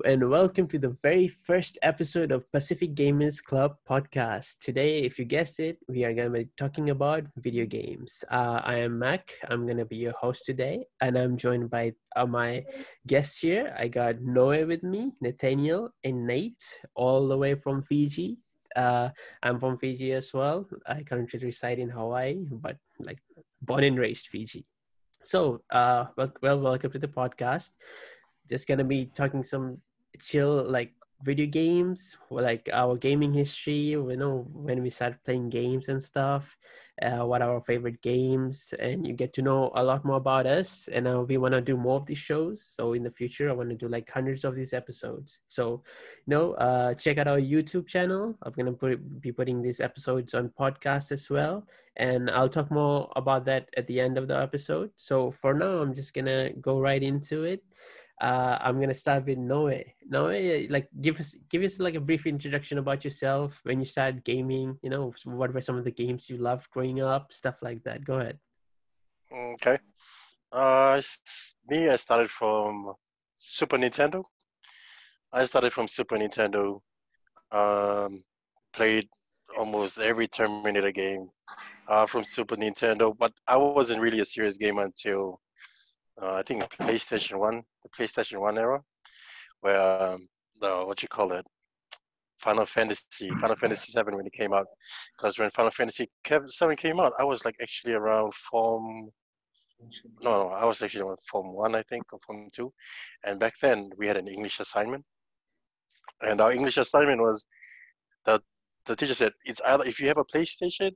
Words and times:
And 0.00 0.30
welcome 0.30 0.66
to 0.68 0.78
the 0.78 0.96
very 1.02 1.28
first 1.28 1.78
episode 1.82 2.32
of 2.32 2.50
Pacific 2.50 2.94
Gamers 2.94 3.44
Club 3.44 3.76
podcast. 3.88 4.58
Today, 4.60 5.00
if 5.02 5.18
you 5.18 5.24
guessed 5.24 5.60
it, 5.60 5.78
we 5.86 6.04
are 6.04 6.14
going 6.14 6.32
to 6.32 6.38
be 6.38 6.48
talking 6.56 6.90
about 6.90 7.24
video 7.36 7.66
games. 7.66 8.24
Uh, 8.30 8.60
I 8.64 8.76
am 8.76 8.98
Mac. 8.98 9.32
I'm 9.48 9.66
going 9.66 9.76
to 9.76 9.84
be 9.84 9.96
your 9.96 10.12
host 10.12 10.46
today, 10.46 10.86
and 11.00 11.16
I'm 11.18 11.36
joined 11.36 11.68
by 11.68 11.92
uh, 12.16 12.26
my 12.26 12.64
guests 13.06 13.38
here. 13.38 13.74
I 13.78 13.88
got 13.88 14.20
Noe 14.22 14.64
with 14.64 14.82
me, 14.82 15.12
Nathaniel, 15.20 15.90
and 16.02 16.26
Nate, 16.26 16.64
all 16.94 17.28
the 17.28 17.36
way 17.36 17.54
from 17.54 17.82
Fiji. 17.82 18.38
Uh, 18.74 19.10
I'm 19.42 19.60
from 19.60 19.78
Fiji 19.78 20.12
as 20.12 20.32
well. 20.32 20.66
I 20.86 21.02
currently 21.02 21.38
reside 21.40 21.78
in 21.78 21.90
Hawaii, 21.90 22.46
but 22.50 22.76
like 22.98 23.18
born 23.60 23.84
and 23.84 23.98
raised 23.98 24.28
Fiji. 24.28 24.64
So, 25.24 25.62
uh, 25.70 26.06
well, 26.16 26.32
well 26.42 26.60
welcome 26.60 26.90
to 26.92 26.98
the 26.98 27.08
podcast 27.08 27.70
just 28.52 28.68
gonna 28.68 28.84
be 28.84 29.08
talking 29.16 29.42
some 29.42 29.80
chill 30.20 30.60
like 30.68 30.92
video 31.24 31.46
games 31.46 32.18
like 32.28 32.68
our 32.72 32.96
gaming 33.00 33.32
history 33.32 33.96
you 33.96 34.16
know 34.16 34.44
when 34.52 34.82
we 34.82 34.90
started 34.90 35.16
playing 35.24 35.48
games 35.48 35.88
and 35.88 36.02
stuff 36.04 36.58
uh, 37.00 37.24
what 37.24 37.40
are 37.40 37.54
our 37.54 37.60
favorite 37.62 38.00
games 38.02 38.74
and 38.78 39.06
you 39.06 39.14
get 39.14 39.32
to 39.32 39.42
know 39.42 39.72
a 39.74 39.82
lot 39.82 40.04
more 40.04 40.18
about 40.18 40.46
us. 40.46 40.88
And 40.92 41.08
uh, 41.08 41.24
we 41.26 41.38
want 41.38 41.52
to 41.52 41.60
do 41.60 41.76
more 41.76 41.96
of 41.96 42.06
these 42.06 42.18
shows. 42.18 42.62
So 42.76 42.92
in 42.92 43.02
the 43.02 43.10
future 43.10 43.48
i 43.48 43.52
want 43.52 43.70
to 43.70 43.76
do 43.76 43.88
like 43.88 44.10
hundreds 44.10 44.44
of 44.44 44.54
these 44.54 44.72
episodes. 44.72 45.40
So 45.48 45.82
you 46.26 46.30
know 46.34 46.52
uh, 46.54 46.94
check 46.94 47.18
out 47.18 47.28
our 47.28 47.40
youtube 47.40 47.86
channel. 47.86 48.36
I'm 48.42 48.52
gonna 48.52 48.72
put, 48.72 49.20
be 49.20 49.32
putting 49.32 49.62
these 49.62 49.80
episodes 49.80 50.34
on 50.34 50.52
podcast 50.58 51.12
as 51.12 51.30
well. 51.30 51.66
And 51.96 52.30
i'll 52.30 52.48
talk 52.48 52.70
more 52.70 53.10
about 53.16 53.44
that 53.46 53.68
at 53.76 53.86
the 53.86 54.00
end 54.00 54.18
of 54.18 54.28
the 54.28 54.38
episode. 54.38 54.90
So 54.96 55.30
for 55.30 55.54
now 55.54 55.78
i'm 55.80 55.94
just 55.94 56.14
gonna 56.14 56.52
go 56.60 56.78
right 56.78 57.02
into 57.02 57.44
it 57.44 57.64
uh, 58.22 58.56
I'm 58.60 58.80
gonna 58.80 58.94
start 58.94 59.26
with 59.26 59.36
Noe. 59.36 59.82
Noe, 60.08 60.66
like 60.70 60.88
give 61.00 61.18
us 61.18 61.36
give 61.50 61.62
us 61.64 61.80
like 61.80 61.96
a 61.96 62.00
brief 62.00 62.24
introduction 62.24 62.78
about 62.78 63.02
yourself 63.02 63.60
when 63.64 63.80
you 63.80 63.84
started 63.84 64.22
gaming. 64.24 64.78
You 64.82 64.90
know, 64.90 65.12
what 65.24 65.52
were 65.52 65.60
some 65.60 65.76
of 65.76 65.84
the 65.84 65.90
games 65.90 66.30
you 66.30 66.36
loved 66.36 66.70
growing 66.70 67.02
up, 67.02 67.32
stuff 67.32 67.62
like 67.62 67.82
that. 67.82 68.04
Go 68.04 68.20
ahead. 68.20 68.38
Okay. 69.32 69.76
Uh, 70.52 71.02
me, 71.68 71.88
I 71.88 71.96
started 71.96 72.30
from 72.30 72.94
Super 73.34 73.76
Nintendo. 73.76 74.22
I 75.32 75.42
started 75.44 75.72
from 75.72 75.88
Super 75.88 76.16
Nintendo. 76.16 76.80
Um, 77.50 78.22
played 78.72 79.08
almost 79.58 79.98
every 79.98 80.28
Terminator 80.28 80.92
game 80.92 81.28
uh, 81.88 82.06
from 82.06 82.22
Super 82.22 82.56
Nintendo, 82.56 83.16
but 83.18 83.32
I 83.48 83.56
wasn't 83.56 84.00
really 84.00 84.20
a 84.20 84.24
serious 84.24 84.56
gamer 84.58 84.84
until 84.84 85.40
uh, 86.20 86.34
I 86.34 86.42
think 86.42 86.62
PlayStation 86.76 87.38
One, 87.38 87.62
the 87.82 87.88
PlayStation 87.90 88.40
One 88.40 88.58
era, 88.58 88.80
where 89.60 89.80
um, 89.80 90.28
the 90.60 90.84
what 90.86 91.02
you 91.02 91.08
call 91.08 91.32
it, 91.32 91.44
Final 92.40 92.66
Fantasy, 92.66 93.30
Final 93.40 93.56
Fantasy 93.56 93.92
Seven 93.92 94.16
when 94.16 94.26
it 94.26 94.32
came 94.32 94.52
out. 94.52 94.66
Because 95.16 95.38
when 95.38 95.50
Final 95.50 95.70
Fantasy 95.70 96.10
Seven 96.46 96.76
came 96.76 97.00
out, 97.00 97.12
I 97.18 97.24
was 97.24 97.44
like 97.44 97.56
actually 97.60 97.94
around 97.94 98.34
Form. 98.34 99.10
No, 100.22 100.44
no, 100.44 100.48
I 100.50 100.64
was 100.64 100.80
actually 100.80 101.02
on 101.02 101.16
Form 101.28 101.54
One, 101.54 101.74
I 101.74 101.82
think, 101.82 102.04
or 102.12 102.18
Form 102.26 102.48
Two, 102.52 102.72
and 103.24 103.40
back 103.40 103.54
then 103.60 103.90
we 103.96 104.06
had 104.06 104.16
an 104.16 104.28
English 104.28 104.60
assignment, 104.60 105.04
and 106.20 106.40
our 106.40 106.52
English 106.52 106.78
assignment 106.78 107.20
was 107.20 107.46
that 108.26 108.42
the 108.86 108.94
teacher 108.94 109.14
said 109.14 109.32
it's 109.44 109.60
either 109.62 109.84
if 109.84 109.98
you 109.98 110.06
have 110.06 110.18
a 110.18 110.24
PlayStation, 110.24 110.92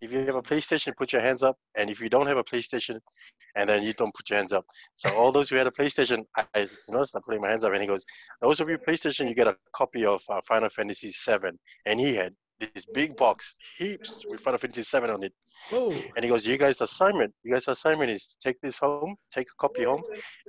if 0.00 0.12
you 0.12 0.18
have 0.18 0.34
a 0.34 0.42
PlayStation, 0.42 0.96
put 0.96 1.12
your 1.12 1.22
hands 1.22 1.42
up, 1.42 1.56
and 1.76 1.88
if 1.88 2.00
you 2.00 2.08
don't 2.10 2.26
have 2.26 2.36
a 2.36 2.44
PlayStation, 2.44 2.98
and 3.56 3.68
then 3.68 3.82
you 3.82 3.92
don't 3.92 4.14
put 4.14 4.28
your 4.30 4.38
hands 4.38 4.52
up. 4.52 4.64
So 4.96 5.12
all 5.14 5.32
those 5.32 5.48
who 5.48 5.56
had 5.56 5.66
a 5.66 5.70
PlayStation, 5.70 6.24
I 6.36 6.66
noticed 6.88 7.14
I'm 7.14 7.22
putting 7.22 7.40
my 7.40 7.50
hands 7.50 7.64
up, 7.64 7.72
and 7.72 7.80
he 7.80 7.88
goes, 7.88 8.04
"Those 8.40 8.60
of 8.60 8.68
you 8.68 8.78
PlayStation, 8.78 9.28
you 9.28 9.34
get 9.34 9.48
a 9.48 9.56
copy 9.74 10.04
of 10.04 10.22
uh, 10.28 10.40
Final 10.46 10.68
Fantasy 10.68 11.12
VII," 11.26 11.58
and 11.86 12.00
he 12.00 12.14
had 12.14 12.34
this 12.60 12.86
big 12.86 13.16
box, 13.16 13.56
heaps 13.76 14.24
with 14.28 14.40
Final 14.40 14.58
Fantasy 14.58 14.82
VII 14.98 15.10
on 15.10 15.22
it. 15.22 15.32
Whoa. 15.70 15.90
And 16.16 16.24
he 16.24 16.28
goes, 16.28 16.46
"You 16.46 16.56
guys' 16.56 16.80
assignment, 16.80 17.34
you 17.42 17.52
guys' 17.52 17.68
assignment 17.68 18.10
is 18.10 18.28
to 18.28 18.36
take 18.40 18.60
this 18.60 18.78
home, 18.78 19.16
take 19.30 19.48
a 19.48 19.60
copy 19.60 19.84
home, 19.84 20.02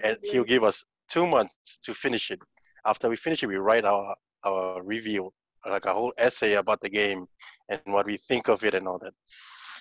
and 0.04 0.18
he'll 0.24 0.44
give 0.44 0.64
us 0.64 0.84
two 1.10 1.28
months 1.28 1.80
to 1.84 1.94
finish 1.94 2.31
it. 2.31 2.40
After 2.86 3.10
we 3.10 3.16
finish 3.16 3.44
it, 3.44 3.48
we 3.48 3.58
write 3.58 3.86
our 3.86 4.16
our 4.44 4.81
review, 4.84 5.31
like 5.66 5.86
a 5.86 5.94
whole 5.94 6.14
essay 6.18 6.54
about 6.54 6.80
the 6.81 6.90
game 6.90 7.26
and 7.68 7.81
what 7.86 8.06
we 8.06 8.18
think 8.18 8.48
of 8.48 8.64
it 8.64 8.74
and 8.74 8.88
all 8.88 9.00
that." 9.00 9.14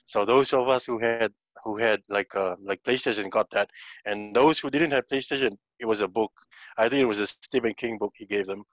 So 0.08 0.24
those 0.24 0.54
of 0.54 0.68
us 0.70 0.86
who 0.86 0.98
had 0.98 1.32
who 1.64 1.76
had 1.76 2.00
like 2.08 2.34
uh, 2.34 2.56
like 2.62 2.82
PlayStation 2.82 3.28
got 3.28 3.50
that, 3.50 3.68
and 4.06 4.34
those 4.34 4.58
who 4.58 4.70
didn't 4.70 4.92
have 4.92 5.06
PlayStation, 5.12 5.52
it 5.78 5.84
was 5.84 6.00
a 6.00 6.08
book. 6.08 6.32
I 6.78 6.88
think 6.88 7.02
it 7.02 7.12
was 7.12 7.20
a 7.20 7.26
Stephen 7.26 7.74
King 7.74 7.98
book 7.98 8.14
he 8.16 8.24
gave 8.24 8.46
them, 8.46 8.64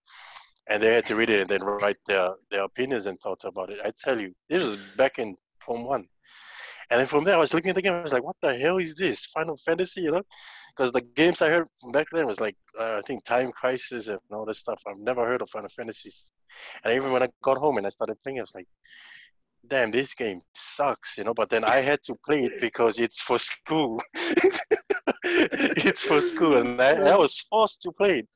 and 0.69 0.81
they 0.81 0.93
had 0.93 1.05
to 1.07 1.15
read 1.17 1.29
it 1.29 1.41
and 1.41 1.49
then 1.49 1.61
write 1.61 1.97
their 2.07 2.29
their 2.49 2.63
opinions 2.63 3.05
and 3.05 3.19
thoughts 3.19 3.43
about 3.43 3.69
it. 3.69 3.79
I 3.83 3.91
tell 4.01 4.17
you, 4.17 4.33
this 4.47 4.63
was 4.63 4.77
back 4.95 5.19
in 5.19 5.35
Form 5.59 5.83
One, 5.83 6.07
and 6.89 7.01
then 7.01 7.07
from 7.07 7.25
there 7.25 7.35
I 7.35 7.39
was 7.39 7.53
looking 7.53 7.71
at 7.71 7.75
the 7.75 7.81
game. 7.81 7.91
I 7.93 8.01
was 8.01 8.13
like, 8.13 8.23
"What 8.23 8.37
the 8.41 8.57
hell 8.57 8.77
is 8.77 8.95
this? 8.95 9.25
Final 9.25 9.57
Fantasy?" 9.65 10.03
You 10.03 10.11
know, 10.11 10.23
because 10.69 10.93
the 10.93 11.01
games 11.01 11.41
I 11.41 11.49
heard 11.49 11.67
from 11.81 11.91
back 11.91 12.07
then 12.13 12.27
was 12.27 12.39
like 12.39 12.55
uh, 12.79 12.99
I 12.99 13.01
think 13.01 13.25
Time 13.25 13.51
Crisis 13.51 14.07
and 14.07 14.19
all 14.31 14.45
this 14.45 14.59
stuff. 14.59 14.81
I've 14.87 14.99
never 14.99 15.25
heard 15.25 15.41
of 15.41 15.49
Final 15.49 15.69
Fantasies, 15.69 16.31
and 16.85 16.93
even 16.93 17.11
when 17.11 17.23
I 17.23 17.29
got 17.43 17.57
home 17.57 17.75
and 17.77 17.85
I 17.85 17.89
started 17.89 18.23
playing, 18.23 18.39
I 18.39 18.43
was 18.43 18.55
like, 18.55 18.69
damn, 19.67 19.91
this 19.91 20.13
game 20.13 20.41
sucks, 20.55 21.17
you 21.17 21.23
know. 21.23 21.33
But 21.33 21.49
then 21.49 21.63
I 21.63 21.77
had 21.77 22.01
to 22.03 22.15
play 22.25 22.45
it 22.45 22.61
because 22.61 22.99
it's 22.99 23.21
for 23.21 23.37
school. 23.37 24.01
it's 25.23 26.03
for 26.03 26.21
school, 26.21 26.57
and 26.57 26.81
I, 26.81 26.93
I, 26.93 27.17
was 27.17 27.45
forced 27.49 27.81
to 27.83 27.91
play 27.91 28.19
it. 28.19 28.27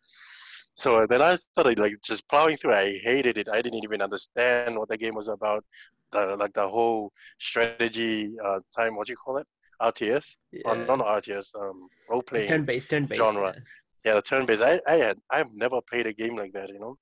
So 0.76 1.06
then 1.10 1.22
I 1.22 1.36
started 1.36 1.80
like 1.80 1.96
just 2.04 2.28
plowing 2.30 2.58
through. 2.58 2.74
I 2.74 3.00
hated 3.04 3.38
it. 3.38 3.50
I 3.50 3.62
didn't 3.62 3.84
even 3.84 4.02
understand 4.02 4.78
what 4.78 4.90
the 4.90 4.98
game 4.98 5.16
was 5.16 5.28
about. 5.28 5.64
The, 6.12 6.36
like 6.38 6.54
the 6.54 6.68
whole 6.68 7.12
strategy 7.40 8.32
uh, 8.44 8.60
time. 8.76 8.96
What 8.96 9.08
do 9.08 9.14
you 9.14 9.18
call 9.18 9.38
it? 9.38 9.48
RTS? 9.82 10.26
Yeah. 10.52 10.62
Oh, 10.66 10.96
not 10.96 11.24
RTS. 11.24 11.48
Um, 11.60 11.88
role 12.10 12.24
playing. 12.24 12.50
Turn-based, 12.50 12.90
turn-based 12.90 13.22
genre. 13.22 13.54
Yeah, 13.56 13.62
yeah 14.06 14.14
the 14.16 14.22
turn-based. 14.22 14.62
I, 14.62 14.82
I 14.88 14.96
had 14.96 15.18
I've 15.30 15.54
never 15.54 15.80
played 15.90 16.08
a 16.08 16.14
game 16.14 16.36
like 16.36 16.54
that, 16.54 16.70
you 16.70 16.80
know. 16.80 16.98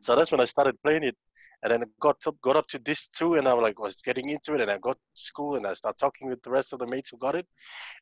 So 0.00 0.16
that's 0.16 0.32
when 0.32 0.40
I 0.40 0.46
started 0.46 0.76
playing 0.82 1.04
it 1.04 1.16
and 1.62 1.72
then 1.72 1.84
got 2.00 2.20
to, 2.20 2.32
got 2.42 2.56
up 2.56 2.66
to 2.68 2.78
this 2.80 3.08
too, 3.08 3.34
and 3.34 3.46
I 3.46 3.54
was 3.54 3.62
like 3.62 3.78
was 3.78 3.96
getting 3.96 4.30
into 4.30 4.54
it, 4.54 4.60
and 4.60 4.70
I 4.70 4.78
got 4.78 4.96
to 4.96 5.20
school, 5.20 5.56
and 5.56 5.66
I 5.66 5.74
started 5.74 5.98
talking 5.98 6.28
with 6.28 6.42
the 6.42 6.50
rest 6.50 6.72
of 6.72 6.80
the 6.80 6.86
mates 6.86 7.10
who 7.10 7.18
got 7.18 7.36
it. 7.36 7.46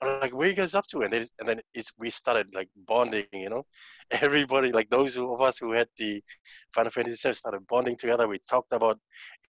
And 0.01 0.11
I'm 0.11 0.21
like, 0.21 0.35
"Where 0.35 0.49
you 0.49 0.55
guys 0.55 0.75
up 0.75 0.87
to?" 0.89 1.03
And 1.03 1.13
they, 1.13 1.29
and 1.39 1.49
then 1.49 1.61
it's 1.75 1.93
we 1.99 2.11
started 2.11 2.47
like 2.55 2.69
bonding, 2.87 3.27
you 3.33 3.51
know. 3.51 3.67
Everybody, 4.11 4.73
like 4.73 4.89
those 4.89 5.17
of 5.19 5.41
us 5.41 5.59
who 5.59 5.73
had 5.73 5.89
the 5.99 6.23
Final 6.75 6.91
Fantasy 6.91 7.29
VII, 7.29 7.35
started 7.35 7.67
bonding 7.67 7.97
together. 7.97 8.27
We 8.27 8.39
talked 8.39 8.73
about 8.73 8.99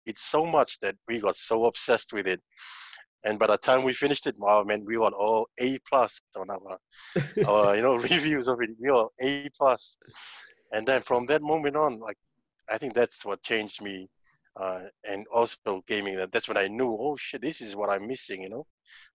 it 0.06 0.18
so 0.18 0.44
much 0.44 0.80
that 0.80 0.96
we 1.06 1.20
got 1.20 1.36
so 1.36 1.66
obsessed 1.66 2.12
with 2.12 2.26
it. 2.26 2.40
And 3.24 3.38
by 3.38 3.48
the 3.48 3.58
time 3.58 3.84
we 3.84 3.92
finished 3.92 4.26
it, 4.26 4.36
wow, 4.38 4.64
man, 4.64 4.84
we 4.84 4.96
got 4.96 5.12
all 5.12 5.48
A 5.60 5.78
plus 5.88 6.20
on 6.36 6.48
our, 6.50 6.78
our 7.46 7.76
you 7.76 7.82
know 7.82 7.96
reviews 8.10 8.48
of 8.48 8.60
it. 8.60 8.70
We 8.80 8.90
were 8.90 9.06
A 9.20 9.48
plus. 9.56 9.96
And 10.72 10.86
then 10.86 11.02
from 11.02 11.26
that 11.26 11.42
moment 11.42 11.76
on, 11.76 11.98
like 11.98 12.16
I 12.70 12.78
think 12.78 12.94
that's 12.94 13.24
what 13.24 13.42
changed 13.42 13.82
me. 13.82 14.08
Uh, 14.60 14.80
and 15.08 15.26
also 15.32 15.82
gaming, 15.86 16.16
that 16.16 16.32
that's 16.32 16.48
when 16.48 16.56
I 16.56 16.68
knew, 16.68 16.96
oh 17.00 17.16
shit, 17.16 17.40
this 17.40 17.60
is 17.60 17.76
what 17.76 17.88
I'm 17.88 18.06
missing, 18.06 18.42
you 18.42 18.50
know, 18.50 18.66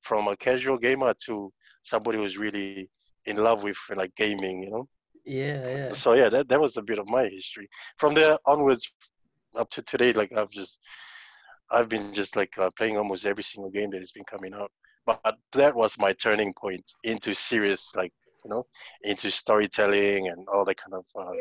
from 0.01 0.27
a 0.27 0.37
casual 0.37 0.77
gamer 0.77 1.13
to 1.25 1.51
somebody 1.83 2.17
who's 2.17 2.37
really 2.37 2.89
in 3.25 3.37
love 3.37 3.63
with 3.63 3.77
like 3.95 4.15
gaming, 4.15 4.63
you 4.63 4.71
know. 4.71 4.87
Yeah, 5.25 5.67
yeah. 5.67 5.89
So 5.89 6.13
yeah, 6.13 6.29
that, 6.29 6.47
that 6.49 6.61
was 6.61 6.77
a 6.77 6.81
bit 6.81 6.99
of 6.99 7.07
my 7.09 7.27
history. 7.27 7.69
From 7.97 8.13
there 8.13 8.37
onwards, 8.45 8.91
up 9.55 9.69
to 9.71 9.81
today, 9.81 10.13
like 10.13 10.33
I've 10.33 10.49
just, 10.49 10.79
I've 11.69 11.89
been 11.89 12.13
just 12.13 12.35
like 12.35 12.57
uh, 12.57 12.69
playing 12.77 12.97
almost 12.97 13.25
every 13.25 13.43
single 13.43 13.71
game 13.71 13.89
that 13.91 13.99
has 13.99 14.11
been 14.11 14.25
coming 14.25 14.53
out. 14.53 14.71
But 15.05 15.37
that 15.53 15.75
was 15.75 15.97
my 15.99 16.13
turning 16.13 16.53
point 16.53 16.83
into 17.03 17.33
serious, 17.35 17.93
like 17.95 18.13
you 18.43 18.49
know, 18.49 18.65
into 19.03 19.29
storytelling 19.31 20.29
and 20.29 20.47
all 20.47 20.65
that 20.65 20.77
kind 20.77 20.93
of 20.93 21.05
uh, 21.19 21.33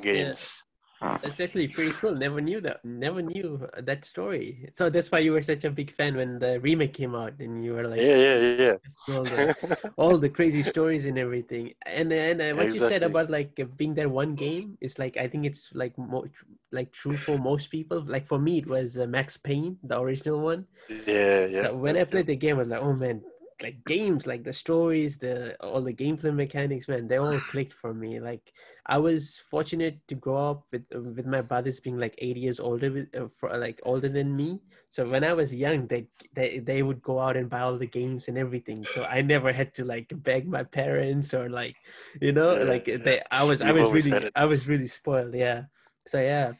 games. 0.00 0.62
That's 1.00 1.40
actually 1.40 1.68
pretty 1.68 1.92
cool. 1.92 2.14
Never 2.14 2.40
knew 2.40 2.60
that. 2.62 2.84
Never 2.84 3.22
knew 3.22 3.68
that 3.78 4.04
story. 4.04 4.70
So 4.74 4.90
that's 4.90 5.10
why 5.10 5.20
you 5.20 5.32
were 5.32 5.42
such 5.42 5.64
a 5.64 5.70
big 5.70 5.92
fan 5.92 6.16
when 6.16 6.38
the 6.38 6.60
remake 6.60 6.94
came 6.94 7.14
out, 7.14 7.34
and 7.38 7.64
you 7.64 7.74
were 7.74 7.86
like, 7.86 8.00
yeah, 8.00 8.16
yeah, 8.16 8.38
yeah, 8.38 8.76
all 9.14 9.22
the, 9.22 9.92
all 9.96 10.18
the 10.18 10.28
crazy 10.28 10.62
stories 10.62 11.06
and 11.06 11.18
everything. 11.18 11.74
And 11.86 12.12
and 12.12 12.40
uh, 12.40 12.52
what 12.54 12.66
exactly. 12.66 12.74
you 12.74 12.88
said 12.88 13.02
about 13.02 13.30
like 13.30 13.58
being 13.76 13.94
that 13.94 14.10
one 14.10 14.34
game 14.34 14.76
is 14.80 14.98
like 14.98 15.16
I 15.16 15.28
think 15.28 15.46
it's 15.46 15.70
like 15.74 15.96
more 15.96 16.24
like 16.72 16.92
true 16.92 17.16
for 17.16 17.38
most 17.38 17.70
people. 17.70 18.02
Like 18.06 18.26
for 18.26 18.38
me, 18.38 18.58
it 18.58 18.66
was 18.66 18.98
uh, 18.98 19.06
Max 19.06 19.36
Payne, 19.36 19.78
the 19.82 20.00
original 20.00 20.40
one. 20.40 20.66
Yeah, 20.88 21.46
yeah. 21.46 21.62
So 21.62 21.76
when 21.76 21.96
I 21.96 22.04
played 22.04 22.26
the 22.26 22.36
game, 22.36 22.56
I 22.56 22.58
was 22.60 22.68
like, 22.68 22.82
oh 22.82 22.92
man, 22.92 23.22
like 23.62 23.84
games, 23.84 24.26
like 24.26 24.44
the 24.44 24.52
stories, 24.52 25.18
the 25.18 25.56
all 25.60 25.82
the 25.82 25.94
gameplay 25.94 26.34
mechanics, 26.34 26.88
man, 26.88 27.08
they 27.08 27.18
all 27.18 27.40
clicked 27.50 27.74
for 27.74 27.92
me. 27.94 28.20
Like 28.20 28.52
I 28.86 28.98
was 28.98 29.38
fortunate 29.50 30.00
to 30.08 30.14
grow 30.14 30.50
up 30.50 30.66
with 30.72 30.84
with 30.92 31.26
my 31.26 31.42
brothers 31.42 31.80
being 31.80 31.98
like 31.98 32.14
eight 32.18 32.36
years 32.36 32.60
older, 32.60 32.90
with, 32.92 33.08
uh, 33.14 33.28
for, 33.36 33.56
like 33.58 33.80
older 33.84 34.08
than 34.08 34.36
me. 34.36 34.60
So 34.90 35.08
when 35.08 35.24
I 35.24 35.32
was 35.34 35.54
young, 35.54 35.86
they 35.86 36.06
they 36.34 36.58
they 36.60 36.82
would 36.82 37.02
go 37.02 37.20
out 37.20 37.36
and 37.36 37.50
buy 37.50 37.60
all 37.60 37.78
the 37.78 37.86
games 37.86 38.28
and 38.28 38.38
everything. 38.38 38.86
So 38.86 39.04
I 39.04 39.22
never 39.22 39.52
had 39.52 39.74
to 39.74 39.84
like 39.84 40.10
beg 40.14 40.46
my 40.48 40.62
parents 40.64 41.34
or 41.34 41.48
like, 41.48 41.76
you 42.20 42.32
know, 42.32 42.56
Yeah, 42.56 42.62
like 42.62 42.88
yeah. 42.88 42.96
they. 42.96 43.22
I 43.30 43.44
was 43.44 43.60
I 43.62 43.70
You've 43.70 43.76
was 43.76 43.92
really. 43.92 44.30
I 44.34 44.44
was 44.46 44.66
really 44.68 44.86
spoiled. 44.86 45.34
Yeah. 45.34 45.64
So 46.06 46.20
yeah, 46.20 46.54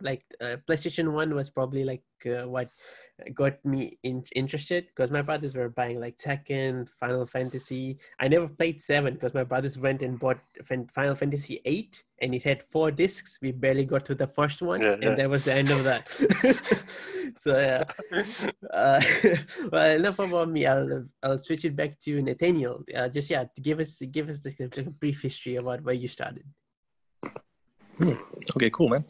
like 0.00 0.24
uh, 0.40 0.56
PlayStation 0.68 1.12
One 1.12 1.34
was 1.34 1.50
probably 1.50 1.84
like 1.84 2.04
uh, 2.26 2.48
what 2.48 2.70
got 3.34 3.64
me 3.64 3.98
in- 4.02 4.24
interested 4.34 4.86
because 4.86 5.10
my 5.10 5.22
brothers 5.22 5.54
were 5.54 5.68
buying 5.68 6.00
like 6.00 6.18
Tekken, 6.18 6.88
Final 6.88 7.26
Fantasy. 7.26 7.98
I 8.18 8.28
never 8.28 8.48
played 8.48 8.82
Seven 8.82 9.14
because 9.14 9.34
my 9.34 9.44
brothers 9.44 9.78
went 9.78 10.02
and 10.02 10.18
bought 10.18 10.38
Final 10.94 11.14
Fantasy 11.14 11.60
Eight, 11.64 12.02
and 12.20 12.34
it 12.34 12.42
had 12.42 12.62
four 12.62 12.90
discs. 12.90 13.38
We 13.42 13.52
barely 13.52 13.84
got 13.84 14.04
to 14.06 14.14
the 14.14 14.26
first 14.26 14.62
one, 14.62 14.80
Yeah, 14.80 14.92
and 14.92 15.02
yeah. 15.02 15.14
that 15.14 15.30
was 15.30 15.44
the 15.44 15.54
end 15.54 15.70
of 15.70 15.84
that. 15.84 16.08
so 17.36 17.58
yeah. 17.58 17.84
Uh, 18.72 19.00
well, 19.72 19.90
enough 19.96 20.18
about 20.18 20.48
me. 20.48 20.64
I'll 20.66 21.04
I'll 21.22 21.38
switch 21.38 21.64
it 21.64 21.74
back 21.74 21.98
to 22.00 22.22
Nathaniel. 22.22 22.84
Uh, 22.94 23.08
just 23.08 23.28
yeah, 23.30 23.44
to 23.44 23.60
give 23.60 23.80
us 23.80 24.00
give 24.10 24.28
us 24.28 24.40
the, 24.40 24.50
the 24.50 24.82
brief 25.00 25.22
history 25.22 25.56
about 25.56 25.82
where 25.82 25.94
you 25.94 26.06
started. 26.08 26.44
Okay, 28.56 28.70
cool, 28.70 28.88
man. 28.88 29.04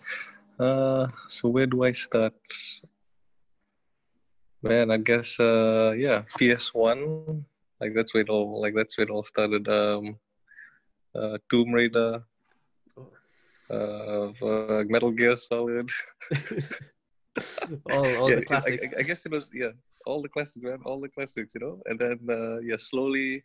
Uh, 0.58 1.08
so 1.28 1.48
where 1.48 1.66
do 1.66 1.84
I 1.84 1.92
start? 1.92 2.34
Man, 4.62 4.90
I 4.90 4.98
guess 4.98 5.40
uh, 5.40 5.94
yeah, 5.96 6.22
PS 6.38 6.74
One. 6.74 7.44
Like 7.80 7.94
that's 7.94 8.12
where 8.12 8.22
it 8.22 8.28
all 8.28 8.60
like 8.60 8.74
that's 8.74 8.98
where 8.98 9.06
it 9.06 9.10
all 9.10 9.22
started. 9.22 9.68
Um, 9.68 10.16
uh, 11.14 11.38
Tomb 11.50 11.72
Raider, 11.72 12.22
uh, 13.70 13.72
uh, 13.72 14.84
Metal 14.86 15.10
Gear 15.10 15.36
Solid. 15.36 15.88
all 17.90 18.16
all 18.16 18.30
yeah, 18.30 18.36
the 18.36 18.44
classics. 18.44 18.88
I, 18.96 19.00
I 19.00 19.02
guess 19.02 19.24
it 19.24 19.32
was 19.32 19.50
yeah, 19.54 19.72
all 20.06 20.20
the 20.20 20.28
classics, 20.28 20.62
man, 20.62 20.80
all 20.84 21.00
the 21.00 21.08
classics, 21.08 21.54
you 21.54 21.60
know. 21.60 21.80
And 21.86 21.98
then 21.98 22.18
uh, 22.28 22.58
yeah, 22.60 22.76
slowly 22.76 23.42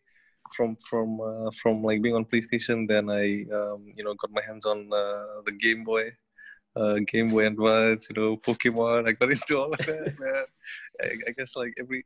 from 0.53 0.77
from 0.89 1.21
uh, 1.21 1.49
from 1.61 1.83
like 1.83 2.01
being 2.01 2.15
on 2.15 2.25
PlayStation, 2.25 2.87
then 2.87 3.09
I 3.09 3.45
um, 3.55 3.93
you 3.95 4.03
know 4.03 4.13
got 4.15 4.31
my 4.31 4.41
hands 4.45 4.65
on 4.65 4.91
uh, 4.91 5.41
the 5.45 5.53
Game 5.57 5.83
Boy, 5.83 6.11
uh, 6.75 6.95
Game 7.07 7.29
Boy 7.29 7.47
Advance, 7.47 8.09
you 8.09 8.21
know, 8.21 8.37
Pokemon. 8.37 9.07
I 9.07 9.13
got 9.13 9.31
into 9.35 9.57
all 9.57 9.73
of 9.73 9.79
that, 9.79 10.19
man. 10.19 10.45
I, 11.01 11.17
I 11.27 11.31
guess 11.37 11.55
like 11.55 11.73
every 11.79 12.05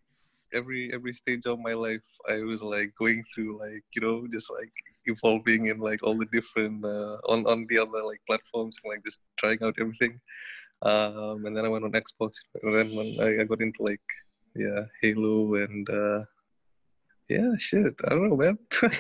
every 0.54 0.92
every 0.94 1.14
stage 1.14 1.46
of 1.46 1.60
my 1.60 1.74
life, 1.74 2.08
I 2.30 2.40
was 2.42 2.62
like 2.62 2.94
going 2.96 3.24
through 3.34 3.60
like 3.60 3.84
you 3.96 4.02
know 4.02 4.28
just 4.32 4.50
like 4.52 4.72
evolving 5.06 5.68
in 5.68 5.80
like 5.80 6.02
all 6.04 6.16
the 6.16 6.26
different 6.28 6.84
uh, 6.86 7.18
on 7.30 7.46
on 7.48 7.66
the 7.70 7.80
other 7.80 8.04
like 8.04 8.22
platforms 8.28 8.78
and 8.84 8.92
like 8.92 9.04
just 9.04 9.22
trying 9.38 9.62
out 9.64 9.76
everything. 9.80 10.20
Um, 10.82 11.46
and 11.46 11.56
then 11.56 11.66
I 11.66 11.70
went 11.70 11.84
on 11.84 11.92
Xbox, 11.92 12.38
and 12.64 12.74
then 12.74 12.96
when 12.96 13.10
I, 13.20 13.42
I 13.42 13.44
got 13.46 13.62
into 13.62 13.84
like 13.84 14.08
yeah 14.56 14.86
Halo 15.02 15.56
and 15.56 15.90
uh, 15.90 16.24
yeah 17.30 17.52
shit 17.58 17.94
I 18.06 18.10
don't 18.10 18.30
know 18.30 18.36
man. 18.36 18.58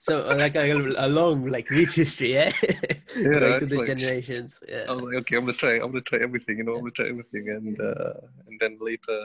So 0.00 0.30
uh, 0.30 0.36
like 0.38 0.54
a, 0.54 0.70
a 0.96 1.08
long 1.08 1.50
like 1.50 1.68
rich 1.70 1.94
history, 1.96 2.34
yeah. 2.34 2.52
Yeah, 3.16 3.22
Going 3.22 3.40
to 3.40 3.56
it's 3.56 3.70
the 3.70 3.78
like- 3.78 3.86
generations. 3.88 4.62
Yeah. 4.68 4.84
I 4.88 4.92
was 4.92 5.02
like, 5.02 5.16
okay, 5.22 5.36
I'm 5.36 5.42
gonna 5.44 5.54
try. 5.64 5.72
I'm 5.82 5.90
gonna 5.90 6.02
try 6.02 6.20
everything. 6.20 6.58
You 6.58 6.64
know, 6.64 6.74
I'm 6.74 6.80
gonna 6.86 6.92
try 6.92 7.08
everything, 7.08 7.48
and 7.48 7.74
uh, 7.80 8.14
and 8.46 8.54
then 8.60 8.78
later, 8.80 9.20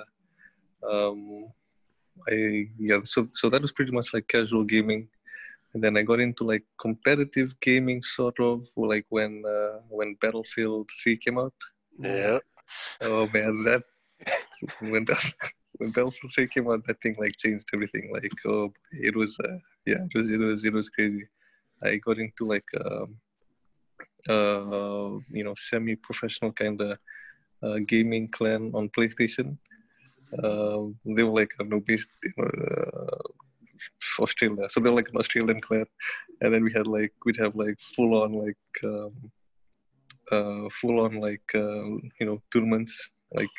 um, 0.92 1.46
I 2.28 2.70
yeah. 2.80 3.02
So 3.04 3.28
so 3.34 3.50
that 3.52 3.62
was 3.62 3.72
pretty 3.72 3.92
much 3.92 4.16
like 4.16 4.28
casual 4.28 4.64
gaming, 4.64 5.10
and 5.76 5.84
then 5.84 5.96
I 5.96 6.02
got 6.02 6.20
into 6.20 6.44
like 6.44 6.64
competitive 6.82 7.54
gaming, 7.62 8.02
sort 8.02 8.40
of, 8.40 8.68
like 8.76 9.06
when 9.10 9.44
uh, 9.46 9.78
when 9.90 10.16
Battlefield 10.22 10.90
Three 11.04 11.18
came 11.18 11.38
out. 11.38 11.54
yeah. 12.00 12.40
Oh 13.02 13.30
man, 13.32 13.64
that 13.66 13.84
when 14.80 15.06
that, 15.06 15.24
when 15.84 15.92
Battlefield 15.92 16.32
Three 16.34 16.48
came 16.48 16.70
out, 16.70 16.86
that 16.88 17.02
thing 17.02 17.16
like 17.20 17.38
changed 17.38 17.66
everything. 17.74 18.10
Like, 18.14 18.32
oh, 18.46 18.72
it 18.92 19.16
was 19.16 19.38
uh, 19.40 19.58
yeah, 19.86 20.04
it 20.10 20.18
was 20.18 20.32
it 20.32 20.40
was 20.40 20.64
it 20.64 20.74
was 20.74 20.90
crazy. 20.90 21.26
I 21.84 21.98
got 21.98 22.18
into 22.18 22.46
like 22.46 22.70
um, 22.86 23.18
uh, 24.30 25.20
you 25.38 25.44
know 25.44 25.56
semi-professional 25.58 26.54
kind 26.54 26.80
of 26.82 26.98
uh, 27.62 27.80
gaming 27.86 28.30
clan 28.30 28.72
on 28.74 28.90
PlayStation. 28.98 29.58
Um, 30.42 30.96
they 31.06 31.24
were 31.24 31.38
like 31.42 31.52
I 31.60 31.64
don't 31.66 31.86
based 31.86 32.08
in 32.24 32.34
uh, 32.44 33.24
Australia, 34.20 34.70
so 34.70 34.80
they're 34.80 35.00
like 35.00 35.10
an 35.10 35.18
Australian 35.18 35.60
clan, 35.60 35.86
and 36.42 36.54
then 36.54 36.64
we 36.64 36.72
had 36.72 36.88
like 36.88 37.14
we'd 37.26 37.44
have 37.44 37.56
like 37.56 37.78
full 37.94 38.24
on 38.24 38.32
like 38.32 38.66
um, 38.86 39.14
uh, 40.32 40.70
full 40.80 41.02
on 41.02 41.20
like 41.20 41.50
um, 41.56 42.10
you 42.20 42.26
know 42.26 42.42
tournaments 42.54 43.10
like 43.34 43.58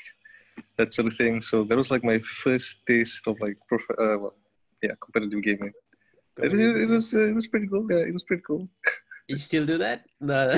that 0.77 0.93
sort 0.93 1.09
of 1.09 1.17
thing. 1.17 1.41
So 1.41 1.65
that 1.65 1.77
was 1.77 1.91
like 1.91 2.05
my 2.05 2.21
first 2.43 2.77
taste 2.87 3.23
of 3.27 3.41
like 3.41 3.57
prof- 3.69 3.99
uh, 3.99 4.19
well, 4.19 4.35
yeah 4.83 4.93
competitive 5.03 5.43
gaming. 5.43 5.73
It, 6.39 6.53
it, 6.53 6.83
it 6.83 6.89
was 6.89 7.15
uh, 7.15 7.29
it 7.31 7.35
was 7.35 7.47
pretty 7.47 7.69
cool. 7.69 7.87
Yeah, 7.91 7.99
it 8.09 8.13
was 8.13 8.25
pretty 8.25 8.43
cool. 8.47 8.69
You 9.27 9.37
still 9.37 9.65
do 9.65 9.79
that? 9.79 10.05
No. 10.21 10.53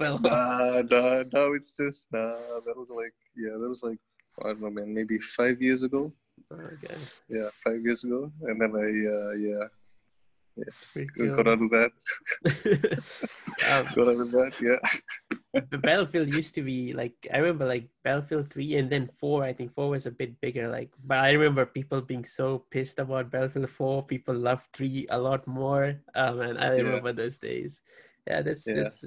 well, 0.00 0.18
Nah, 0.22 0.82
nah, 0.90 1.22
now 1.32 1.52
it's 1.52 1.76
just 1.76 2.06
nah. 2.12 2.34
That 2.66 2.76
was 2.76 2.90
like 2.90 3.14
yeah, 3.36 3.52
that 3.60 3.68
was 3.68 3.82
like 3.84 3.98
I 4.42 4.48
don't 4.48 4.60
know, 4.62 4.70
man, 4.70 4.92
maybe 4.92 5.18
five 5.36 5.62
years 5.62 5.82
ago. 5.84 6.12
okay. 6.52 6.96
Yeah, 7.28 7.48
five 7.62 7.80
years 7.82 8.02
ago, 8.02 8.32
and 8.42 8.60
then 8.60 8.72
I 8.74 8.88
uh, 9.16 9.32
yeah 9.38 9.64
Pretty 10.92 11.28
got 11.28 11.46
out 11.48 11.62
of 11.62 11.70
that. 11.70 11.90
um, 13.70 13.86
Got 13.94 14.08
out 14.08 14.20
of 14.20 14.30
that. 14.32 14.52
Yeah. 14.60 15.60
the 15.70 15.78
Battlefield 15.78 16.28
used 16.34 16.54
to 16.54 16.62
be 16.62 16.92
like 16.92 17.14
I 17.32 17.38
remember 17.38 17.66
like 17.66 17.88
Battlefield 18.04 18.50
three 18.50 18.76
and 18.76 18.90
then 18.90 19.10
four. 19.18 19.44
I 19.44 19.52
think 19.52 19.74
four 19.74 19.90
was 19.90 20.06
a 20.06 20.10
bit 20.10 20.40
bigger. 20.40 20.68
Like, 20.68 20.90
but 21.04 21.18
I 21.18 21.32
remember 21.32 21.66
people 21.66 22.00
being 22.00 22.24
so 22.24 22.64
pissed 22.70 22.98
about 22.98 23.30
Battlefield 23.30 23.68
four. 23.70 24.04
People 24.04 24.34
loved 24.34 24.66
three 24.72 25.06
a 25.10 25.18
lot 25.18 25.46
more. 25.46 26.00
Um, 26.14 26.40
and 26.40 26.58
I 26.58 26.76
Yeah. 26.76 26.82
remember 26.82 27.12
those 27.12 27.38
days. 27.38 27.82
Yeah, 28.26 28.42
that's 28.42 28.66
Yeah. 28.66 28.82
that's 28.84 29.04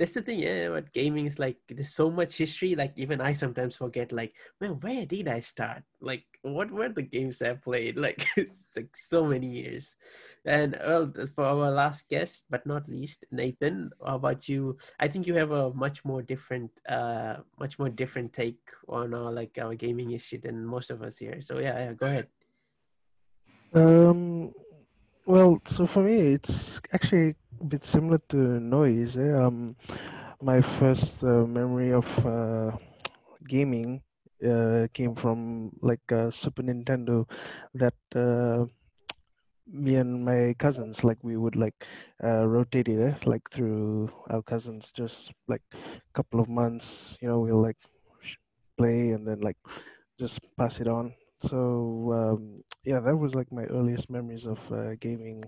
that's 0.00 0.12
the 0.12 0.22
thing. 0.22 0.40
Yeah, 0.40 0.72
about 0.72 0.92
gaming 0.96 1.26
is 1.26 1.38
like 1.38 1.58
there's 1.68 1.92
so 1.92 2.10
much 2.10 2.38
history. 2.38 2.74
Like 2.74 2.94
even 2.96 3.20
I 3.20 3.34
sometimes 3.34 3.76
forget. 3.76 4.12
Like, 4.12 4.32
man, 4.58 4.80
where 4.80 5.04
did 5.04 5.28
I 5.28 5.40
start? 5.40 5.82
Like, 6.00 6.24
what 6.40 6.70
were 6.70 6.88
the 6.88 7.02
games 7.02 7.42
I 7.42 7.52
played? 7.52 7.98
Like, 8.00 8.24
it's 8.34 8.72
like 8.74 8.96
so 8.96 9.26
many 9.26 9.46
years. 9.46 9.96
And 10.46 10.80
well, 10.80 11.12
for 11.36 11.44
our 11.44 11.70
last 11.70 12.08
guest, 12.08 12.46
but 12.48 12.64
not 12.64 12.88
least, 12.88 13.26
Nathan, 13.30 13.90
how 14.00 14.16
about 14.16 14.48
you? 14.48 14.78
I 14.98 15.06
think 15.06 15.26
you 15.26 15.34
have 15.34 15.50
a 15.50 15.70
much 15.74 16.02
more 16.02 16.22
different, 16.22 16.70
uh, 16.88 17.44
much 17.58 17.78
more 17.78 17.90
different 17.90 18.32
take 18.32 18.64
on 18.88 19.12
our 19.12 19.30
like 19.30 19.58
our 19.60 19.74
gaming 19.74 20.08
history 20.08 20.38
than 20.38 20.64
most 20.64 20.90
of 20.90 21.02
us 21.02 21.18
here. 21.18 21.42
So 21.42 21.58
yeah, 21.58 21.76
yeah 21.76 21.92
go 21.92 22.06
ahead. 22.06 22.28
Um, 23.74 24.54
well, 25.26 25.60
so 25.66 25.86
for 25.86 26.02
me, 26.02 26.40
it's 26.40 26.80
actually 26.90 27.34
bit 27.68 27.84
similar 27.84 28.18
to 28.28 28.36
Noe's. 28.60 29.16
eh? 29.16 29.32
Um, 29.32 29.76
my 30.42 30.60
first 30.60 31.22
uh, 31.24 31.46
memory 31.46 31.92
of 31.92 32.06
uh, 32.26 32.72
gaming 33.48 34.02
uh, 34.46 34.88
came 34.94 35.14
from 35.14 35.70
like 35.82 36.04
uh, 36.12 36.30
Super 36.30 36.62
Nintendo 36.62 37.28
that 37.74 37.94
uh, 38.16 38.66
me 39.66 39.96
and 39.96 40.24
my 40.24 40.54
cousins 40.58 41.04
like 41.04 41.18
we 41.22 41.36
would 41.36 41.56
like 41.56 41.86
uh, 42.24 42.44
rotate 42.46 42.88
it 42.88 43.00
eh, 43.00 43.14
like 43.24 43.48
through 43.50 44.10
our 44.30 44.42
cousins 44.42 44.90
just 44.92 45.32
like 45.48 45.62
a 45.74 46.12
couple 46.14 46.40
of 46.40 46.48
months 46.48 47.16
you 47.20 47.28
know 47.28 47.38
we'll 47.40 47.62
like 47.62 47.76
play 48.76 49.10
and 49.10 49.26
then 49.26 49.40
like 49.40 49.56
just 50.18 50.40
pass 50.58 50.80
it 50.80 50.88
on 50.88 51.12
so 51.42 52.12
um, 52.18 52.62
yeah 52.84 53.00
that 53.00 53.16
was 53.16 53.34
like 53.34 53.50
my 53.52 53.64
earliest 53.64 54.10
memories 54.10 54.46
of 54.46 54.58
gaming 55.00 55.42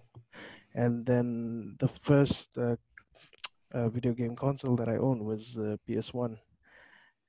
and 0.74 1.04
then 1.06 1.76
the 1.80 1.88
first 2.02 2.48
uh, 2.58 2.76
uh, 3.74 3.88
video 3.88 4.12
game 4.12 4.36
console 4.36 4.76
that 4.76 4.88
i 4.88 4.96
owned 4.96 5.22
was 5.24 5.56
uh, 5.58 5.76
ps1 5.86 6.36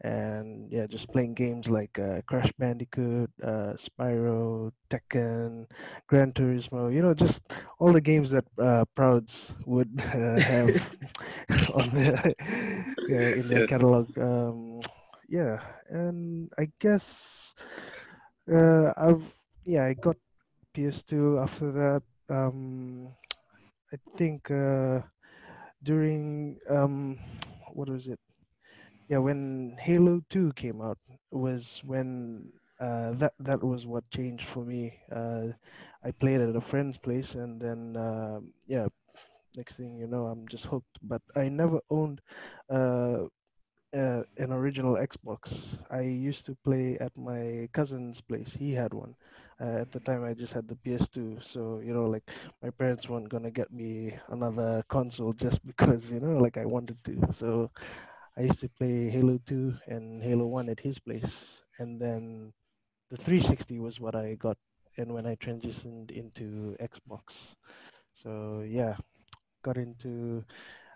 and 0.02 0.72
yeah 0.72 0.86
just 0.88 1.10
playing 1.12 1.34
games 1.34 1.70
like 1.70 1.98
uh, 2.00 2.22
crash 2.28 2.52
bandicoot 2.60 3.30
uh, 3.44 3.74
spyro 3.76 4.72
tekken 4.90 5.66
gran 6.08 6.32
turismo 6.34 6.94
you 6.94 7.02
know 7.02 7.14
just 7.14 7.42
all 7.80 7.92
the 7.94 8.02
games 8.02 8.30
that 8.32 8.46
uh, 8.60 8.84
prouds 8.96 9.54
would 9.66 9.92
uh, 10.14 10.40
have 10.40 10.76
on 11.74 11.90
their 11.92 12.34
yeah, 13.08 13.30
in 13.30 13.48
their 13.48 13.62
Yeah. 13.62 13.64
catalog. 13.64 14.08
Um, 14.18 14.82
yeah 15.30 15.60
and 15.90 16.50
i 16.60 16.68
guess 16.80 17.54
uh, 18.52 18.92
i've 18.98 19.24
yeah 19.66 19.86
i 19.86 19.94
got 19.94 20.18
ps2 20.74 21.38
after 21.40 21.72
that. 21.72 22.04
Um, 22.30 23.10
i 23.94 23.98
think 24.18 24.50
uh, 24.52 25.00
during 25.84 26.58
um, 26.70 27.18
what 27.74 27.90
was 27.90 28.08
it 28.08 28.20
yeah 29.10 29.18
when 29.20 29.76
halo 29.80 30.22
2 30.30 30.54
came 30.56 30.82
out 30.82 31.00
was 31.32 31.82
when 31.86 32.48
uh, 32.80 33.12
that 33.14 33.34
that 33.40 33.64
was 33.64 33.86
what 33.88 34.04
changed 34.12 34.46
for 34.50 34.66
me. 34.66 34.94
Uh, 35.12 35.48
I 36.04 36.12
played 36.12 36.42
at 36.42 36.56
a 36.56 36.62
friend's 36.62 36.98
place, 36.98 37.36
and 37.36 37.62
then 37.62 37.96
um 37.98 38.54
yeah, 38.68 38.88
next 39.58 39.78
thing 39.78 39.98
you 39.98 40.08
know, 40.08 40.28
I'm 40.28 40.48
just 40.50 40.66
hooked. 40.66 40.98
But 41.04 41.22
I 41.36 41.50
never 41.50 41.80
owned 41.90 42.22
uh, 42.70 43.26
uh, 43.96 44.24
an 44.38 44.52
original 44.52 44.96
Xbox. 44.96 45.78
I 45.92 46.02
used 46.02 46.46
to 46.48 46.56
play 46.64 46.98
at 47.00 47.16
my 47.18 47.70
cousin's 47.74 48.22
place. 48.22 48.54
He 48.54 48.74
had 48.74 48.94
one. 48.94 49.16
Uh, 49.62 49.82
at 49.82 49.92
the 49.92 50.00
time, 50.00 50.24
I 50.24 50.34
just 50.34 50.54
had 50.54 50.68
the 50.68 50.76
PS2. 50.76 51.38
So 51.42 51.80
you 51.84 51.94
know, 51.94 52.06
like 52.06 52.30
my 52.62 52.70
parents 52.72 53.10
weren't 53.10 53.30
gonna 53.30 53.52
get 53.52 53.72
me 53.72 54.16
another 54.30 54.84
console 54.90 55.34
just 55.34 55.66
because 55.72 56.12
you 56.12 56.20
know, 56.20 56.38
like 56.38 56.58
I 56.58 56.66
wanted 56.66 56.98
to. 57.06 57.18
So 57.34 57.72
I 58.38 58.42
used 58.42 58.60
to 58.62 58.70
play 58.70 59.10
Halo 59.10 59.40
2 59.46 59.74
and 59.88 60.22
Halo 60.24 60.46
1 60.48 60.70
at 60.70 60.80
his 60.80 61.00
place, 61.00 61.62
and 61.80 62.00
then 62.02 62.54
the 63.12 63.18
360 63.18 63.80
was 63.80 64.00
what 64.00 64.16
I 64.16 64.36
got, 64.36 64.58
and 64.98 65.14
when 65.14 65.26
I 65.28 65.36
transitioned 65.36 66.12
into 66.12 66.76
Xbox. 66.82 67.56
So 68.14 68.64
yeah, 68.68 68.96
got 69.64 69.78
into 69.78 70.44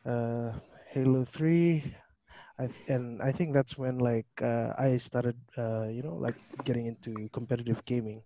uh, 0.05 0.51
Halo 0.91 1.25
3 1.25 1.83
I 2.59 2.67
th- 2.67 2.87
and 2.87 3.21
I 3.21 3.31
think 3.31 3.53
that's 3.53 3.77
when 3.77 3.99
like 3.99 4.27
uh, 4.41 4.73
I 4.77 4.97
started, 4.97 5.37
uh, 5.57 5.87
you 5.89 6.03
know, 6.03 6.15
like 6.15 6.35
getting 6.63 6.87
into 6.87 7.29
competitive 7.33 7.83
gaming. 7.85 8.23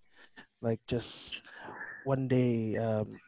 Like 0.62 0.80
just 0.88 1.42
one 2.06 2.28
day, 2.28 2.78
um, 2.78 3.20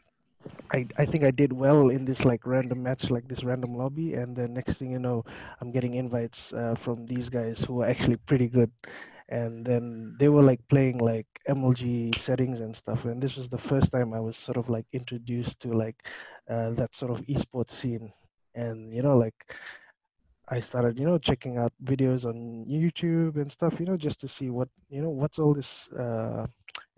I 0.73 0.85
I 0.97 1.05
think 1.05 1.23
I 1.23 1.31
did 1.31 1.53
well 1.53 1.89
in 1.89 2.05
this 2.05 2.25
like 2.25 2.45
random 2.45 2.83
match, 2.83 3.09
like 3.09 3.27
this 3.27 3.43
random 3.43 3.75
lobby, 3.75 4.13
and 4.13 4.35
the 4.35 4.47
next 4.47 4.77
thing 4.77 4.91
you 4.91 4.99
know, 4.99 5.23
I'm 5.61 5.71
getting 5.71 5.95
invites 5.95 6.53
uh, 6.53 6.75
from 6.75 7.05
these 7.05 7.29
guys 7.29 7.61
who 7.61 7.81
are 7.81 7.89
actually 7.89 8.17
pretty 8.17 8.47
good, 8.47 8.71
and 9.29 9.65
then 9.65 10.15
they 10.19 10.29
were 10.29 10.43
like 10.43 10.61
playing 10.69 10.97
like 10.99 11.27
MLG 11.47 12.13
settings 12.17 12.59
and 12.59 12.75
stuff, 12.75 13.05
and 13.05 13.21
this 13.21 13.35
was 13.35 13.49
the 13.49 13.57
first 13.57 13.91
time 13.91 14.13
I 14.13 14.19
was 14.19 14.37
sort 14.37 14.57
of 14.57 14.69
like 14.69 14.85
introduced 14.93 15.59
to 15.61 15.69
like 15.73 16.05
uh, 16.49 16.71
that 16.71 16.93
sort 16.95 17.11
of 17.11 17.25
esports 17.27 17.71
scene, 17.71 18.11
and 18.55 18.93
you 18.93 19.01
know 19.01 19.17
like 19.17 19.35
I 20.49 20.59
started, 20.59 20.99
you 20.99 21.05
know, 21.05 21.17
checking 21.17 21.57
out 21.57 21.71
videos 21.83 22.25
on 22.25 22.65
YouTube 22.69 23.37
and 23.37 23.51
stuff, 23.51 23.79
you 23.79 23.85
know, 23.85 23.95
just 23.95 24.19
to 24.21 24.27
see 24.27 24.49
what, 24.49 24.67
you 24.89 25.01
know, 25.01 25.09
what's 25.09 25.39
all 25.39 25.53
this 25.53 25.89
uh, 25.93 26.47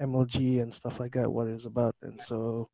MLG 0.02 0.62
and 0.62 0.74
stuff 0.74 1.00
like 1.00 1.14
that, 1.14 1.32
what 1.32 1.48
it's 1.48 1.66
about. 1.66 1.96
And 2.02 2.20
so 2.22 2.70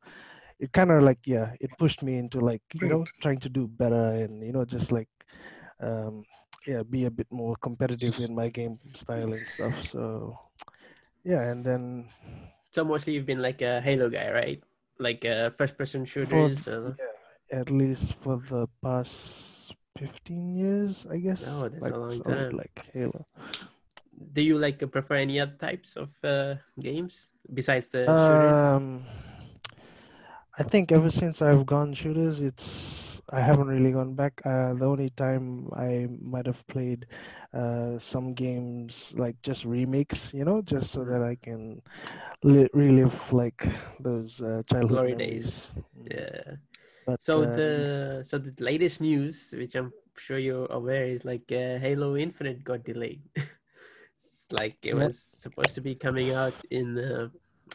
it 0.58 0.72
kind 0.72 0.90
of 0.90 1.02
like, 1.02 1.18
yeah, 1.24 1.52
it 1.60 1.70
pushed 1.78 2.02
me 2.02 2.18
into 2.18 2.40
like, 2.40 2.62
you 2.74 2.88
know, 2.88 3.04
trying 3.20 3.38
to 3.40 3.48
do 3.48 3.66
better 3.66 4.14
and, 4.14 4.42
you 4.42 4.52
know, 4.52 4.64
just 4.64 4.92
like, 4.92 5.08
um, 5.80 6.24
yeah, 6.66 6.82
be 6.82 7.06
a 7.06 7.10
bit 7.10 7.26
more 7.30 7.56
competitive 7.56 8.18
in 8.20 8.34
my 8.34 8.48
game 8.48 8.78
style 8.94 9.32
and 9.32 9.48
stuff. 9.48 9.74
So, 9.88 10.38
yeah, 11.24 11.42
and 11.42 11.64
then. 11.64 12.08
So 12.72 12.84
mostly 12.84 13.14
you've 13.14 13.26
been 13.26 13.42
like 13.42 13.62
a 13.62 13.80
Halo 13.80 14.08
guy, 14.08 14.30
right? 14.30 14.62
Like 14.98 15.24
uh, 15.24 15.50
first 15.50 15.76
person 15.76 16.04
shooters. 16.04 16.64
For, 16.64 16.96
yeah, 16.98 17.58
at 17.60 17.70
least 17.70 18.14
for 18.22 18.40
the 18.48 18.68
past 18.82 19.74
15 19.98 20.56
years, 20.56 21.06
I 21.10 21.18
guess. 21.18 21.44
Oh, 21.48 21.68
that's 21.68 21.82
like, 21.82 21.92
a 21.92 21.98
long 21.98 22.22
time. 22.22 22.56
Like 22.56 22.86
Halo. 22.92 23.26
Do 24.32 24.42
you 24.42 24.58
like 24.58 24.78
prefer 24.90 25.16
any 25.16 25.40
other 25.40 25.56
types 25.58 25.96
of 25.96 26.10
uh, 26.24 26.56
games 26.80 27.30
besides 27.52 27.90
the 27.90 28.16
shooters? 28.16 28.72
Um, 28.74 29.04
I 30.58 30.62
think 30.62 30.92
ever 30.92 31.10
since 31.10 31.40
I've 31.42 31.66
gone 31.66 31.94
shooters, 31.94 32.40
it's 32.40 33.20
I 33.30 33.40
haven't 33.40 33.68
really 33.68 33.92
gone 33.92 34.14
back. 34.14 34.40
Uh, 34.44 34.74
the 34.74 34.84
only 34.86 35.10
time 35.10 35.68
I 35.74 36.08
might 36.20 36.46
have 36.46 36.66
played 36.66 37.06
uh, 37.54 37.98
some 37.98 38.34
games 38.34 39.14
like 39.16 39.40
just 39.42 39.64
remakes, 39.64 40.32
you 40.34 40.44
know, 40.44 40.60
just 40.62 40.90
so 40.90 41.04
that 41.04 41.22
I 41.22 41.36
can 41.36 41.80
li- 42.42 42.68
relive 42.74 43.16
like 43.32 43.66
those 44.00 44.42
uh, 44.42 44.62
childhood 44.70 45.04
Glory 45.04 45.14
days. 45.14 45.70
Yeah. 46.10 46.56
But 47.06 47.20
So 47.20 47.44
uh, 47.44 47.60
the 47.60 48.22
so 48.26 48.38
the 48.38 48.54
latest 48.62 49.00
news, 49.00 49.54
which 49.56 49.74
I'm 49.76 49.92
sure 50.16 50.38
you're 50.38 50.66
aware, 50.70 51.06
is 51.06 51.24
like 51.24 51.50
uh, 51.52 51.78
Halo 51.78 52.16
Infinite 52.16 52.64
got 52.64 52.84
delayed. 52.84 53.22
like 54.52 54.76
it 54.82 54.94
Yeah. 54.94 55.06
was 55.06 55.18
supposed 55.18 55.74
to 55.74 55.80
be 55.80 55.94
coming 55.94 56.32
out 56.32 56.54
in 56.70 56.98
uh, 56.98 57.28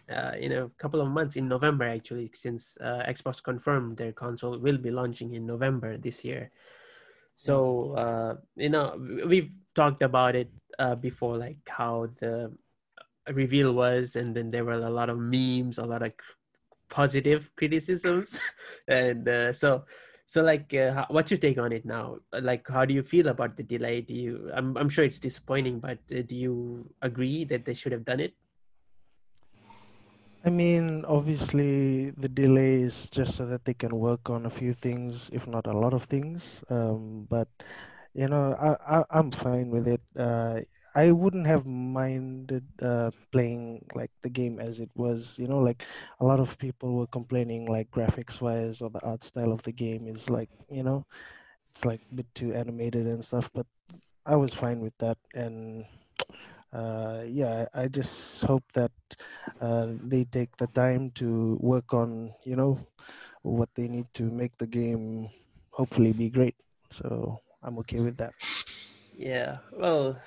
uh, 0.10 0.34
in 0.40 0.52
a 0.52 0.70
couple 0.78 1.02
of 1.02 1.10
months 1.10 1.36
in 1.36 1.48
November 1.48 1.86
actually, 1.86 2.30
since 2.34 2.78
uh, 2.82 3.04
Xbox 3.08 3.42
confirmed 3.42 3.98
their 3.98 4.12
console 4.12 4.58
will 4.60 4.78
be 4.78 4.92
launching 4.92 5.34
in 5.34 5.46
November 5.46 5.98
this 5.98 6.24
year. 6.24 6.52
So 7.36 7.94
uh, 7.94 8.36
you 8.56 8.70
know 8.70 8.98
we've 9.26 9.54
talked 9.74 10.02
about 10.02 10.36
it 10.36 10.50
uh, 10.80 10.96
before, 10.96 11.38
like 11.38 11.58
how 11.68 12.10
the 12.20 12.52
reveal 13.32 13.74
was, 13.74 14.16
and 14.16 14.36
then 14.36 14.52
there 14.52 14.66
were 14.66 14.74
a 14.74 14.90
lot 14.90 15.10
of 15.10 15.18
memes, 15.20 15.78
a 15.78 15.86
lot 15.86 16.02
of 16.02 16.14
positive 16.90 17.50
criticisms, 17.56 18.40
and 18.88 19.28
uh, 19.28 19.54
so 19.54 19.86
so 20.28 20.44
like 20.44 20.74
uh, 20.76 21.08
what's 21.08 21.32
your 21.32 21.40
take 21.40 21.58
on 21.58 21.72
it 21.72 21.86
now? 21.86 22.20
Like 22.36 22.68
how 22.68 22.84
do 22.84 22.94
you 22.94 23.02
feel 23.02 23.30
about 23.30 23.56
the 23.56 23.64
delay? 23.64 24.02
Do 24.02 24.14
you? 24.14 24.52
I'm 24.54 24.76
I'm 24.76 24.90
sure 24.90 25.06
it's 25.06 25.24
disappointing, 25.24 25.80
but 25.80 26.00
uh, 26.12 26.22
do 26.28 26.36
you 26.36 26.92
agree 27.02 27.46
that 27.46 27.64
they 27.64 27.74
should 27.74 27.94
have 27.94 28.04
done 28.04 28.20
it? 28.20 28.36
I 30.44 30.50
mean, 30.50 31.04
obviously, 31.08 32.12
the 32.12 32.28
delay 32.28 32.82
is 32.82 33.10
just 33.10 33.36
so 33.36 33.46
that 33.48 33.66
they 33.66 33.74
can 33.74 33.96
work 33.96 34.30
on 34.30 34.46
a 34.46 34.50
few 34.50 34.74
things, 34.74 35.30
if 35.34 35.48
not 35.48 35.66
a 35.68 35.78
lot 35.78 35.94
of 35.94 36.04
things. 36.06 36.64
Um, 36.70 37.26
but 37.30 37.48
you 38.14 38.28
know, 38.28 38.56
I, 38.60 39.00
I 39.00 39.04
I'm 39.12 39.32
fine 39.32 39.70
with 39.70 39.88
it. 39.88 40.02
Uh, 40.18 40.62
I 40.98 41.12
wouldn't 41.12 41.46
have 41.46 41.68
minded 41.68 42.66
uh, 42.82 43.12
playing 43.32 43.86
like 43.94 44.10
the 44.24 44.30
game 44.34 44.60
as 44.60 44.80
it 44.80 44.90
was. 44.96 45.36
You 45.38 45.48
know, 45.48 45.60
like 45.60 45.86
a 46.20 46.26
lot 46.26 46.40
of 46.40 46.58
people 46.58 46.96
were 46.98 47.06
complaining, 47.14 47.68
like 47.70 47.92
graphics 47.92 48.42
wise 48.42 48.82
or 48.82 48.90
the 48.90 49.04
art 49.06 49.24
style 49.24 49.52
of 49.52 49.62
the 49.62 49.72
game 49.72 50.08
is 50.08 50.28
like, 50.28 50.50
you 50.72 50.82
know, 50.82 51.06
it's 51.70 51.86
like 51.86 52.02
a 52.12 52.16
bit 52.16 52.26
too 52.34 52.52
animated 52.56 53.06
and 53.06 53.24
stuff. 53.24 53.48
But 53.54 53.68
I 54.26 54.36
was 54.38 54.54
fine 54.54 54.80
with 54.82 54.98
that, 54.98 55.20
and 55.36 55.86
uh, 56.74 57.22
yeah, 57.30 57.68
I 57.76 57.90
just 57.90 58.44
hope 58.44 58.66
that 58.74 58.92
uh, 59.62 59.94
they 60.02 60.26
take 60.26 60.58
the 60.58 60.68
time 60.74 61.12
to 61.22 61.60
work 61.62 61.94
on, 61.94 62.34
you 62.44 62.56
know, 62.56 62.80
what 63.44 63.70
they 63.76 63.88
need 63.88 64.08
to 64.16 64.24
make 64.24 64.58
the 64.58 64.66
game 64.68 65.30
hopefully 65.70 66.12
be 66.12 66.30
great. 66.32 66.56
So 66.90 67.40
I'm 67.62 67.78
okay 67.86 68.02
with 68.02 68.18
that. 68.18 68.34
Yeah. 69.16 69.60
Well. 69.72 70.18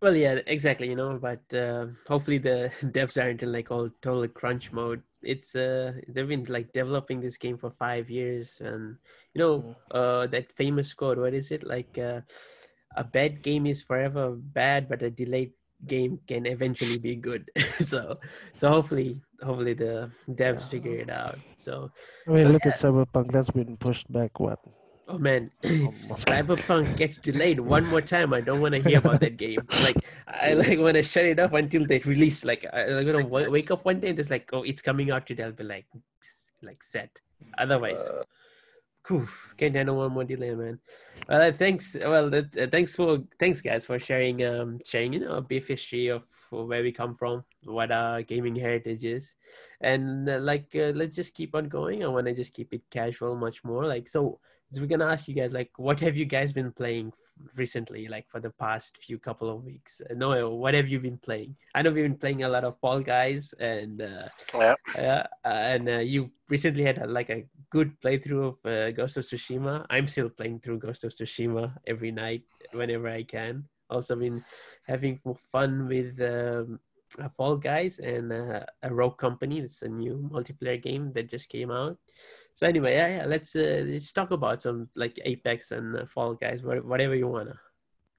Well, 0.00 0.16
yeah, 0.16 0.38
exactly. 0.46 0.88
You 0.88 0.96
know, 0.96 1.18
but 1.20 1.42
uh, 1.54 1.86
hopefully 2.08 2.38
the 2.38 2.72
devs 2.82 3.22
aren't 3.22 3.42
in 3.42 3.52
like 3.52 3.70
all 3.70 3.90
total 4.00 4.26
crunch 4.28 4.72
mode. 4.72 5.02
It's 5.22 5.54
uh, 5.54 5.92
they've 6.08 6.26
been 6.26 6.44
like 6.48 6.72
developing 6.72 7.20
this 7.20 7.36
game 7.36 7.58
for 7.58 7.70
five 7.70 8.08
years, 8.08 8.56
and 8.60 8.96
you 9.34 9.40
know, 9.40 9.76
uh, 9.90 10.26
that 10.28 10.52
famous 10.52 10.94
quote. 10.94 11.18
What 11.18 11.34
is 11.34 11.50
it 11.50 11.64
like? 11.64 11.98
Uh, 11.98 12.22
a 12.96 13.04
bad 13.04 13.42
game 13.42 13.66
is 13.66 13.82
forever 13.82 14.32
bad, 14.34 14.88
but 14.88 15.02
a 15.02 15.10
delayed 15.10 15.52
game 15.86 16.18
can 16.26 16.46
eventually 16.46 16.98
be 16.98 17.14
good. 17.14 17.50
so, 17.78 18.18
so 18.54 18.68
hopefully, 18.68 19.20
hopefully 19.42 19.74
the 19.74 20.10
devs 20.28 20.62
figure 20.62 20.96
it 20.96 21.10
out. 21.10 21.38
So, 21.58 21.90
I 22.26 22.30
mean, 22.30 22.52
look 22.52 22.66
at 22.66 22.78
Cyberpunk. 22.78 23.32
That's 23.32 23.50
been 23.50 23.76
pushed 23.76 24.10
back. 24.12 24.40
What? 24.40 24.58
Oh 25.10 25.18
man, 25.18 25.50
if 25.62 25.80
Almost. 25.86 26.26
Cyberpunk 26.26 26.96
gets 26.96 27.18
delayed 27.18 27.60
one 27.60 27.86
more 27.86 28.00
time, 28.00 28.32
I 28.32 28.40
don't 28.40 28.60
want 28.60 28.74
to 28.74 28.82
hear 28.82 28.98
about 28.98 29.20
that 29.20 29.36
game. 29.36 29.58
Like, 29.82 29.96
I 30.26 30.52
like 30.54 30.78
want 30.78 30.96
to 30.96 31.02
shut 31.02 31.24
it 31.24 31.38
off 31.40 31.52
until 31.52 31.86
they 31.86 31.98
release. 32.00 32.44
Like, 32.44 32.64
I, 32.72 32.84
I'm 32.84 33.06
gonna 33.06 33.22
w- 33.22 33.50
wake 33.50 33.70
up 33.70 33.84
one 33.84 34.00
day 34.00 34.10
and 34.10 34.20
it's 34.20 34.30
like, 34.30 34.48
oh, 34.52 34.62
it's 34.62 34.82
coming 34.82 35.10
out 35.10 35.26
today. 35.26 35.44
I'll 35.44 35.52
be 35.52 35.64
like, 35.64 35.86
like 36.62 36.82
set. 36.82 37.20
Otherwise, 37.58 38.06
Uh. 38.06 38.22
Can't 39.56 39.74
handle 39.74 39.96
one 39.96 40.12
more 40.12 40.24
delay, 40.24 40.54
man. 40.54 40.78
Well, 41.28 41.42
uh, 41.42 41.52
thanks. 41.52 41.96
Well, 41.98 42.30
that, 42.30 42.56
uh, 42.56 42.68
thanks 42.70 42.94
for 42.94 43.18
thanks 43.40 43.60
guys 43.60 43.84
for 43.84 43.98
sharing 43.98 44.44
um 44.44 44.78
sharing 44.86 45.12
you 45.14 45.20
know 45.20 45.34
a 45.34 45.40
brief 45.40 45.66
history 45.66 46.08
of 46.08 46.22
where 46.50 46.82
we 46.82 46.92
come 46.92 47.16
from, 47.16 47.42
what 47.64 47.90
our 47.90 48.22
gaming 48.22 48.54
heritage 48.54 49.04
is, 49.04 49.34
and 49.80 50.28
uh, 50.28 50.38
like 50.38 50.68
uh, 50.76 50.92
let's 50.94 51.16
just 51.16 51.34
keep 51.34 51.56
on 51.56 51.68
going. 51.68 52.04
I 52.04 52.08
want 52.08 52.26
to 52.26 52.34
just 52.34 52.54
keep 52.54 52.72
it 52.72 52.82
casual, 52.90 53.34
much 53.34 53.64
more. 53.64 53.84
Like 53.84 54.06
so 54.06 54.38
we're 54.78 54.86
gonna 54.86 55.06
ask 55.06 55.26
you 55.26 55.34
guys 55.34 55.52
like, 55.52 55.70
what 55.76 55.98
have 56.00 56.16
you 56.16 56.24
guys 56.24 56.52
been 56.52 56.70
playing 56.72 57.12
recently? 57.56 58.06
Like 58.08 58.28
for 58.28 58.40
the 58.40 58.50
past 58.50 58.98
few 58.98 59.18
couple 59.18 59.50
of 59.50 59.64
weeks. 59.64 60.00
Uh, 60.08 60.14
Noel, 60.14 60.56
what 60.56 60.74
have 60.74 60.88
you 60.88 61.00
been 61.00 61.18
playing? 61.18 61.56
I 61.74 61.82
know 61.82 61.90
we've 61.90 62.04
been 62.04 62.18
playing 62.18 62.44
a 62.44 62.48
lot 62.48 62.64
of 62.64 62.78
Fall 62.78 63.00
Guys 63.00 63.54
and. 63.58 64.02
Uh, 64.02 64.28
yeah. 64.54 64.74
yeah, 64.94 65.26
and 65.44 65.88
uh, 65.88 65.98
you 65.98 66.30
recently 66.48 66.84
had 66.84 66.98
a, 66.98 67.06
like 67.06 67.30
a 67.30 67.46
good 67.70 67.98
playthrough 68.00 68.48
of 68.48 68.70
uh, 68.70 68.90
Ghost 68.92 69.16
of 69.16 69.24
Tsushima. 69.24 69.86
I'm 69.90 70.06
still 70.06 70.28
playing 70.28 70.60
through 70.60 70.78
Ghost 70.78 71.04
of 71.04 71.14
Tsushima 71.14 71.72
every 71.86 72.12
night 72.12 72.42
whenever 72.72 73.08
I 73.08 73.22
can. 73.22 73.64
Also 73.88 74.14
been 74.14 74.44
having 74.86 75.20
fun 75.50 75.88
with 75.88 76.20
um, 76.20 76.78
uh, 77.18 77.28
Fall 77.36 77.56
Guys 77.56 77.98
and 77.98 78.32
uh, 78.32 78.64
a 78.82 78.94
Rogue 78.94 79.18
Company. 79.18 79.58
It's 79.58 79.82
a 79.82 79.88
new 79.88 80.28
multiplayer 80.32 80.80
game 80.80 81.12
that 81.14 81.28
just 81.28 81.48
came 81.48 81.70
out. 81.70 81.98
So 82.60 82.66
anyway, 82.66 82.92
yeah, 82.92 83.08
yeah 83.16 83.24
let's 83.24 83.56
uh, 83.56 83.84
let's 83.88 84.12
talk 84.12 84.32
about 84.32 84.60
some 84.60 84.90
like 84.94 85.18
Apex 85.24 85.70
and 85.70 85.96
uh, 85.96 86.04
Fall 86.04 86.34
Guys, 86.34 86.60
whatever 86.62 87.14
you 87.14 87.26
wanna. 87.26 87.58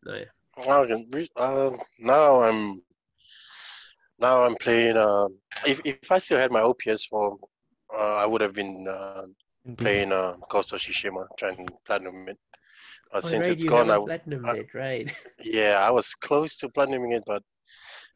No, 0.04 0.16
yeah. 0.16 0.34
Uh, 1.36 1.78
now 2.00 2.42
I'm 2.42 2.82
now 4.18 4.42
I'm 4.42 4.56
playing. 4.56 4.98
Uh, 4.98 5.28
if 5.68 5.86
if 5.86 6.12
I 6.12 6.18
still 6.18 6.40
had 6.40 6.52
my 6.52 6.62
OPS 6.62 7.06
for, 7.06 7.38
uh, 7.94 8.16
I 8.16 8.26
would 8.26 8.42
have 8.42 8.54
been 8.54 8.88
uh, 8.88 9.28
playing 9.78 10.12
uh, 10.12 10.38
Ghost 10.50 10.74
of 10.74 10.80
Tsushima, 10.80 11.28
trying 11.38 11.58
to 11.58 11.74
platinum 11.86 12.28
it. 12.28 12.40
But 13.14 13.24
Oh, 13.24 13.28
since 13.28 13.44
right, 13.44 13.52
it's 13.52 13.64
you 13.64 13.70
gone, 13.70 13.92
I 13.92 13.94
haven't 13.94 14.08
w- 14.10 14.18
platinumed 14.26 14.48
I- 14.50 14.58
it, 14.58 14.74
right? 14.74 15.16
yeah, 15.44 15.86
I 15.88 15.92
was 15.92 16.16
close 16.16 16.58
to 16.58 16.70
platinuming 16.70 17.16
it, 17.16 17.26
but 17.28 17.44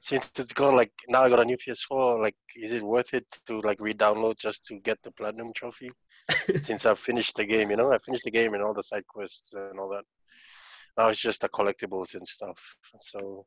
since 0.10 0.26
it's 0.42 0.54
gone, 0.54 0.76
like 0.82 0.92
now 1.14 1.24
I 1.24 1.30
got 1.30 1.40
a 1.40 1.46
new 1.46 1.58
PS4. 1.58 2.22
Like, 2.26 2.36
is 2.56 2.74
it 2.78 2.84
worth 2.84 3.14
it 3.20 3.26
to 3.48 3.54
like 3.70 3.80
re-download 3.88 4.38
just 4.48 4.66
to 4.68 4.74
get 4.88 4.98
the 5.04 5.12
platinum 5.20 5.52
trophy? 5.62 5.90
since 6.68 6.86
I've 6.86 7.00
finished 7.10 7.36
the 7.36 7.46
game, 7.46 7.68
you 7.72 7.78
know, 7.78 7.92
I 7.94 7.98
finished 8.00 8.26
the 8.26 8.32
game 8.40 8.54
and 8.54 8.64
all 8.64 8.74
the 8.74 8.84
side 8.92 9.06
quests 9.08 9.54
and 9.54 9.80
all 9.80 9.90
that. 9.96 10.06
Now 10.98 11.10
it's 11.10 11.20
just 11.20 11.42
the 11.42 11.50
collectibles 11.50 12.14
and 12.16 12.28
stuff. 12.28 12.60
So 13.12 13.46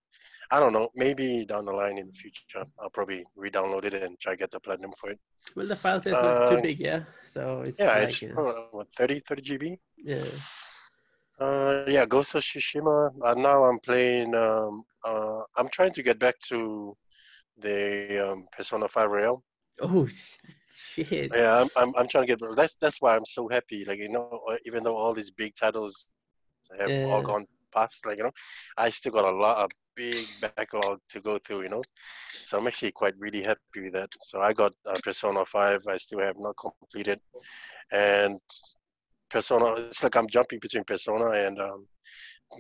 I 0.51 0.61
don't 0.61 0.73
know. 0.73 0.89
Maybe 1.05 1.45
down 1.53 1.65
the 1.67 1.73
line 1.73 1.99
in 1.99 2.07
the 2.09 2.19
future, 2.23 2.65
I'll 2.81 2.91
probably 2.91 3.25
re-download 3.37 3.85
it 3.85 3.95
and 3.95 4.19
try 4.21 4.33
to 4.35 4.37
get 4.43 4.51
the 4.51 4.61
platinum 4.61 4.93
for 5.01 5.11
it. 5.11 5.19
well, 5.57 5.67
the 5.67 5.77
file 5.77 6.03
size 6.03 6.13
not 6.23 6.49
too 6.49 6.59
Uh, 6.59 6.61
big, 6.69 6.79
yeah. 6.79 7.01
So 7.35 7.63
it's 7.69 7.79
Yeah, 7.79 7.95
like, 7.99 8.09
it's 8.09 8.23
uh, 8.23 8.43
uh, 8.43 8.67
what 8.77 8.89
30 8.97 9.21
30 9.29 9.43
GB. 9.43 9.79
yeah. 10.13 10.25
Uh, 11.39 11.85
yeah, 11.87 12.05
Ghost 12.05 12.35
of 12.35 12.43
Tsushima. 12.43 13.13
Uh, 13.25 13.35
now 13.35 13.65
I'm 13.65 13.79
playing. 13.81 14.35
Um, 14.35 14.85
uh, 15.05 15.41
I'm 15.57 15.69
trying 15.69 15.93
to 15.93 16.03
get 16.03 16.19
back 16.19 16.39
to 16.49 16.97
the 17.59 18.33
um, 18.33 18.47
Persona 18.57 18.89
5 18.89 19.11
Royal. 19.11 19.43
Oh 19.81 20.07
sh- 20.07 20.39
shit. 20.75 21.33
Yeah, 21.35 21.61
I'm, 21.61 21.69
I'm, 21.77 21.93
I'm 21.97 22.09
trying 22.09 22.27
to 22.27 22.37
get. 22.37 22.57
That's 22.57 22.75
that's 22.81 23.01
why 23.01 23.15
I'm 23.17 23.27
so 23.27 23.49
happy. 23.49 23.85
Like 23.85 23.99
you 23.99 24.09
know, 24.09 24.41
uh, 24.51 24.57
even 24.67 24.83
though 24.83 24.97
all 24.97 25.15
these 25.15 25.31
big 25.31 25.55
titles 25.55 26.09
have 26.81 26.93
all 27.03 27.23
gone 27.23 27.47
past, 27.73 28.07
like 28.07 28.19
you 28.19 28.25
know, 28.25 28.33
I 28.77 28.91
still 28.91 29.13
got 29.13 29.25
a 29.27 29.37
lot 29.37 29.59
of 29.59 29.71
big 29.95 30.31
backlog 30.41 30.99
to 31.11 31.21
go 31.21 31.39
through. 31.39 31.63
You 31.63 31.69
know, 31.69 31.83
so 32.45 32.59
I'm 32.59 32.67
actually 32.67 32.93
quite 32.93 33.15
really 33.19 33.43
happy 33.43 33.83
with 33.85 33.93
that. 33.93 34.11
So 34.23 34.41
I 34.41 34.53
got 34.53 34.73
uh, 34.87 34.99
Persona 35.05 35.45
5. 35.45 35.83
I 35.89 35.97
still 35.99 36.21
have 36.21 36.37
not 36.39 36.57
completed, 36.57 37.21
and 37.93 38.41
Persona. 39.31 39.75
It's 39.75 40.03
like 40.03 40.17
I'm 40.17 40.29
jumping 40.29 40.59
between 40.61 40.85
Persona 40.85 41.31
and 41.31 41.61
um, 41.61 41.87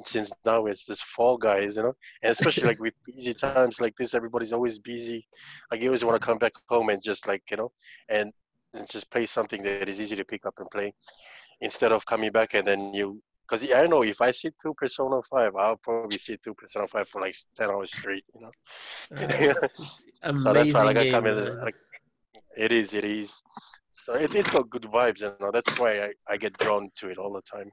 since 0.05 0.33
now 0.45 0.67
it's 0.67 0.85
this 0.85 1.01
Fall 1.01 1.37
Guys, 1.37 1.77
you 1.77 1.83
know, 1.83 1.95
and 2.23 2.33
especially 2.33 2.67
like 2.67 2.81
with 2.81 2.95
busy 3.07 3.35
times 3.35 3.81
like 3.81 3.97
this, 3.97 4.15
everybody's 4.15 4.53
always 4.53 4.79
busy. 4.79 5.27
Like 5.71 5.81
you 5.81 5.89
always 5.89 6.05
want 6.05 6.21
to 6.21 6.27
come 6.27 6.39
back 6.39 6.53
home 6.69 6.91
and 6.91 7.03
just 7.03 7.27
like 7.27 7.43
you 7.51 7.57
know, 7.57 7.73
and, 8.09 8.33
and 8.75 8.89
just 8.89 9.11
play 9.11 9.27
something 9.27 9.63
that 9.63 9.89
is 9.89 10.01
easy 10.01 10.17
to 10.17 10.25
pick 10.25 10.47
up 10.47 10.55
and 10.59 10.71
play, 10.71 10.93
instead 11.61 11.93
of 11.93 12.05
coming 12.07 12.33
back 12.33 12.55
and 12.55 12.67
then 12.67 12.93
you. 12.95 13.21
Because 13.49 13.67
I 13.73 13.87
know 13.87 14.03
if 14.03 14.21
I 14.21 14.31
sit 14.31 14.55
through 14.61 14.75
Persona 14.75 15.23
5, 15.23 15.57
I'll 15.57 15.77
probably 15.77 16.19
sit 16.19 16.43
through 16.45 16.53
Persona 16.53 16.87
5 16.87 17.09
for 17.09 17.23
like 17.23 17.35
10 17.57 17.71
hours 17.71 17.91
straight, 17.91 18.23
you 18.35 18.43
know. 18.43 18.51
Uh, 19.17 19.55
amazing 20.23 20.37
so 20.37 20.53
that's 20.53 20.75
why 20.75 20.83
like 20.83 20.99
I 20.99 21.11
come 21.11 21.27
in 21.27 21.59
like 21.65 21.75
it 22.57 22.73
is, 22.73 22.93
it 22.93 23.05
is. 23.05 23.43
So 24.05 24.15
it's 24.15 24.35
it's 24.35 24.51
got 24.51 24.71
good 24.71 24.83
vibes, 24.83 25.21
you 25.21 25.33
know. 25.41 25.51
That's 25.51 25.69
why 25.79 26.01
I, 26.01 26.11
I 26.29 26.37
get 26.37 26.57
drawn 26.59 26.91
to 26.97 27.09
it 27.09 27.19
all 27.19 27.33
the 27.33 27.43
time. 27.43 27.71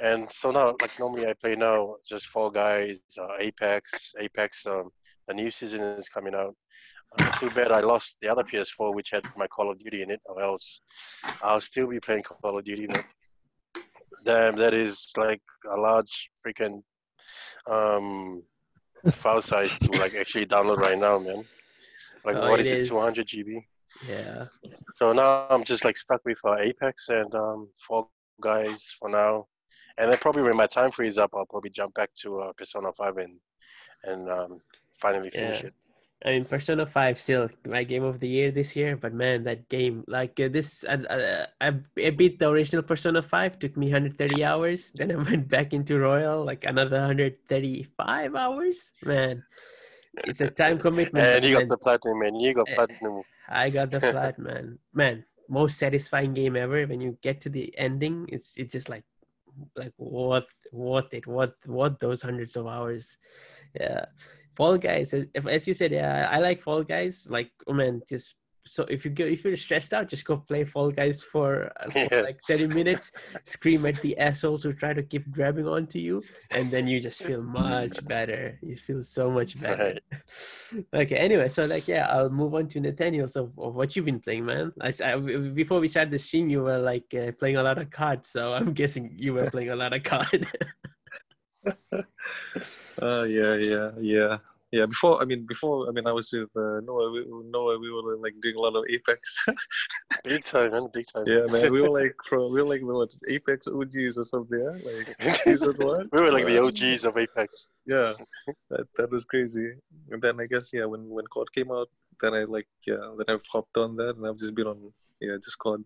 And 0.00 0.30
so 0.30 0.50
now, 0.50 0.76
like 0.80 0.96
normally 0.98 1.26
I 1.26 1.34
play 1.34 1.56
now 1.56 1.96
just 2.08 2.26
Fall 2.26 2.50
Guys, 2.50 3.00
uh, 3.18 3.34
Apex, 3.40 4.14
Apex. 4.20 4.66
Um, 4.66 4.90
the 5.26 5.34
new 5.34 5.50
season 5.50 5.80
is 5.80 6.08
coming 6.08 6.34
out. 6.34 6.54
Uh, 7.18 7.30
too 7.32 7.50
bad 7.50 7.72
I 7.72 7.80
lost 7.80 8.18
the 8.20 8.28
other 8.28 8.42
PS4, 8.44 8.94
which 8.94 9.10
had 9.10 9.24
my 9.36 9.46
Call 9.46 9.70
of 9.70 9.78
Duty 9.78 10.02
in 10.02 10.10
it, 10.10 10.20
or 10.26 10.42
else 10.42 10.80
I'll 11.42 11.60
still 11.60 11.88
be 11.88 12.00
playing 12.00 12.22
Call 12.22 12.58
of 12.58 12.64
Duty. 12.64 12.86
But 12.86 13.04
damn, 14.24 14.56
that 14.56 14.74
is 14.74 15.12
like 15.16 15.42
a 15.70 15.78
large 15.78 16.30
freaking 16.46 16.82
um, 17.66 18.42
file 19.10 19.42
size 19.42 19.78
to 19.80 19.90
like 19.98 20.14
actually 20.14 20.46
download 20.46 20.78
right 20.78 20.98
now, 20.98 21.18
man. 21.18 21.44
Like 22.24 22.36
Oh, 22.36 22.48
what 22.48 22.60
it 22.60 22.66
is 22.66 22.72
it, 22.72 22.78
is. 22.80 22.88
200 22.88 23.26
GB? 23.26 23.64
Yeah. 24.00 24.46
So 24.94 25.12
now 25.12 25.46
I'm 25.50 25.64
just 25.64 25.84
like 25.84 25.96
stuck 25.96 26.24
with 26.24 26.38
uh, 26.44 26.56
Apex 26.56 27.08
and 27.08 27.32
um, 27.34 27.68
Fall 27.78 28.12
Guys 28.40 28.94
for 28.98 29.08
now. 29.08 29.46
And 29.98 30.10
then 30.10 30.18
probably 30.18 30.42
when 30.42 30.56
my 30.56 30.66
time 30.66 30.90
frees 30.90 31.18
up, 31.18 31.30
I'll 31.34 31.46
probably 31.46 31.70
jump 31.70 31.94
back 31.94 32.10
to 32.22 32.40
uh, 32.40 32.52
Persona 32.52 32.92
5 32.92 33.16
and 33.18 33.38
and 34.04 34.28
um, 34.30 34.60
finally 35.00 35.30
finish 35.30 35.62
Yeah. 35.62 35.62
it. 35.62 35.74
I 36.24 36.30
mean, 36.30 36.44
Persona 36.44 36.86
Five 36.86 37.18
still 37.18 37.48
my 37.66 37.82
game 37.84 38.04
of 38.04 38.20
the 38.20 38.28
year 38.28 38.50
this 38.52 38.76
year, 38.76 38.96
but 38.96 39.12
man, 39.12 39.44
that 39.44 39.68
game 39.68 40.04
like 40.06 40.38
uh, 40.40 40.48
this, 40.48 40.84
uh, 40.84 41.02
uh, 41.10 41.46
I, 41.60 41.74
I 41.98 42.10
beat 42.10 42.38
the 42.38 42.48
original 42.48 42.82
Persona 42.82 43.22
Five. 43.22 43.58
Took 43.58 43.76
me 43.76 43.86
130 43.86 44.44
hours. 44.44 44.92
Then 44.94 45.10
I 45.12 45.16
went 45.30 45.48
back 45.48 45.72
into 45.72 45.98
Royal, 45.98 46.44
like 46.44 46.64
another 46.64 46.98
135 46.98 48.34
hours. 48.36 48.92
Man, 49.02 49.44
it's 50.24 50.40
a 50.40 50.48
time 50.48 50.78
commitment. 50.78 51.34
And 51.34 51.44
you 51.44 51.52
got 51.54 51.64
man, 51.64 51.68
the 51.68 51.78
platinum, 51.78 52.20
man. 52.20 52.34
You 52.36 52.54
got 52.54 52.68
Eh, 52.68 52.74
platinum. 52.74 53.22
I 53.48 53.70
got 53.70 53.90
the 53.90 54.00
flat, 54.00 54.38
man. 54.38 54.78
Man, 54.92 55.24
most 55.48 55.78
satisfying 55.78 56.34
game 56.34 56.56
ever. 56.56 56.86
When 56.86 57.00
you 57.00 57.18
get 57.22 57.40
to 57.42 57.48
the 57.48 57.72
ending, 57.76 58.28
it's 58.28 58.56
it's 58.56 58.72
just 58.72 58.88
like 58.88 59.04
like 59.76 59.92
worth 59.98 60.52
worth 60.72 61.12
it, 61.12 61.26
worth 61.26 61.54
worth 61.66 61.98
those 61.98 62.22
hundreds 62.22 62.56
of 62.56 62.66
hours. 62.66 63.18
Yeah, 63.78 64.06
Fall 64.54 64.78
Guys. 64.78 65.14
As, 65.14 65.68
you 65.68 65.74
said, 65.74 65.92
yeah, 65.92 66.28
I 66.30 66.38
like 66.38 66.62
Fall 66.62 66.82
Guys. 66.84 67.28
Like, 67.30 67.50
oh 67.66 67.72
man, 67.72 68.02
just 68.08 68.34
so 68.64 68.84
if 68.88 69.04
you 69.04 69.10
go 69.10 69.24
if 69.24 69.44
you're 69.44 69.56
stressed 69.56 69.92
out, 69.92 70.08
just 70.08 70.24
go 70.24 70.36
play 70.36 70.64
Fall 70.64 70.90
Guys 70.90 71.22
for, 71.22 71.70
uh, 71.80 71.90
for 71.90 71.98
Yeah. 72.10 72.20
like 72.22 72.40
thirty 72.46 72.66
minutes. 72.68 73.10
scream 73.44 73.84
at 73.86 74.00
the 74.02 74.16
assholes 74.18 74.62
who 74.62 74.72
try 74.72 74.92
to 74.94 75.02
keep 75.02 75.30
grabbing 75.30 75.66
onto 75.66 75.98
you, 75.98 76.22
and 76.52 76.70
then 76.70 76.86
you 76.86 77.00
just 77.00 77.22
feel 77.22 77.42
much 77.42 78.04
better. 78.06 78.58
You 78.62 78.76
feel 78.76 79.02
so 79.02 79.30
much 79.30 79.58
better. 79.60 79.98
okay. 80.94 81.16
Anyway, 81.16 81.48
so 81.48 81.66
like 81.66 81.88
yeah, 81.88 82.06
I'll 82.08 82.30
move 82.30 82.54
on 82.54 82.68
to 82.68 82.80
Nathaniel's 82.80 83.36
of, 83.36 83.52
of 83.58 83.74
what 83.74 83.94
you've 83.96 84.04
been 84.06 84.20
playing, 84.20 84.46
man. 84.46 84.72
I, 84.80 84.88
s- 84.88 85.00
I- 85.00 85.16
before 85.16 85.80
we 85.80 85.88
started 85.88 86.12
the 86.12 86.18
stream, 86.18 86.48
you 86.48 86.62
were 86.62 86.78
like 86.78 87.12
uh, 87.14 87.32
playing 87.32 87.56
a 87.56 87.62
lot 87.62 87.78
of 87.78 87.90
cards, 87.90 88.30
so 88.30 88.52
I'm 88.54 88.72
guessing 88.80 89.14
you 89.18 89.34
were 89.34 89.50
playing 89.50 89.70
a 89.70 89.76
lot 89.76 89.92
of 89.92 90.02
cards. 90.04 90.46
Uh, 93.00 93.22
yeah, 93.28 93.54
yeah, 93.56 93.90
yeah, 94.00 94.38
yeah. 94.72 94.86
Before, 94.86 95.20
I 95.20 95.24
mean, 95.24 95.44
before, 95.46 95.88
I 95.88 95.92
mean, 95.92 96.06
I 96.06 96.12
was 96.12 96.30
with 96.32 96.48
uh, 96.56 96.80
Noah. 96.80 97.12
We, 97.12 97.24
Noah, 97.50 97.78
we 97.78 97.90
were 97.92 98.16
like 98.16 98.34
doing 98.42 98.56
a 98.56 98.60
lot 98.60 98.74
of 98.74 98.84
Apex. 98.88 99.36
Big 100.24 100.44
time, 100.44 100.72
man. 100.72 100.88
Big 100.92 101.06
time. 101.14 101.24
yeah, 101.26 101.44
man. 101.50 101.72
We 101.72 101.82
were 101.82 101.90
like, 102.00 102.16
we 102.30 102.38
were 102.38 102.62
like 102.62 102.80
the 102.80 102.86
what, 102.86 103.14
Apex 103.28 103.68
OGs 103.68 104.18
or 104.18 104.24
something. 104.24 104.58
Yeah, 104.58 104.90
like 104.90 105.36
season 105.44 105.76
one. 105.76 106.08
we 106.12 106.20
were 106.22 106.32
like 106.32 106.46
the 106.46 106.58
Uh, 106.62 106.66
OGs 106.66 107.04
of 107.04 107.16
Apex. 107.16 107.68
Yeah, 107.86 108.14
that 108.70 108.86
that 108.96 109.10
was 109.10 109.24
crazy. 109.24 109.72
And 110.10 110.22
then 110.22 110.40
I 110.40 110.46
guess 110.46 110.70
yeah, 110.72 110.86
when 110.86 111.08
when 111.08 111.26
COD 111.26 111.52
came 111.52 111.70
out, 111.70 111.88
then 112.20 112.34
I 112.34 112.44
like 112.44 112.68
yeah, 112.86 113.04
then 113.18 113.26
I've 113.28 113.46
hopped 113.52 113.76
on 113.76 113.96
that, 113.96 114.16
and 114.16 114.26
I've 114.26 114.38
just 114.38 114.54
been 114.54 114.66
on 114.66 114.92
yeah, 115.20 115.36
just 115.42 115.58
COD 115.58 115.84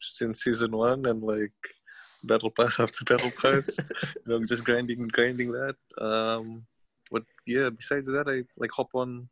since 0.00 0.44
season 0.44 0.72
one, 0.72 1.06
and 1.06 1.22
like 1.22 1.52
battle 2.24 2.50
pass 2.50 2.78
after 2.78 3.04
battle 3.04 3.32
pass. 3.42 3.76
you 3.78 4.26
know, 4.26 4.44
just 4.44 4.64
grinding, 4.64 5.08
grinding 5.08 5.52
that. 5.52 5.76
Um, 5.98 6.66
but 7.10 7.22
yeah, 7.46 7.70
besides 7.70 8.06
that, 8.08 8.28
I 8.28 8.42
like 8.56 8.70
hop 8.72 8.88
on. 8.94 9.28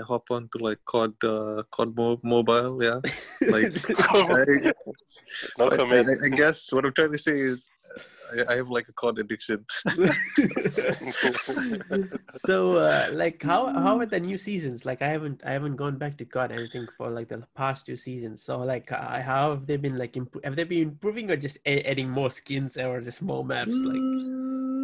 I 0.00 0.04
hop 0.04 0.24
on 0.30 0.48
to 0.56 0.64
like 0.64 0.78
COD, 0.86 1.12
uh, 1.24 1.62
COD 1.74 1.94
mo- 1.96 2.20
mobile. 2.22 2.82
Yeah, 2.82 3.00
like 3.50 3.72
I, 3.98 4.72
no 5.58 5.70
I. 5.70 5.76
I, 5.76 6.26
I 6.26 6.28
guess 6.28 6.72
what 6.72 6.84
I'm 6.84 6.94
trying 6.94 7.12
to 7.12 7.18
say 7.18 7.38
is, 7.38 7.68
I, 8.32 8.52
I 8.52 8.56
have 8.56 8.68
like 8.70 8.88
a 8.88 8.92
COD 8.92 9.18
addiction. 9.20 9.64
so 12.30 12.76
uh, 12.76 13.08
like 13.12 13.42
how 13.42 13.66
how 13.72 13.98
are 13.98 14.06
the 14.06 14.20
new 14.20 14.38
seasons 14.38 14.84
like 14.86 15.02
i 15.02 15.08
haven't 15.08 15.40
i 15.44 15.50
haven't 15.50 15.76
gone 15.76 15.96
back 15.96 16.16
to 16.16 16.24
COD 16.24 16.52
anything 16.52 16.88
for 16.96 17.10
like 17.10 17.28
the 17.28 17.42
past 17.54 17.86
two 17.86 17.96
seasons 17.96 18.42
so 18.42 18.58
like 18.58 18.90
uh, 18.92 19.20
how 19.22 19.50
have 19.50 19.66
they 19.66 19.76
been 19.76 19.96
like 19.98 20.16
imp- 20.16 20.42
have 20.44 20.56
they 20.56 20.64
been 20.64 20.82
improving 20.90 21.30
or 21.30 21.36
just 21.36 21.58
a- 21.66 21.82
adding 21.90 22.08
more 22.08 22.30
skins 22.30 22.76
or 22.76 23.00
just 23.00 23.22
more 23.22 23.44
maps 23.44 23.84
like 23.84 24.02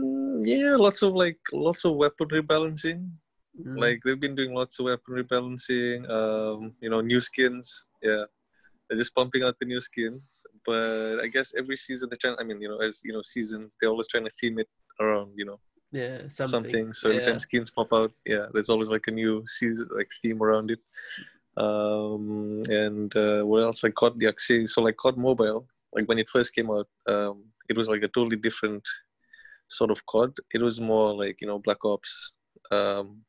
Mm, 0.03 0.43
yeah, 0.45 0.77
lots 0.77 1.03
of 1.03 1.13
like 1.15 1.39
lots 1.53 1.85
of 1.85 1.97
weapon 1.97 2.29
rebalancing. 2.29 3.11
mm, 3.67 3.77
Like 3.77 3.99
they've 4.05 4.21
been 4.21 4.37
doing 4.37 4.55
lots 4.55 4.79
of 4.79 4.85
weapon 4.87 5.15
rebalancing. 5.21 6.09
Um, 6.09 6.75
you 6.81 6.89
know, 6.89 7.01
new 7.01 7.21
skins. 7.21 7.67
Yeah, 8.01 8.25
they're 8.89 8.99
just 8.99 9.15
pumping 9.15 9.43
out 9.43 9.57
the 9.59 9.67
new 9.67 9.81
skins. 9.81 10.47
But 10.65 11.21
I 11.21 11.27
guess 11.27 11.53
every 11.57 11.77
season 11.77 12.09
they're 12.11 12.19
trying. 12.21 12.37
I 12.39 12.45
mean, 12.45 12.61
you 12.61 12.69
know, 12.69 12.79
as 12.79 13.01
you 13.05 13.13
know, 13.13 13.23
seasons 13.23 13.77
they're 13.81 13.91
always 13.91 14.09
trying 14.09 14.25
to 14.25 14.31
theme 14.41 14.59
it 14.59 14.69
around. 15.01 15.33
You 15.37 15.47
know, 15.47 15.61
yeah 15.93 16.29
something. 16.29 16.47
something, 16.47 16.93
So 16.93 17.11
every 17.11 17.23
yeah. 17.23 17.31
time 17.31 17.41
skins 17.41 17.71
pop 17.71 17.93
out, 17.93 18.13
yeah, 18.27 18.47
there's 18.53 18.69
always 18.69 18.91
like 18.91 19.07
a 19.09 19.13
new 19.13 19.45
season, 19.47 19.89
like 19.95 20.11
theme 20.23 20.43
around 20.43 20.71
it. 20.71 20.81
Um, 21.57 22.63
and 22.69 23.15
uh, 23.17 23.43
what 23.43 23.63
else? 23.63 23.85
I 23.85 23.89
got 23.89 24.19
the 24.19 24.29
actually, 24.29 24.67
so 24.69 24.83
like 24.83 24.97
COD 24.97 25.17
Mobile, 25.19 25.67
like 25.93 26.09
when 26.09 26.19
it 26.19 26.31
first 26.31 26.55
came 26.55 26.71
out, 26.71 26.89
um, 27.09 27.45
it 27.69 27.77
was 27.77 27.89
like 27.89 28.03
a 28.03 28.09
totally 28.09 28.37
different 28.37 28.83
sort 29.69 29.91
of 29.91 30.05
COD. 30.07 30.37
It 30.55 30.63
was 30.63 30.81
more 30.81 31.15
like 31.15 31.41
you 31.41 31.47
know 31.47 31.59
Black 31.59 31.85
Ops, 31.85 32.37
um, 32.71 33.23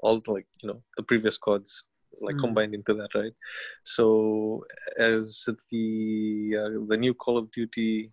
all 0.00 0.20
the, 0.20 0.32
like 0.32 0.46
you 0.62 0.68
know 0.68 0.82
the 0.96 1.02
previous 1.02 1.38
CODs 1.38 1.84
like 2.20 2.36
Mm. 2.36 2.40
combined 2.40 2.74
into 2.74 2.94
that, 2.94 3.14
right? 3.14 3.34
So 3.84 4.64
as 4.98 5.48
the 5.70 6.56
uh, 6.60 6.70
the 6.88 6.96
new 6.96 7.14
Call 7.14 7.38
of 7.38 7.50
Duty, 7.52 8.12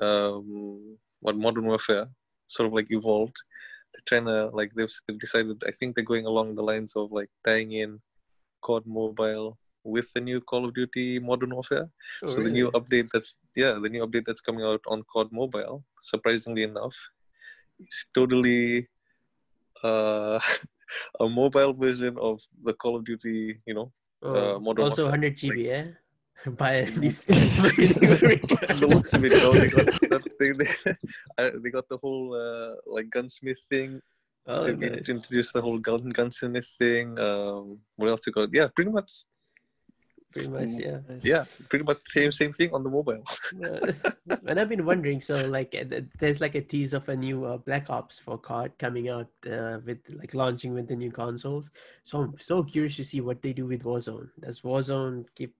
um, 0.00 0.96
what 1.20 1.36
Modern 1.36 1.66
Warfare 1.66 2.08
sort 2.46 2.66
of 2.66 2.72
like 2.72 2.90
evolved, 2.90 3.36
they're 3.92 4.02
trying 4.06 4.26
to 4.26 4.54
like 4.56 4.72
they've, 4.74 4.92
they've 5.06 5.18
decided. 5.18 5.62
I 5.66 5.72
think 5.72 5.94
they're 5.94 6.04
going 6.04 6.26
along 6.26 6.54
the 6.54 6.62
lines 6.62 6.94
of 6.96 7.12
like 7.12 7.30
tying 7.44 7.72
in 7.72 8.00
COD 8.62 8.86
Mobile 8.86 9.58
with 9.82 10.12
the 10.12 10.20
new 10.20 10.40
Call 10.40 10.64
of 10.66 10.74
Duty 10.74 11.18
Modern 11.18 11.54
Warfare. 11.54 11.88
Oh, 12.22 12.26
so 12.26 12.42
the 12.42 12.50
new 12.50 12.70
update 12.72 13.08
that's 13.12 13.38
yeah 13.56 13.78
the 13.82 13.88
new 13.88 14.06
update 14.06 14.24
that's 14.26 14.40
coming 14.40 14.64
out 14.64 14.80
on 14.86 15.04
COD 15.12 15.32
Mobile, 15.32 15.84
surprisingly 16.02 16.62
enough, 16.64 16.94
is 17.80 18.06
totally 18.14 18.88
uh, 19.82 20.38
a 21.20 21.28
mobile 21.28 21.72
version 21.72 22.18
of 22.18 22.40
the 22.64 22.74
Call 22.74 22.96
of 22.96 23.04
Duty. 23.04 23.60
You 23.66 23.74
know, 23.74 23.92
Oh, 24.22 24.56
uh, 24.56 24.58
Modern 24.58 24.84
also 24.84 25.04
Warfare, 25.04 25.30
100 25.32 25.38
GB, 25.38 25.64
yeah? 25.64 25.86
By 26.52 26.82
the 26.82 26.92
looks 28.88 29.12
of 29.12 29.24
it, 29.24 29.32
you 29.32 29.38
know, 29.38 29.52
they 29.52 29.68
got 29.68 29.86
that, 29.86 30.22
they, 30.40 30.52
they, 30.56 30.68
they 31.62 31.70
got 31.70 31.86
the 31.88 31.98
whole 31.98 32.34
uh, 32.34 32.76
like 32.86 33.10
gunsmith 33.10 33.60
thing. 33.68 34.00
Oh, 34.46 34.64
they 34.64 34.74
nice. 34.74 35.06
introduced 35.08 35.52
the 35.52 35.60
whole 35.60 35.78
gun 35.78 36.08
gunsmith 36.08 36.66
thing. 36.78 37.18
Um, 37.18 37.80
what 37.96 38.08
else 38.08 38.26
you 38.26 38.32
got? 38.32 38.48
Yeah, 38.52 38.68
pretty 38.74 38.90
much. 38.90 39.10
Pretty 40.32 40.48
much, 40.48 40.68
yeah. 40.78 40.98
Yeah, 41.22 41.44
pretty 41.68 41.84
much 41.84 41.98
the 42.04 42.10
same 42.20 42.32
same 42.32 42.52
thing 42.52 42.72
on 42.72 42.82
the 42.84 42.90
mobile. 42.90 43.22
And 44.46 44.60
I've 44.60 44.68
been 44.68 44.86
wondering, 44.86 45.20
so 45.20 45.34
like, 45.46 45.74
uh, 45.74 46.00
there's 46.18 46.40
like 46.40 46.54
a 46.54 46.60
tease 46.60 46.92
of 46.94 47.08
a 47.08 47.16
new 47.16 47.44
uh, 47.44 47.56
Black 47.58 47.90
Ops 47.90 48.18
for 48.18 48.38
COD 48.38 48.72
coming 48.78 49.08
out 49.08 49.28
uh, 49.50 49.78
with 49.84 49.98
like 50.10 50.34
launching 50.34 50.72
with 50.72 50.86
the 50.88 50.94
new 50.96 51.10
consoles. 51.10 51.70
So 52.04 52.18
I'm 52.20 52.34
so 52.38 52.62
curious 52.62 52.96
to 52.96 53.04
see 53.04 53.20
what 53.20 53.42
they 53.42 53.52
do 53.52 53.66
with 53.66 53.82
Warzone. 53.82 54.28
Does 54.40 54.60
Warzone 54.62 55.26
keep 55.34 55.54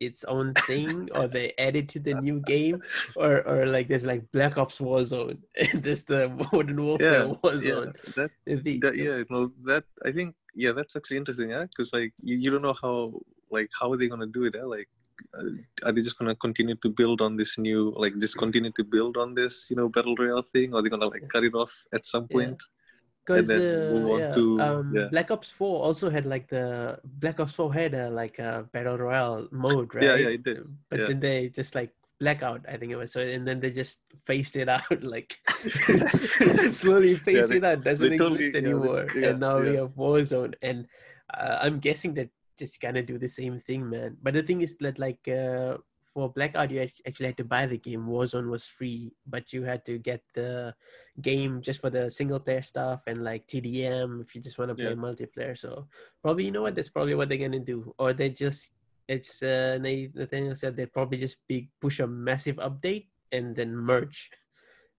its 0.00 0.24
own 0.24 0.54
thing, 0.54 1.08
or 1.14 1.28
they 1.28 1.52
add 1.58 1.76
it 1.76 1.88
to 1.90 2.00
the 2.00 2.14
new 2.14 2.40
game, 2.40 2.82
or 3.16 3.46
or 3.46 3.66
like 3.66 3.86
there's 3.88 4.04
like 4.04 4.30
Black 4.32 4.58
Ops 4.58 4.78
Warzone, 4.78 5.38
and 5.56 5.82
there's 5.84 6.02
the 6.04 6.28
Modern 6.52 6.82
Warfare 6.82 7.26
Yeah, 7.26 7.34
Warzone. 7.42 7.94
yeah, 7.94 8.12
that, 8.16 8.30
The- 8.46 8.80
that 8.80 8.96
yeah, 8.96 9.22
no, 9.30 9.52
that 9.64 9.84
I 10.04 10.10
think 10.12 10.34
yeah, 10.54 10.72
that's 10.72 10.96
actually 10.96 11.18
interesting, 11.18 11.50
yeah, 11.50 11.64
because 11.66 11.92
like 11.92 12.12
you, 12.20 12.36
you 12.36 12.50
don't 12.50 12.62
know 12.62 12.76
how 12.80 13.20
like 13.52 13.70
how 13.78 13.92
are 13.92 13.96
they 13.96 14.08
gonna 14.08 14.26
do 14.38 14.44
it, 14.44 14.54
yeah? 14.56 14.64
like 14.76 14.88
uh, 15.38 15.50
are 15.86 15.92
they 15.92 16.02
just 16.02 16.18
gonna 16.18 16.34
continue 16.36 16.74
to 16.84 16.88
build 17.00 17.20
on 17.20 17.36
this 17.36 17.58
new 17.58 17.92
like 17.96 18.14
just 18.18 18.36
continue 18.38 18.72
to 18.78 18.84
build 18.84 19.16
on 19.16 19.34
this 19.34 19.66
you 19.70 19.76
know 19.76 19.88
battle 19.88 20.16
royale 20.16 20.42
thing, 20.54 20.72
or 20.72 20.78
are 20.78 20.82
they 20.82 20.88
gonna 20.94 21.06
like 21.06 21.28
cut 21.28 21.44
it 21.44 21.54
off 21.54 21.72
at 21.92 22.04
some 22.06 22.26
Yeah. 22.30 22.34
point? 22.36 22.62
Because 23.24 23.46
then 23.46 23.62
uh, 23.62 24.16
yeah, 24.16 24.34
to- 24.34 24.60
um, 24.60 24.92
yeah. 24.96 25.06
Black 25.14 25.30
Ops 25.30 25.50
Four 25.58 25.80
also 25.84 26.10
had 26.10 26.26
like 26.26 26.48
the 26.48 26.98
Black 27.04 27.38
Ops 27.38 27.54
Four 27.54 27.72
had 27.72 27.94
a 27.94 28.10
like 28.10 28.40
a 28.40 28.66
battle 28.72 28.98
royale 28.98 29.46
mode, 29.52 29.94
right? 29.94 30.02
Yeah, 30.02 30.16
yeah, 30.16 30.28
it 30.38 30.42
did. 30.42 30.64
But 30.90 30.98
Yeah. 31.00 31.06
then 31.06 31.20
they 31.20 31.48
just 31.50 31.76
like 31.76 31.92
blackout, 32.18 32.66
I 32.68 32.76
think 32.78 32.90
it 32.90 32.96
was. 32.96 33.12
So 33.12 33.20
and 33.20 33.46
then 33.46 33.60
they 33.60 33.70
just 33.70 34.00
phased 34.26 34.56
it 34.56 34.68
out, 34.76 35.02
like 35.04 35.38
slowly 36.72 37.16
phased 37.16 37.50
they- 37.50 37.56
it 37.58 37.64
out. 37.64 37.82
Doesn't 37.84 38.10
they 38.10 38.18
totally- 38.18 38.46
exist 38.46 38.54
yeah, 38.54 38.60
they- 38.60 38.68
anymore. 38.74 39.06
yeah, 39.14 39.28
and 39.30 39.40
now 39.40 39.60
we 39.60 39.76
have 39.76 39.90
Warzone, 39.90 40.54
and 40.62 40.86
uh, 41.34 41.58
I'm 41.62 41.78
guessing 41.78 42.14
that 42.14 42.30
just 42.58 42.80
kind 42.80 42.96
of 42.96 43.06
do 43.06 43.18
the 43.18 43.28
same 43.28 43.60
thing, 43.60 43.88
man. 43.88 44.16
But 44.22 44.34
the 44.34 44.42
thing 44.42 44.60
is 44.62 44.76
that 44.78 44.98
like 44.98 45.26
uh, 45.28 45.78
for 46.12 46.28
Blackout, 46.32 46.70
you 46.70 46.80
actually 46.80 47.26
had 47.26 47.36
to 47.38 47.44
buy 47.44 47.66
the 47.66 47.78
game. 47.78 48.04
Warzone 48.06 48.50
was 48.50 48.66
free, 48.66 49.12
but 49.26 49.52
you 49.52 49.62
had 49.64 49.84
to 49.86 49.98
get 49.98 50.22
the 50.34 50.74
game 51.20 51.62
just 51.62 51.80
for 51.80 51.90
the 51.90 52.10
single 52.10 52.40
player 52.40 52.62
stuff 52.62 53.00
and 53.06 53.24
like 53.24 53.46
TDM 53.46 54.20
if 54.20 54.34
you 54.34 54.40
just 54.40 54.58
want 54.58 54.70
to 54.70 54.74
play 54.74 54.92
Yeah. 54.92 55.00
multiplayer. 55.00 55.56
So 55.56 55.88
probably 56.22 56.44
you 56.46 56.52
know 56.52 56.62
what 56.62 56.74
that's 56.74 56.90
probably 56.90 57.14
what 57.14 57.28
they're 57.28 57.38
gonna 57.38 57.60
do, 57.60 57.94
or 57.98 58.12
they 58.12 58.28
just 58.30 58.70
it's 59.08 59.42
uh 59.42 59.78
Na- 59.80 60.12
Nathaniel 60.14 60.56
said 60.56 60.76
they'd 60.76 60.92
probably 60.92 61.18
just 61.18 61.38
big 61.48 61.68
push 61.80 62.00
a 62.00 62.06
massive 62.06 62.56
update 62.56 63.08
and 63.32 63.56
then 63.56 63.74
merge. 63.76 64.30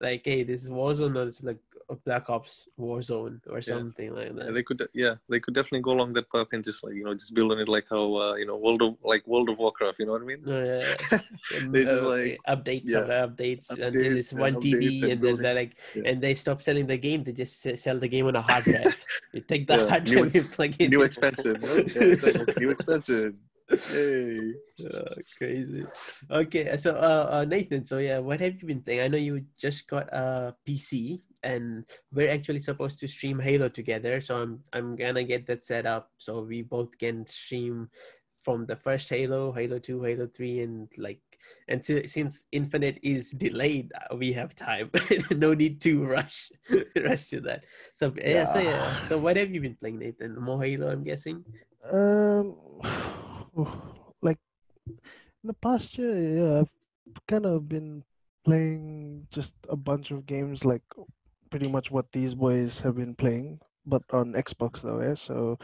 Like, 0.03 0.21
hey, 0.25 0.43
this 0.43 0.63
is 0.65 0.69
Warzone, 0.69 1.15
or 1.17 1.27
it's 1.27 1.43
like 1.43 1.57
a 1.89 1.95
Black 1.95 2.29
Ops 2.29 2.67
Warzone 2.79 3.39
or 3.49 3.61
something 3.61 4.13
like 4.13 4.35
that. 4.35 4.45
Yeah, 4.47 4.51
they 4.51 4.63
could 4.63 4.87
yeah 4.93 5.15
they 5.29 5.39
could 5.39 5.53
definitely 5.53 5.81
go 5.81 5.91
along 5.91 6.13
that 6.13 6.31
path 6.31 6.47
and 6.51 6.63
just 6.63 6.83
like 6.83 6.93
you 6.93 7.03
know 7.05 7.13
just 7.13 7.33
build 7.33 7.51
on 7.51 7.59
it 7.59 7.69
like 7.69 7.85
how 7.89 8.03
uh, 8.15 8.33
you 8.35 8.45
know 8.45 8.57
World 8.57 8.81
of 8.81 8.95
like 9.03 9.25
World 9.27 9.49
of 9.49 9.57
Warcraft 9.57 9.99
you 9.99 10.05
know 10.07 10.13
what 10.13 10.21
I 10.21 10.25
mean? 10.25 10.41
No, 10.45 10.59
yeah, 10.63 10.95
yeah. 11.11 11.19
And, 11.55 11.73
They 11.73 11.83
just, 11.85 12.03
uh, 12.03 12.09
like, 12.09 12.39
updates 12.47 12.89
yeah, 12.95 13.25
updates, 13.27 13.69
until 13.69 13.91
updates 13.91 14.17
it's 14.17 14.33
one 14.33 14.55
TB, 14.55 15.03
and 15.03 15.11
and 15.11 15.21
then 15.23 15.35
they're 15.43 15.53
like, 15.61 15.73
Yeah. 15.95 16.03
and 16.07 16.21
they 16.21 16.33
stop 16.33 16.61
selling 16.63 16.87
the 16.87 16.97
game. 16.97 17.23
They 17.23 17.31
just 17.33 17.61
sell 17.85 17.99
the 17.99 18.07
game 18.07 18.27
on 18.27 18.35
a 18.35 18.41
hard 18.41 18.63
drive. 18.71 18.95
you 19.33 19.41
take 19.41 19.67
the 19.67 19.77
Yeah, 19.77 19.89
hard 19.89 20.05
new 20.05 20.15
drive, 20.15 20.35
you 20.39 20.43
plug 20.43 20.75
it. 20.79 20.89
New 20.89 21.01
expansion, 21.03 21.55
yeah, 21.63 22.45
new 22.59 22.69
expansion. 22.71 23.37
Yay! 23.93 24.53
Oh, 24.81 25.15
crazy. 25.37 25.85
Okay, 26.31 26.77
so 26.77 26.95
uh, 26.95 27.27
uh, 27.41 27.45
Nathan, 27.45 27.85
so 27.85 27.97
yeah, 27.97 28.19
what 28.19 28.39
have 28.39 28.59
you 28.61 28.67
been 28.67 28.81
playing? 28.81 29.01
I 29.01 29.07
know 29.07 29.17
you 29.17 29.45
just 29.57 29.87
got 29.87 30.11
a 30.13 30.55
PC, 30.67 31.21
and 31.43 31.85
we're 32.11 32.31
actually 32.31 32.59
supposed 32.59 32.99
to 32.99 33.07
stream 33.07 33.39
Halo 33.39 33.69
together. 33.69 34.19
So 34.21 34.37
I'm 34.37 34.63
I'm 34.73 34.95
gonna 34.95 35.23
get 35.23 35.45
that 35.47 35.65
set 35.65 35.85
up 35.85 36.09
so 36.17 36.41
we 36.41 36.61
both 36.61 36.97
can 36.97 37.25
stream 37.27 37.89
from 38.41 38.65
the 38.65 38.75
first 38.75 39.09
Halo, 39.09 39.51
Halo 39.51 39.79
Two, 39.79 40.03
Halo 40.03 40.27
Three, 40.27 40.61
and 40.61 40.89
like 40.97 41.21
and 41.67 41.85
si- 41.85 42.07
since 42.07 42.45
Infinite 42.51 42.99
is 43.03 43.31
delayed, 43.31 43.91
uh, 43.93 44.15
we 44.15 44.33
have 44.33 44.55
time. 44.55 44.91
no 45.31 45.53
need 45.53 45.81
to 45.81 46.03
rush 46.05 46.51
rush 47.03 47.27
to 47.29 47.41
that. 47.41 47.63
So 47.95 48.13
yeah, 48.17 48.45
so 48.45 48.59
yeah. 48.59 48.95
So 49.07 49.17
what 49.17 49.37
have 49.37 49.51
you 49.51 49.61
been 49.61 49.75
playing, 49.75 49.99
Nathan? 49.99 50.35
More 50.39 50.63
Halo, 50.63 50.89
I'm 50.89 51.03
guessing. 51.03 51.43
Um, 51.91 52.55
like 54.21 54.39
in 55.43 55.47
the 55.47 55.53
past 55.53 55.97
year, 55.97 56.15
yeah, 56.15 56.59
I've 56.61 56.71
kind 57.27 57.45
of 57.45 57.67
been 57.69 58.03
playing 58.45 59.27
just 59.31 59.53
a 59.69 59.75
bunch 59.75 60.11
of 60.11 60.25
games, 60.25 60.65
like 60.65 60.83
pretty 61.49 61.69
much 61.69 61.91
what 61.91 62.11
these 62.11 62.33
boys 62.33 62.79
have 62.81 62.95
been 62.95 63.15
playing, 63.15 63.59
but 63.85 64.03
on 64.11 64.33
Xbox 64.33 64.81
though. 64.81 65.01
Yeah, 65.01 65.15
so 65.15 65.57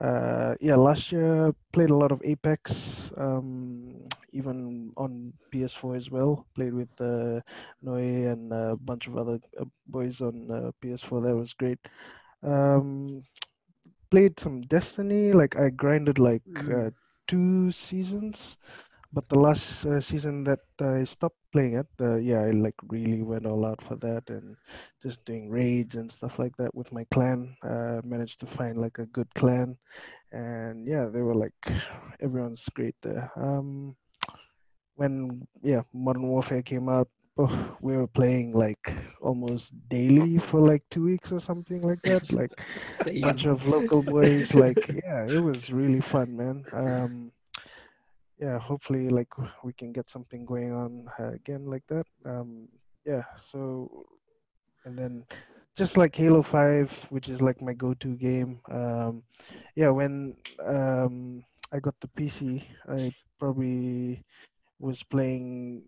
uh, 0.00 0.54
yeah, 0.60 0.76
last 0.76 1.12
year 1.12 1.48
I 1.48 1.50
played 1.72 1.90
a 1.90 1.96
lot 1.96 2.12
of 2.12 2.22
Apex, 2.24 3.12
um, 3.16 3.94
even 4.32 4.92
on 4.96 5.32
PS4 5.50 5.94
as 5.96 6.10
well. 6.10 6.46
Played 6.54 6.74
with 6.74 6.90
uh, 7.00 7.40
Noe 7.82 7.96
and 7.96 8.52
a 8.52 8.76
bunch 8.76 9.06
of 9.06 9.16
other 9.16 9.38
uh, 9.60 9.64
boys 9.86 10.20
on 10.20 10.50
uh, 10.50 10.70
PS4. 10.80 11.20
That 11.22 11.36
was 11.36 11.52
great. 11.52 11.78
Um, 12.42 13.22
played 14.10 14.38
some 14.38 14.62
Destiny. 14.62 15.32
Like 15.32 15.56
I 15.56 15.70
grinded 15.70 16.18
like 16.18 16.42
Mm. 16.48 16.88
uh, 16.88 16.90
two 17.26 17.70
seasons, 17.70 18.56
but 19.12 19.28
the 19.28 19.38
last 19.38 19.86
uh, 19.86 20.00
season 20.00 20.44
that 20.44 20.60
I 20.80 21.04
stopped 21.04 21.38
playing 21.52 21.74
it, 21.74 21.86
uh, 22.00 22.16
yeah, 22.16 22.40
I 22.42 22.50
like 22.50 22.74
really 22.88 23.22
went 23.22 23.46
all 23.46 23.64
out 23.64 23.82
for 23.82 23.96
that 23.96 24.24
and 24.28 24.56
just 25.02 25.24
doing 25.24 25.48
raids 25.50 25.94
and 25.96 26.10
stuff 26.10 26.38
like 26.38 26.56
that 26.58 26.74
with 26.74 26.92
my 26.92 27.04
clan. 27.12 27.56
Uh, 27.62 28.00
managed 28.04 28.40
to 28.40 28.46
find 28.46 28.78
like 28.78 28.98
a 28.98 29.06
good 29.06 29.32
clan, 29.34 29.76
and 30.32 30.86
yeah, 30.86 31.06
they 31.06 31.22
were 31.22 31.34
like 31.34 31.54
everyone's 32.20 32.68
great 32.74 32.96
there. 33.02 33.30
Um, 33.36 33.96
when 34.96 35.46
yeah, 35.62 35.82
Modern 35.92 36.26
Warfare 36.28 36.62
came 36.62 36.88
out. 36.88 37.08
Oh, 37.38 37.76
we 37.80 37.96
were 37.96 38.06
playing 38.06 38.52
like 38.52 38.92
almost 39.20 39.72
daily 39.88 40.38
for 40.38 40.60
like 40.60 40.82
two 40.90 41.04
weeks 41.04 41.32
or 41.32 41.40
something 41.40 41.82
like 41.82 42.02
that. 42.02 42.32
Like 42.32 42.52
Same. 42.92 43.20
bunch 43.20 43.44
of 43.46 43.66
local 43.66 44.02
boys 44.02 44.54
like 44.54 44.88
yeah 45.04 45.24
it 45.24 45.38
was 45.38 45.70
really 45.70 46.00
fun 46.00 46.36
man 46.36 46.64
um 46.72 47.30
yeah 48.38 48.58
hopefully 48.58 49.08
like 49.08 49.28
we 49.62 49.72
can 49.72 49.92
get 49.92 50.10
something 50.10 50.44
going 50.44 50.72
on 50.72 51.08
uh, 51.18 51.32
again 51.32 51.64
like 51.66 51.84
that 51.88 52.06
um 52.24 52.68
yeah 53.04 53.22
so 53.36 54.06
and 54.84 54.98
then 54.98 55.24
just 55.76 55.96
like 55.96 56.14
halo 56.14 56.42
5 56.42 57.06
which 57.10 57.28
is 57.28 57.40
like 57.40 57.60
my 57.62 57.72
go-to 57.72 58.16
game 58.16 58.60
um 58.70 59.22
yeah 59.74 59.88
when 59.88 60.34
um 60.66 61.42
i 61.72 61.78
got 61.78 61.94
the 62.00 62.08
pc 62.08 62.64
i 62.88 63.12
probably 63.38 64.22
was 64.78 65.02
playing 65.02 65.82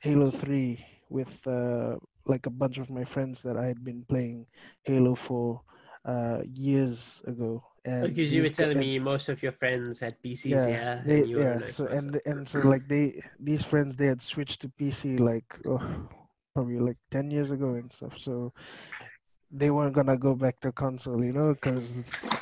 halo 0.00 0.30
3 0.30 0.84
with 1.08 1.28
uh 1.46 1.96
like 2.26 2.46
a 2.46 2.50
bunch 2.50 2.78
of 2.78 2.88
my 2.90 3.04
friends 3.04 3.40
that 3.42 3.56
i 3.56 3.66
had 3.66 3.84
been 3.84 4.04
playing 4.08 4.46
halo 4.84 5.14
for 5.14 5.60
uh, 6.04 6.38
years 6.54 7.20
ago. 7.26 7.62
And 7.84 8.02
Because 8.08 8.32
you 8.34 8.42
were 8.42 8.48
telling 8.48 8.78
and- 8.78 8.80
me 8.80 8.98
most 8.98 9.28
of 9.28 9.42
your 9.42 9.52
friends 9.52 10.00
had 10.00 10.16
PCs, 10.22 10.46
yeah, 10.46 10.66
yeah, 10.68 11.02
they, 11.04 11.20
and 11.20 11.28
you 11.28 11.40
yeah. 11.40 11.66
So 11.66 11.86
and 11.86 12.20
and 12.24 12.48
so 12.48 12.60
like 12.60 12.88
they 12.88 13.22
these 13.38 13.62
friends 13.62 13.96
they 13.96 14.06
had 14.06 14.20
switched 14.22 14.60
to 14.62 14.68
PC 14.80 15.18
like 15.20 15.48
oh, 15.66 15.80
probably 16.54 16.78
like 16.78 16.96
ten 17.10 17.30
years 17.30 17.50
ago 17.50 17.74
and 17.74 17.92
stuff. 17.92 18.16
So 18.18 18.52
they 19.50 19.70
weren't 19.70 19.94
gonna 19.94 20.16
go 20.16 20.34
back 20.34 20.60
to 20.60 20.72
console, 20.72 21.24
you 21.24 21.32
know, 21.32 21.52
because 21.54 21.94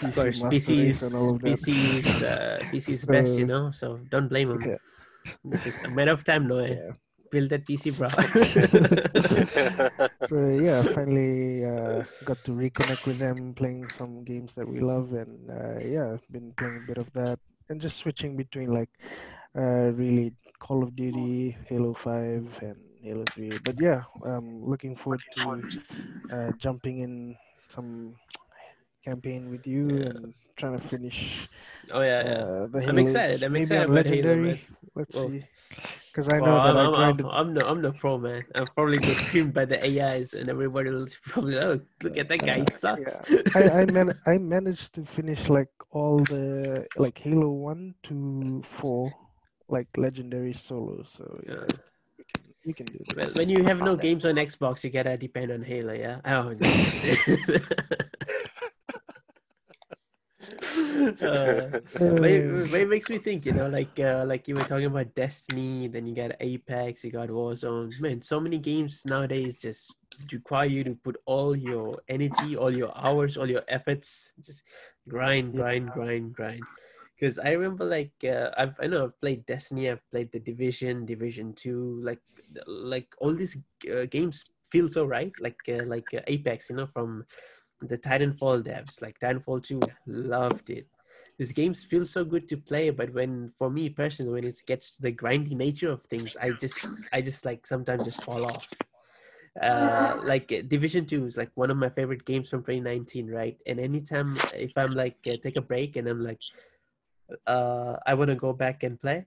PC 0.03 0.43
PCs, 0.53 1.03
and 1.07 1.15
all 1.15 1.35
of 1.35 1.43
that. 1.43 1.49
PCs, 1.51 2.23
uh, 2.23 2.59
PCs 2.71 3.07
best, 3.07 3.39
you 3.39 3.47
know. 3.47 3.71
So 3.71 3.99
don't 4.11 4.29
blame 4.29 4.51
them. 4.51 4.63
Yeah. 4.63 5.59
Just 5.65 5.85
a 5.85 5.91
matter 5.91 6.13
of 6.13 6.23
time, 6.25 6.47
no. 6.47 6.65
Yeah. 6.65 6.93
Build 7.31 7.51
that 7.51 7.67
PC, 7.67 7.91
bro. 7.91 8.09
So 10.29 10.49
yeah, 10.49 10.83
finally 10.85 11.65
uh, 11.65 12.05
got 12.25 12.43
to 12.45 12.53
reconnect 12.53 13.07
with 13.07 13.19
them, 13.19 13.55
playing 13.55 13.89
some 13.89 14.25
games 14.25 14.53
that 14.55 14.69
we 14.69 14.81
love, 14.81 15.13
and 15.15 15.51
uh, 15.51 15.81
yeah, 15.85 16.17
been 16.31 16.53
playing 16.57 16.77
a 16.77 16.81
bit 16.81 16.99
of 16.99 17.13
that, 17.15 17.39
and 17.69 17.81
just 17.81 17.97
switching 17.99 18.37
between 18.37 18.73
like 18.73 18.91
uh, 19.57 19.91
really 19.97 20.33
Call 20.61 20.83
of 20.83 20.95
Duty, 20.97 21.57
Halo 21.69 21.95
Five, 21.95 22.47
and 22.63 22.77
Halo 23.03 23.27
Three. 23.35 23.59
But 23.59 23.79
yeah, 23.81 24.03
um, 24.25 24.65
looking 24.65 24.97
forward 24.97 25.23
to 25.33 25.65
uh, 26.31 26.53
jumping 26.59 27.01
in 27.01 27.37
some 27.69 28.17
campaign 29.05 29.51
with 29.51 29.67
you 29.67 29.89
Yeah. 29.89 30.13
and 30.13 30.35
trying 30.57 30.79
to 30.79 30.85
finish 30.87 31.49
Oh 31.93 32.03
yeah, 32.03 32.23
yeah. 32.25 32.45
uh, 32.45 32.67
the 32.69 32.81
I'm 32.87 32.99
excited. 32.99 33.43
I'm 33.45 33.57
Maybe 33.57 33.57
excited 33.57 33.85
on 33.85 33.89
about 33.89 34.07
Halo, 34.07 34.37
legendary. 34.37 34.37
man. 34.37 34.61
Let's 34.95 35.17
Well, 35.17 35.23
see. 35.23 35.45
Because 36.19 36.35
I 36.35 36.39
know 36.41 36.47
Well, 36.47 36.65
that 36.65 36.77
I'm, 36.77 36.77
I 36.77 36.83
I'm, 36.83 37.17
grinded. 37.17 37.27
I'm, 37.27 37.33
I'm 37.49 37.55
the 37.55 37.67
I'm 37.69 37.81
the 37.83 37.93
pro 37.93 38.19
man. 38.19 38.43
I'm 38.57 38.67
probably 38.75 38.99
get 38.99 39.17
creamed 39.31 39.55
by 39.55 39.65
the 39.65 39.79
AIs, 39.87 40.35
and 40.35 40.49
everybody 40.51 40.91
will 40.91 41.07
probably 41.27 41.57
oh 41.61 41.79
look 42.03 42.17
at 42.19 42.29
that 42.29 42.43
guy, 42.43 42.59
he 42.59 42.67
sucks. 42.73 43.21
I 43.55 43.83
I, 43.83 43.85
man- 43.97 44.19
I 44.27 44.37
managed 44.39 44.95
to 44.95 45.05
finish 45.05 45.49
like 45.49 45.71
all 45.93 46.19
the 46.25 46.89
like 46.97 47.17
Halo 47.19 47.51
one 47.51 47.95
to 48.11 48.65
four 48.81 49.13
like 49.69 49.87
legendary 49.97 50.55
solo. 50.55 51.05
So 51.09 51.41
yeah, 51.47 51.55
Yeah. 51.55 51.67
you 52.19 52.25
can 52.35 52.43
you 52.65 52.75
can 52.75 52.87
do 52.87 52.99
Well, 53.17 53.27
this. 53.27 53.37
when 53.37 53.49
you 53.49 53.63
have 53.63 53.81
no 53.81 53.95
games 53.95 54.27
on 54.27 54.35
Xbox, 54.35 54.83
you 54.83 54.91
gotta 54.91 55.17
depend 55.17 55.53
on 55.53 55.63
Halo, 55.63 55.93
yeah. 55.93 56.19
Oh, 56.25 56.51
no. 56.51 56.69
uh, 60.99 61.81
but 61.93 62.31
it, 62.31 62.71
but 62.71 62.81
it 62.81 62.89
makes 62.89 63.09
me 63.09 63.19
think, 63.19 63.47
you 63.47 63.53
know, 63.53 63.69
like 63.69 63.99
uh, 64.01 64.25
like 64.27 64.49
you 64.49 64.55
were 64.55 64.65
talking 64.65 64.87
about 64.87 65.15
Destiny, 65.15 65.89
then 65.89 66.07
you 66.07 66.15
got 66.15 66.33
Apex, 66.41 67.05
you 67.05 67.11
got 67.11 67.29
Warzone. 67.29 67.99
Man, 68.01 68.23
so 68.23 68.41
many 68.41 68.59
games 68.59 69.05
nowadays 69.07 69.61
just 69.61 69.95
require 70.33 70.67
you 70.67 70.85
to 70.85 70.95
put 70.95 71.17
all 71.27 71.55
your 71.55 72.01
energy, 72.09 72.57
all 72.57 72.71
your 72.71 72.93
hours, 72.97 73.37
all 73.37 73.49
your 73.49 73.63
efforts, 73.69 74.33
just 74.45 74.65
grind, 75.09 75.55
grind, 75.55 75.91
grind, 75.93 76.35
grind. 76.35 76.63
Because 77.19 77.39
I 77.39 77.51
remember, 77.51 77.85
like, 77.85 78.13
uh, 78.25 78.51
I've 78.57 78.75
I 78.81 78.87
know 78.87 79.05
I've 79.05 79.21
played 79.21 79.47
Destiny, 79.47 79.91
I've 79.91 80.09
played 80.11 80.31
the 80.33 80.39
Division, 80.41 81.07
Division 81.07 81.53
Two, 81.55 82.01
like, 82.03 82.21
like 82.67 83.15
all 83.19 83.35
these 83.35 83.59
uh, 83.91 84.07
games 84.07 84.45
feel 84.71 84.89
so 84.89 85.05
right, 85.05 85.33
like 85.41 85.59
uh, 85.69 85.85
like 85.87 86.07
uh, 86.15 86.21
Apex, 86.27 86.71
you 86.71 86.77
know, 86.77 86.87
from 86.87 87.25
the 87.81 87.99
Titanfall 87.99 88.65
devs, 88.65 89.01
like 89.03 89.19
Titanfall 89.19 89.63
2, 89.63 89.81
loved 90.07 90.71
it. 90.71 90.87
These 91.39 91.53
games 91.53 91.85
feel 91.85 92.05
so 92.05 92.25
good 92.25 92.49
to 92.49 92.57
play, 92.57 92.91
but 92.91 93.13
when 93.15 93.53
for 93.59 93.71
me 93.71 93.89
personally, 93.89 94.33
when 94.33 94.45
it 94.45 94.61
gets 94.67 94.97
to 94.97 95.03
the 95.03 95.13
grindy 95.13 95.55
nature 95.55 95.91
of 95.91 96.03
things, 96.05 96.37
I 96.37 96.51
just 96.51 96.89
I 97.13 97.21
just 97.21 97.45
like 97.45 97.65
sometimes 97.65 98.05
just 98.05 98.25
fall 98.25 98.45
off. 98.45 98.69
Uh, 99.63 100.21
like 100.25 100.53
uh, 100.53 100.63
Division 100.67 101.07
2 101.07 101.27
is 101.27 101.37
like 101.37 101.51
one 101.55 101.71
of 101.71 101.77
my 101.77 101.91
favorite 101.91 102.25
games 102.25 102.51
from 102.51 102.61
2019, 102.61 103.29
right? 103.31 103.57
And 103.67 103.79
anytime 103.79 104.37
if 104.55 104.73
I'm 104.77 104.95
like 104.95 105.17
uh, 105.27 105.37
take 105.43 105.57
a 105.57 105.61
break 105.61 105.95
and 105.97 106.09
I'm 106.09 106.25
like, 106.25 106.41
uh, 107.47 107.97
I 108.05 108.15
want 108.15 108.31
to 108.31 108.37
go 108.37 108.53
back 108.53 108.83
and 108.83 109.01
play, 109.01 109.27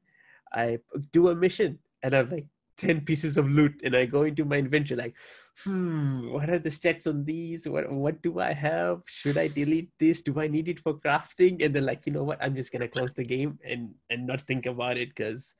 I 0.53 0.79
do 1.11 1.29
a 1.29 1.35
mission 1.35 1.79
and 2.03 2.13
I'm 2.13 2.29
like 2.29 2.45
10 2.77 3.01
pieces 3.01 3.37
of 3.37 3.49
loot 3.49 3.81
and 3.83 3.95
I 3.95 4.05
go 4.05 4.23
into 4.23 4.43
my 4.43 4.57
inventory 4.57 4.97
like, 4.99 5.15
hmm, 5.63 6.31
what 6.31 6.49
are 6.49 6.59
the 6.59 6.69
stats 6.69 7.07
on 7.07 7.25
these? 7.25 7.67
What 7.67 7.91
what 7.91 8.21
do 8.21 8.39
I 8.39 8.53
have? 8.53 9.03
Should 9.05 9.37
I 9.37 9.47
delete 9.47 9.91
this? 9.99 10.21
Do 10.21 10.39
I 10.39 10.47
need 10.47 10.67
it 10.67 10.79
for 10.79 10.95
crafting? 10.95 11.63
And 11.63 11.75
then 11.75 11.85
like, 11.85 12.05
you 12.05 12.13
know 12.13 12.23
what? 12.23 12.41
I'm 12.41 12.55
just 12.55 12.71
gonna 12.71 12.87
close 12.87 13.13
the 13.13 13.25
game 13.25 13.59
and 13.63 13.93
and 14.09 14.25
not 14.25 14.41
think 14.41 14.65
about 14.65 14.97
it 14.97 15.09
because 15.09 15.55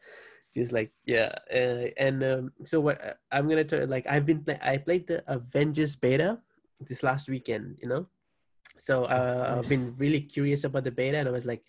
just 0.56 0.71
like 0.71 0.91
yeah. 1.06 1.36
Uh, 1.54 1.91
and 1.97 2.23
um, 2.23 2.51
so 2.65 2.80
what 2.80 3.04
uh, 3.04 3.13
I'm 3.32 3.47
gonna 3.47 3.63
tell 3.63 3.86
like 3.88 4.06
I've 4.08 4.25
been 4.25 4.43
play- 4.43 4.62
I 4.62 4.77
played 4.77 5.08
the 5.08 5.23
Avengers 5.32 5.95
beta 5.95 6.39
this 6.80 7.04
last 7.04 7.30
weekend, 7.30 7.77
you 7.82 7.88
know. 7.88 8.08
So 8.77 9.06
uh, 9.06 9.62
I've 9.62 9.69
been 9.69 9.93
really 9.97 10.21
curious 10.21 10.63
about 10.63 10.84
the 10.84 10.91
beta 10.91 11.17
and 11.17 11.27
I 11.27 11.32
was 11.32 11.45
like, 11.45 11.62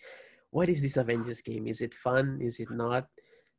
what 0.49 0.69
is 0.69 0.81
this 0.81 0.97
Avengers 0.97 1.41
game? 1.41 1.67
Is 1.67 1.81
it 1.81 1.93
fun? 1.93 2.39
Is 2.41 2.59
it 2.59 2.71
not? 2.71 3.07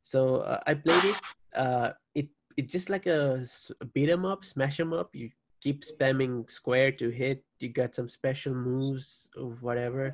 So 0.03 0.43
uh, 0.43 0.59
I 0.67 0.73
played 0.75 1.05
it. 1.05 1.15
Uh, 1.55 1.91
it 2.13 2.27
it's 2.57 2.71
just 2.71 2.89
like 2.89 3.05
a 3.05 3.45
beat 3.93 4.09
'em 4.09 4.25
up, 4.25 4.45
smash 4.45 4.79
'em 4.79 4.93
up. 4.93 5.15
You 5.15 5.29
keep 5.61 5.83
spamming 5.83 6.49
square 6.49 6.91
to 6.91 7.09
hit. 7.09 7.43
You 7.59 7.69
got 7.69 7.95
some 7.95 8.09
special 8.09 8.53
moves 8.53 9.29
or 9.35 9.57
whatever. 9.61 10.13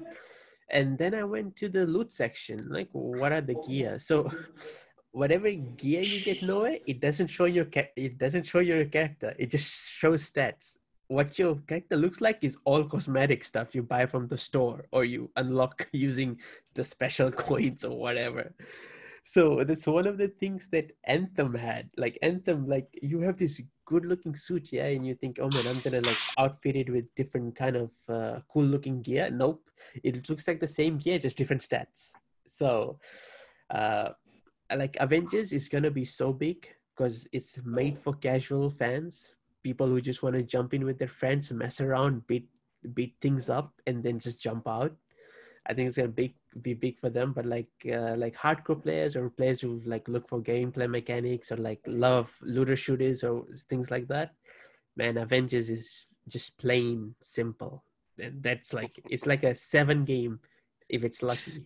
And 0.70 0.98
then 0.98 1.14
I 1.14 1.24
went 1.24 1.56
to 1.58 1.68
the 1.68 1.86
loot 1.86 2.12
section. 2.12 2.70
Like, 2.70 2.90
what 2.92 3.34
are 3.34 3.42
the 3.42 3.56
gear? 3.68 4.00
So, 4.00 4.32
whatever 5.12 5.52
gear 5.52 6.02
you 6.02 6.22
get 6.22 6.42
nowhere, 6.42 6.78
it 6.88 7.02
doesn't 7.02 7.28
show 7.28 7.46
your 7.46 7.68
it 7.96 8.18
doesn't 8.18 8.46
show 8.46 8.60
your 8.60 8.86
character. 8.86 9.36
It 9.38 9.52
just 9.52 9.70
shows 9.70 10.32
stats. 10.32 10.80
What 11.08 11.38
your 11.38 11.56
character 11.68 11.98
looks 11.98 12.22
like 12.22 12.40
is 12.42 12.56
all 12.64 12.86
cosmetic 12.86 13.44
stuff 13.44 13.76
you 13.76 13.84
buy 13.84 14.06
from 14.06 14.30
the 14.30 14.38
store 14.38 14.86
or 14.94 15.04
you 15.04 15.30
unlock 15.36 15.90
using 15.92 16.40
the 16.74 16.86
special 16.86 17.30
coins 17.46 17.84
or 17.84 17.98
whatever 18.00 18.56
so 19.24 19.64
that's 19.64 19.86
one 19.86 20.08
of 20.08 20.18
the 20.18 20.28
things 20.28 20.68
that 20.70 20.92
anthem 21.06 21.54
had 21.54 21.90
like 21.98 22.18
anthem 22.22 22.68
like 22.68 22.88
you 23.02 23.20
have 23.20 23.38
this 23.38 23.62
good 23.86 24.06
looking 24.06 24.36
suit 24.36 24.72
yeah 24.72 24.86
and 24.86 25.06
you 25.06 25.14
think 25.14 25.38
oh 25.40 25.50
man 25.54 25.68
i'm 25.68 25.80
gonna 25.82 26.02
like 26.02 26.18
outfit 26.38 26.76
it 26.76 26.90
with 26.90 27.14
different 27.16 27.56
kind 27.56 27.76
of 27.76 27.92
uh, 28.10 28.40
cool 28.52 28.64
looking 28.64 29.02
gear. 29.02 29.30
Nope. 29.30 29.70
It 30.04 30.30
looks 30.30 30.48
like 30.48 30.60
the 30.60 30.68
same 30.68 30.98
gear 30.98 31.20
just 31.20 31.38
different 31.38 31.62
stats. 31.62 32.12
So 32.48 33.00
uh 33.70 34.10
like 34.76 34.96
avengers 35.00 35.52
is 35.52 35.68
gonna 35.68 35.92
be 35.92 36.06
so 36.06 36.32
big 36.32 36.68
because 36.96 37.28
it's 37.32 37.60
made 37.66 37.98
for 38.00 38.14
casual 38.14 38.70
fans 38.70 39.32
people 39.64 39.88
who 39.88 40.02
just 40.02 40.24
want 40.24 40.36
to 40.36 40.44
jump 40.44 40.74
in 40.74 40.86
with 40.86 40.98
their 40.98 41.08
friends 41.08 41.52
mess 41.52 41.82
around 41.82 42.26
beat 42.28 42.48
beat 42.94 43.16
things 43.22 43.50
up 43.50 43.74
and 43.86 44.04
then 44.04 44.18
just 44.20 44.42
jump 44.42 44.68
out. 44.68 44.94
I 45.68 45.74
think 45.74 45.88
it's 45.88 45.98
gonna 45.98 46.10
big 46.10 46.34
be 46.62 46.74
big 46.74 47.00
for 47.00 47.10
them. 47.10 47.34
But 47.34 47.46
like 47.46 47.70
uh, 47.86 48.16
like 48.18 48.36
hardcore 48.36 48.82
players 48.82 49.16
or 49.16 49.30
players 49.30 49.62
who 49.62 49.82
like 49.86 50.08
look 50.08 50.28
for 50.28 50.42
gameplay 50.42 50.90
mechanics 50.90 51.52
or 51.52 51.58
like 51.58 51.82
love 51.86 52.36
looter 52.42 52.76
shooters 52.76 53.24
or 53.24 53.46
things 53.70 53.92
like 53.92 54.08
that, 54.08 54.34
man, 54.96 55.18
Avengers 55.18 55.70
is 55.70 56.06
just 56.28 56.58
plain 56.58 57.16
simple. 57.22 57.84
And 58.20 58.44
that's 58.44 58.74
like 58.74 59.00
it's 59.10 59.26
like 59.26 59.44
a 59.44 59.56
seven 59.56 60.06
game 60.06 60.40
if 60.90 61.04
it's 61.04 61.24
lucky. 61.24 61.66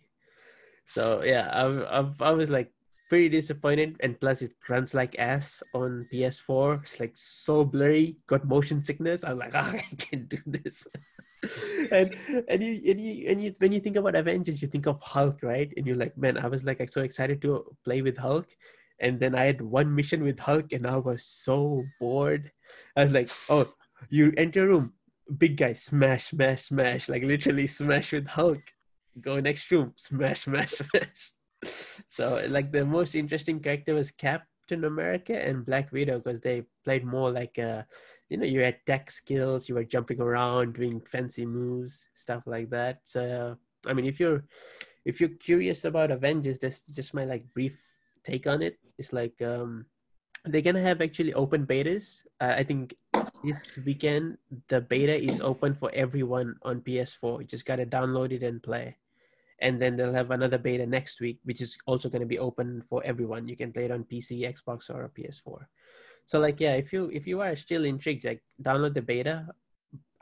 So 0.85 1.23
yeah, 1.23 1.49
I've, 1.51 1.83
I've 1.89 2.21
I 2.21 2.31
was 2.31 2.49
like 2.49 2.71
pretty 3.09 3.29
disappointed, 3.29 3.97
and 3.99 4.19
plus 4.19 4.41
it 4.41 4.53
runs 4.69 4.93
like 4.93 5.15
ass 5.17 5.63
on 5.73 6.07
PS4. 6.13 6.83
It's 6.83 6.99
like 6.99 7.13
so 7.15 7.65
blurry, 7.65 8.17
got 8.27 8.45
motion 8.45 8.83
sickness. 8.83 9.23
I'm 9.23 9.39
like, 9.39 9.51
oh, 9.55 9.73
I 9.73 9.83
can't 9.97 10.29
do 10.29 10.37
this. 10.45 10.87
And 11.91 12.15
and 12.47 12.63
you 12.63 12.91
and 12.91 13.01
you 13.01 13.29
and 13.29 13.41
you 13.43 13.55
when 13.59 13.71
you 13.71 13.79
think 13.79 13.95
about 13.95 14.15
Avengers, 14.15 14.61
you 14.61 14.67
think 14.67 14.87
of 14.87 15.01
Hulk, 15.01 15.43
right? 15.43 15.71
And 15.77 15.85
you're 15.85 15.95
like, 15.95 16.17
man, 16.17 16.37
I 16.37 16.47
was 16.47 16.63
like 16.63 16.87
so 16.89 17.01
excited 17.01 17.41
to 17.41 17.65
play 17.83 18.01
with 18.01 18.17
Hulk. 18.17 18.47
And 18.99 19.19
then 19.19 19.35
I 19.35 19.43
had 19.43 19.61
one 19.61 19.93
mission 19.93 20.23
with 20.23 20.39
Hulk, 20.39 20.71
and 20.71 20.87
I 20.87 20.95
was 20.95 21.25
so 21.25 21.83
bored. 21.99 22.51
I 22.95 23.03
was 23.03 23.13
like, 23.13 23.29
oh, 23.49 23.67
you 24.09 24.33
enter 24.37 24.63
a 24.63 24.67
room, 24.67 24.93
big 25.37 25.57
guy, 25.57 25.73
smash, 25.73 26.25
smash, 26.25 26.63
smash, 26.63 27.09
like 27.09 27.23
literally 27.23 27.67
smash 27.67 28.13
with 28.13 28.27
Hulk. 28.27 28.61
Go 29.19 29.39
next 29.39 29.69
room, 29.71 29.93
smash, 29.97 30.41
smash, 30.41 30.71
smash. 30.71 31.33
So 32.07 32.45
like 32.47 32.71
the 32.71 32.85
most 32.85 33.15
interesting 33.15 33.59
character 33.59 33.95
was 33.95 34.11
Captain 34.11 34.83
America 34.83 35.37
and 35.37 35.65
Black 35.65 35.91
Widow 35.91 36.19
because 36.19 36.41
they 36.41 36.63
played 36.83 37.05
more 37.05 37.31
like 37.31 37.57
uh 37.57 37.83
you 38.29 38.37
know 38.37 38.45
you 38.45 38.61
had 38.61 38.85
tech 38.85 39.11
skills, 39.11 39.69
you 39.69 39.75
were 39.75 39.83
jumping 39.83 40.21
around, 40.21 40.75
doing 40.75 41.01
fancy 41.01 41.45
moves, 41.45 42.09
stuff 42.13 42.43
like 42.45 42.69
that. 42.71 43.01
So 43.03 43.57
I 43.87 43.93
mean 43.93 44.05
if 44.05 44.19
you're 44.19 44.45
if 45.05 45.21
you're 45.21 45.37
curious 45.37 45.85
about 45.85 46.11
Avengers, 46.11 46.59
that's 46.59 46.81
just 46.81 47.13
my 47.13 47.25
like 47.25 47.45
brief 47.53 47.79
take 48.23 48.47
on 48.47 48.61
it. 48.61 48.77
It's 48.97 49.13
like 49.13 49.41
um 49.41 49.85
they're 50.45 50.65
gonna 50.65 50.81
have 50.81 51.01
actually 51.01 51.33
open 51.33 51.65
betas. 51.65 52.25
Uh, 52.41 52.53
I 52.57 52.63
think 52.63 52.95
this 53.43 53.77
weekend 53.85 54.37
the 54.67 54.81
beta 54.81 55.13
is 55.13 55.41
open 55.41 55.73
for 55.73 55.91
everyone 55.93 56.55
on 56.63 56.81
PS4. 56.81 57.41
You 57.41 57.47
just 57.47 57.65
gotta 57.65 57.85
download 57.85 58.31
it 58.31 58.43
and 58.43 58.61
play. 58.61 58.97
And 59.59 59.81
then 59.81 59.95
they'll 59.95 60.13
have 60.13 60.31
another 60.31 60.57
beta 60.57 60.85
next 60.85 61.21
week, 61.21 61.39
which 61.45 61.61
is 61.61 61.77
also 61.85 62.09
gonna 62.09 62.25
be 62.25 62.39
open 62.39 62.83
for 62.89 63.03
everyone. 63.05 63.47
You 63.47 63.55
can 63.55 63.71
play 63.71 63.85
it 63.85 63.91
on 63.91 64.03
PC, 64.03 64.41
Xbox, 64.41 64.89
or 64.89 65.09
PS4. 65.13 65.65
So 66.25 66.39
like 66.39 66.59
yeah, 66.59 66.73
if 66.75 66.91
you 66.93 67.09
if 67.13 67.27
you 67.27 67.41
are 67.41 67.55
still 67.55 67.85
intrigued, 67.85 68.25
like 68.25 68.41
download 68.61 68.93
the 68.93 69.01
beta. 69.01 69.47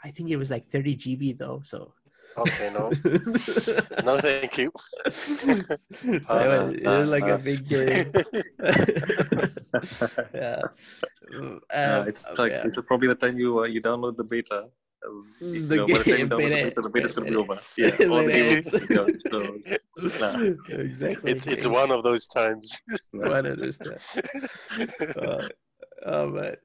I 0.06 0.12
think 0.12 0.30
it 0.30 0.36
was 0.36 0.52
like 0.52 0.68
30 0.68 0.98
GB 0.98 1.38
though, 1.38 1.62
so 1.64 1.94
Okay, 2.36 2.74
no, 2.74 2.90
no, 4.04 4.20
thank 4.20 4.58
you. 4.58 4.72
so 5.12 5.48
it 5.48 6.26
was, 6.28 6.74
it 6.74 6.86
was 6.86 7.08
like 7.10 7.24
a 7.28 7.38
big 7.38 7.68
game. 7.68 8.10
yeah. 10.34 10.62
Uh, 11.34 12.00
Um, 12.02 12.08
it's 12.08 12.26
like 12.38 12.52
yeah. 12.52 12.64
it's 12.66 12.80
probably 12.82 13.08
the 13.08 13.16
time 13.16 13.38
you 13.38 13.60
uh, 13.60 13.64
you 13.66 13.82
download 13.82 14.18
the 14.18 14.24
beta. 14.24 14.66
um, 15.06 15.26
you 15.42 15.68
The 15.68 15.76
know, 15.78 15.88
by 15.88 15.98
the 16.00 16.04
time 16.04 16.18
game, 16.18 16.30
download 16.30 16.50
beta- 16.50 16.82
the 16.82 16.82
beta, 16.82 16.82
the 16.82 16.90
beta's 16.90 17.12
gonna 17.14 17.30
be 17.30 17.36
beta- 17.36 17.44
over. 17.44 17.60
Yeah, 17.78 17.90
the 17.92 18.06
beta 18.28 18.88
you 18.90 18.96
know, 18.98 19.08
so, 19.30 20.18
nah. 20.20 20.80
exactly. 20.84 21.32
It's 21.32 21.46
it's 21.48 21.68
one 21.68 21.92
of 21.92 22.04
those 22.04 22.28
times. 22.28 22.82
one 23.12 23.46
of 23.46 23.58
those 23.60 23.78
times. 23.78 24.02
Uh, 26.06 26.10
oh 26.10 26.28
man, 26.30 26.56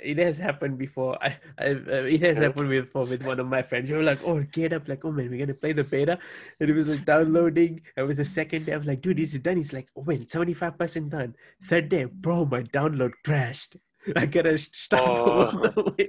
it 0.00 0.18
has 0.18 0.38
happened 0.38 0.78
before. 0.78 1.16
I, 1.22 1.36
I 1.58 1.66
uh, 1.70 2.06
it 2.08 2.20
has 2.22 2.38
happened 2.38 2.70
before 2.70 3.04
with 3.04 3.24
one 3.24 3.40
of 3.40 3.46
my 3.46 3.62
friends. 3.62 3.90
You 3.90 3.96
were 3.96 4.02
like, 4.02 4.20
"Oh, 4.24 4.42
get 4.52 4.72
up!" 4.72 4.88
Like, 4.88 5.04
"Oh 5.04 5.12
man, 5.12 5.30
we're 5.30 5.38
gonna 5.38 5.54
play 5.54 5.72
the 5.72 5.84
beta," 5.84 6.18
and 6.60 6.70
it 6.70 6.74
was 6.74 6.86
like 6.88 7.04
downloading. 7.04 7.82
It 7.96 8.02
was 8.02 8.16
the 8.16 8.24
second 8.24 8.66
day. 8.66 8.74
I 8.74 8.76
was 8.76 8.86
like, 8.86 9.00
"Dude, 9.00 9.20
is 9.20 9.38
done." 9.38 9.56
He's 9.58 9.72
like, 9.72 9.88
"Oh 9.96 10.04
man, 10.04 10.26
seventy 10.28 10.54
five 10.54 10.78
percent 10.78 11.10
done." 11.10 11.34
Third 11.62 11.88
day, 11.88 12.04
bro, 12.06 12.44
my 12.44 12.62
download 12.62 13.12
crashed. 13.24 13.76
I 14.14 14.26
gotta 14.26 14.56
stop 14.58 15.02
Oh. 15.06 15.68
the 15.68 15.82
way. 15.94 16.08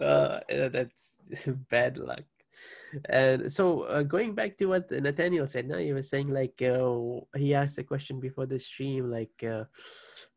uh, 0.00 0.68
that's 0.70 1.20
bad 1.70 1.96
luck. 1.98 2.24
And 3.08 3.52
so, 3.52 3.82
uh, 3.82 4.02
going 4.02 4.34
back 4.34 4.58
to 4.58 4.66
what 4.66 4.90
Nathaniel 4.90 5.46
said, 5.46 5.68
now 5.68 5.78
he 5.78 5.92
was 5.92 6.10
saying 6.10 6.28
like 6.28 6.60
uh, 6.62 7.22
he 7.36 7.54
asked 7.54 7.78
a 7.78 7.84
question 7.84 8.18
before 8.18 8.46
the 8.46 8.58
stream, 8.58 9.10
like 9.10 9.44
uh, 9.46 9.64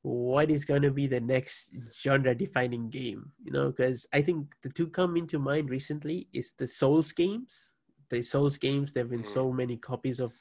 what 0.01 0.49
is 0.51 0.65
going 0.65 0.81
to 0.83 0.91
be 0.91 1.07
the 1.07 1.19
next 1.21 1.71
genre-defining 2.01 2.89
game? 2.89 3.31
You 3.43 3.51
know, 3.51 3.71
because 3.71 4.07
I 4.13 4.21
think 4.21 4.47
the 4.63 4.69
two 4.69 4.87
come 4.87 5.17
into 5.17 5.39
mind 5.39 5.69
recently 5.69 6.27
is 6.33 6.53
the 6.57 6.67
Souls 6.67 7.11
games. 7.11 7.73
The 8.09 8.21
Souls 8.21 8.57
games, 8.57 8.93
there've 8.93 9.09
been 9.09 9.23
Mm. 9.23 9.27
so 9.39 9.51
many 9.51 9.77
copies 9.77 10.19
of 10.19 10.33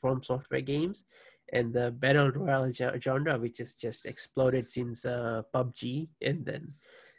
From 0.00 0.22
Software 0.22 0.60
games, 0.60 1.04
and 1.52 1.72
the 1.72 1.90
battle 1.92 2.30
royale 2.30 2.72
genre, 2.72 3.38
which 3.38 3.58
has 3.58 3.74
just 3.74 4.06
exploded 4.06 4.70
since 4.72 5.04
uh, 5.06 5.42
PUBG, 5.54 6.08
and 6.22 6.44
then 6.44 6.74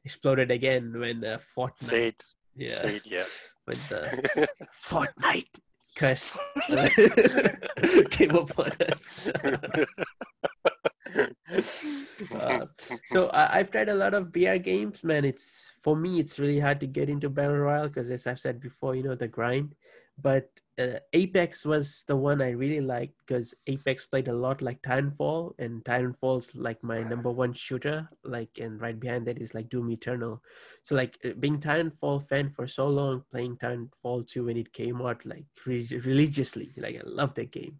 exploded 0.05 0.51
again 0.51 0.93
when 0.99 1.23
uh, 1.23 1.39
Fortnite. 1.55 1.79
Say 1.81 2.07
it. 2.07 2.23
yeah, 2.55 2.69
Say 2.69 2.95
it. 2.97 3.05
Yeah. 3.05 3.23
when 3.65 3.77
the 3.89 4.47
Fortnite 4.87 5.59
curse 5.95 6.37
came 8.11 8.35
upon 8.35 8.71
us. 8.91 9.29
Uh, 12.33 12.65
so 13.05 13.29
I've 13.31 13.69
tried 13.69 13.89
a 13.89 13.93
lot 13.93 14.15
of 14.15 14.31
BR 14.31 14.55
games, 14.55 15.03
man. 15.03 15.23
It's 15.23 15.71
for 15.83 15.95
me, 15.95 16.19
it's 16.19 16.39
really 16.39 16.59
hard 16.59 16.79
to 16.79 16.87
get 16.87 17.09
into 17.09 17.29
battle 17.29 17.57
royale 17.57 17.89
because, 17.89 18.09
as 18.09 18.25
I've 18.25 18.39
said 18.39 18.59
before, 18.59 18.95
you 18.95 19.03
know 19.03 19.13
the 19.13 19.27
grind. 19.27 19.75
But 20.19 20.49
uh, 20.79 20.99
Apex 21.13 21.63
was 21.63 22.03
the 22.07 22.15
one 22.15 22.41
I 22.41 22.51
really 22.51 22.81
liked 22.81 23.13
because 23.25 23.53
Apex 23.67 24.07
played 24.07 24.27
a 24.27 24.33
lot 24.33 24.63
like 24.63 24.81
Titanfall, 24.81 25.53
and 25.59 25.83
Titanfall's 25.83 26.55
like 26.55 26.83
my 26.83 27.03
number 27.03 27.29
one 27.29 27.53
shooter. 27.53 28.09
Like, 28.23 28.49
and 28.59 28.81
right 28.81 28.99
behind 28.99 29.27
that 29.27 29.39
is 29.39 29.53
like 29.53 29.69
Doom 29.69 29.91
Eternal. 29.91 30.41
So 30.81 30.95
like 30.95 31.19
uh, 31.23 31.33
being 31.39 31.59
Titanfall 31.59 32.27
fan 32.27 32.49
for 32.49 32.65
so 32.67 32.87
long, 32.87 33.23
playing 33.31 33.57
Titanfall 33.57 34.27
2 34.27 34.45
when 34.45 34.57
it 34.57 34.73
came 34.73 35.01
out 35.01 35.23
like 35.23 35.45
re- 35.67 36.01
religiously, 36.03 36.73
like 36.77 36.95
I 36.95 37.01
love 37.05 37.35
that 37.35 37.51
game. 37.51 37.79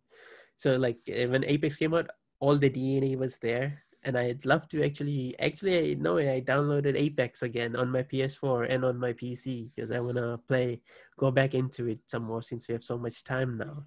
So 0.57 0.75
like 0.75 0.99
uh, 1.09 1.27
when 1.27 1.43
Apex 1.43 1.77
came 1.77 1.95
out, 1.95 2.09
all 2.39 2.57
the 2.57 2.69
DNA 2.69 3.17
was 3.17 3.37
there, 3.39 3.83
and 4.03 4.17
I'd 4.17 4.45
love 4.45 4.67
to 4.69 4.83
actually 4.83 5.35
actually 5.39 5.91
I 5.91 5.93
know 5.95 6.17
I 6.17 6.41
downloaded 6.41 6.95
Apex 6.95 7.43
again 7.43 7.75
on 7.75 7.91
my 7.91 8.03
PS4 8.03 8.63
and 8.63 8.85
on 8.85 8.97
my 8.99 9.13
PC 9.13 9.69
because 9.75 9.91
I 9.91 9.99
wanna 9.99 10.39
play, 10.47 10.81
go 11.17 11.31
back 11.31 11.53
into 11.53 11.87
it 11.87 11.99
some 12.07 12.23
more 12.23 12.41
since 12.41 12.67
we 12.67 12.73
have 12.73 12.83
so 12.83 12.97
much 12.97 13.23
time 13.23 13.57
now. 13.57 13.85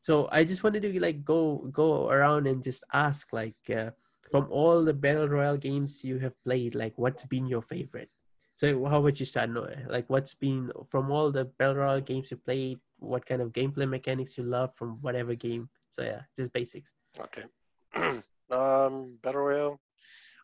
So 0.00 0.28
I 0.32 0.44
just 0.44 0.64
wanted 0.64 0.82
to 0.82 1.00
like 1.00 1.24
go 1.24 1.68
go 1.72 2.08
around 2.08 2.46
and 2.46 2.62
just 2.62 2.84
ask 2.92 3.32
like 3.32 3.58
uh, 3.70 3.90
from 4.30 4.46
all 4.50 4.84
the 4.84 4.94
battle 4.94 5.28
royale 5.28 5.56
games 5.56 6.04
you 6.04 6.18
have 6.18 6.34
played, 6.44 6.74
like 6.74 6.94
what's 6.96 7.26
been 7.26 7.46
your 7.46 7.62
favorite? 7.62 8.10
So 8.54 8.84
how 8.84 9.00
would 9.00 9.18
you 9.18 9.26
start, 9.26 9.50
Noah? 9.50 9.88
Like 9.88 10.08
what's 10.08 10.34
been 10.34 10.70
from 10.90 11.10
all 11.10 11.30
the 11.30 11.44
battle 11.46 11.76
royale 11.76 12.00
games 12.00 12.30
you 12.30 12.36
played? 12.36 12.78
What 12.98 13.24
kind 13.24 13.40
of 13.40 13.52
gameplay 13.52 13.88
mechanics 13.88 14.36
you 14.36 14.44
love 14.44 14.74
from 14.76 14.98
whatever 15.00 15.34
game? 15.34 15.68
So 15.90 16.02
yeah, 16.02 16.22
just 16.36 16.52
basics. 16.52 16.92
Okay. 17.18 17.44
um, 18.50 19.18
Battle 19.22 19.42
Royale. 19.42 19.80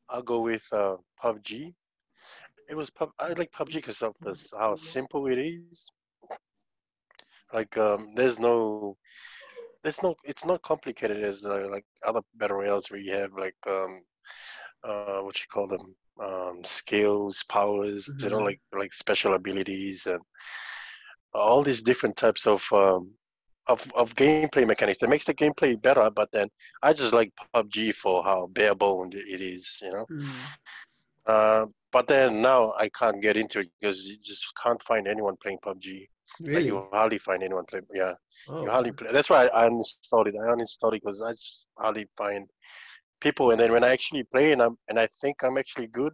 I'll 0.09 0.23
go 0.23 0.41
with 0.41 0.65
uh, 0.73 0.97
PUBG. 1.23 1.75
It 2.69 2.75
was 2.77 2.91
pub. 2.91 3.11
I 3.19 3.29
like 3.33 3.53
PUBG 3.53 3.75
because 3.75 4.03
of 4.03 4.15
this 4.25 4.53
how 4.59 4.75
simple 4.77 5.27
it 5.29 5.39
is. 5.39 5.91
Like 7.53 7.77
um, 7.79 8.15
there's 8.15 8.39
no, 8.41 8.97
there's 9.83 9.91
no. 9.91 10.03
It's 10.25 10.33
not 10.45 10.63
complicated 10.63 11.23
as 11.25 11.45
uh, 11.45 11.67
like 11.71 11.85
other 12.05 12.21
battle 12.35 12.57
royales 12.59 12.91
where 12.91 13.01
you 13.01 13.13
have 13.13 13.33
like 13.35 13.57
um, 13.67 14.01
uh, 14.85 15.21
what 15.21 15.39
you 15.41 15.47
call 15.53 15.67
them, 15.67 15.95
um, 16.21 16.65
skills, 16.65 17.45
powers. 17.49 18.11
You 18.21 18.31
know, 18.31 18.41
Mhm. 18.41 18.43
like 18.43 18.61
like 18.73 18.93
special 18.93 19.35
abilities 19.35 20.07
and 20.07 20.21
all 21.35 21.63
these 21.63 21.83
different 21.83 22.17
types 22.17 22.47
of 22.47 22.65
um, 22.73 23.13
of 23.69 23.91
of 23.95 24.15
gameplay 24.15 24.55
mechanics 24.67 24.89
that 24.89 25.01
makes 25.01 25.15
the 25.15 25.25
gameplay 25.25 25.71
better. 25.81 26.11
But 26.11 26.31
then 26.33 26.49
I 26.83 26.93
just 26.93 27.15
like 27.15 27.33
PUBG 27.39 27.93
for 27.95 28.23
how 28.25 28.47
bare 28.47 28.75
boned 28.75 29.15
it 29.15 29.41
is, 29.41 29.81
you 29.83 29.91
know. 29.93 30.07
Uh, 31.27 31.67
but 31.93 32.07
then 32.09 32.41
now 32.43 32.73
I 32.79 32.89
can't 32.89 33.23
get 33.23 33.37
into 33.37 33.61
it 33.61 33.71
because 33.81 34.05
you 34.07 34.17
just 34.23 34.45
can't 34.63 34.83
find 34.83 35.09
anyone 35.09 35.37
playing 35.43 35.59
PUBG. 35.65 36.09
Like 36.53 36.65
Really? 36.65 36.77
you 36.77 36.89
hardly 36.93 37.19
find 37.19 37.43
anyone 37.43 37.65
play. 37.67 37.81
Yeah, 37.93 38.15
Oh, 38.47 38.69
you 38.69 38.71
hardly 38.71 38.93
play. 38.93 39.11
That's 39.13 39.31
why 39.31 39.49
I 39.55 39.69
uninstalled 39.69 40.27
it. 40.29 40.35
I 40.37 40.47
uninstalled 40.55 40.95
it 40.95 41.03
because 41.05 41.23
I 41.23 41.33
just 41.33 41.67
hardly 41.77 42.07
find 42.17 42.49
people. 43.21 43.51
And 43.51 43.61
then 43.61 43.73
when 43.73 43.85
I 43.85 43.91
actually 43.93 44.25
play 44.25 44.53
and 44.53 44.63
I'm 44.63 44.77
and 44.89 44.99
I 44.99 45.07
think 45.07 45.43
I'm 45.43 45.59
actually 45.59 45.89
good, 45.89 46.13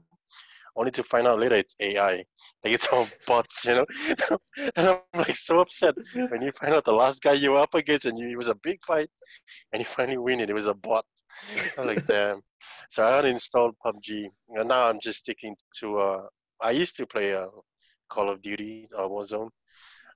only 0.77 0.91
to 0.93 1.03
find 1.03 1.27
out 1.27 1.39
later 1.39 1.57
it's 1.57 1.75
AI. 1.81 2.25
Like 2.65 2.75
it's 2.75 2.87
all 2.89 3.07
bots, 3.27 3.65
you 3.65 3.75
know. 3.75 3.87
and 4.77 4.89
I'm 4.89 5.01
like 5.15 5.37
so 5.37 5.61
upset 5.61 5.95
when 6.15 6.43
you 6.43 6.53
find 6.53 6.75
out 6.75 6.85
the 6.85 6.95
last 6.95 7.23
guy 7.23 7.33
you 7.33 7.53
were 7.53 7.59
up 7.59 7.75
against 7.75 8.07
and 8.07 8.19
you, 8.19 8.29
it 8.29 8.37
was 8.37 8.49
a 8.49 8.55
big 8.57 8.83
fight, 8.85 9.11
and 9.73 9.81
you 9.81 9.87
finally 9.87 10.19
win 10.19 10.41
it. 10.41 10.51
It 10.51 10.55
was 10.55 10.67
a 10.67 10.75
bot. 10.75 11.05
I'm 11.79 11.87
like 11.87 12.07
damn. 12.07 12.41
So 12.91 13.05
I 13.05 13.23
uninstalled 13.23 13.73
PUBG, 13.85 14.27
and 14.51 14.69
now 14.69 14.89
I'm 14.89 15.01
just 15.01 15.21
sticking 15.21 15.57
to. 15.81 15.99
Uh, 15.99 16.23
I 16.61 16.71
used 16.71 16.97
to 16.97 17.07
play 17.07 17.35
uh, 17.35 17.47
Call 18.09 18.31
of 18.31 18.41
Duty 18.41 18.89
or 18.97 19.09
Warzone, 19.09 19.51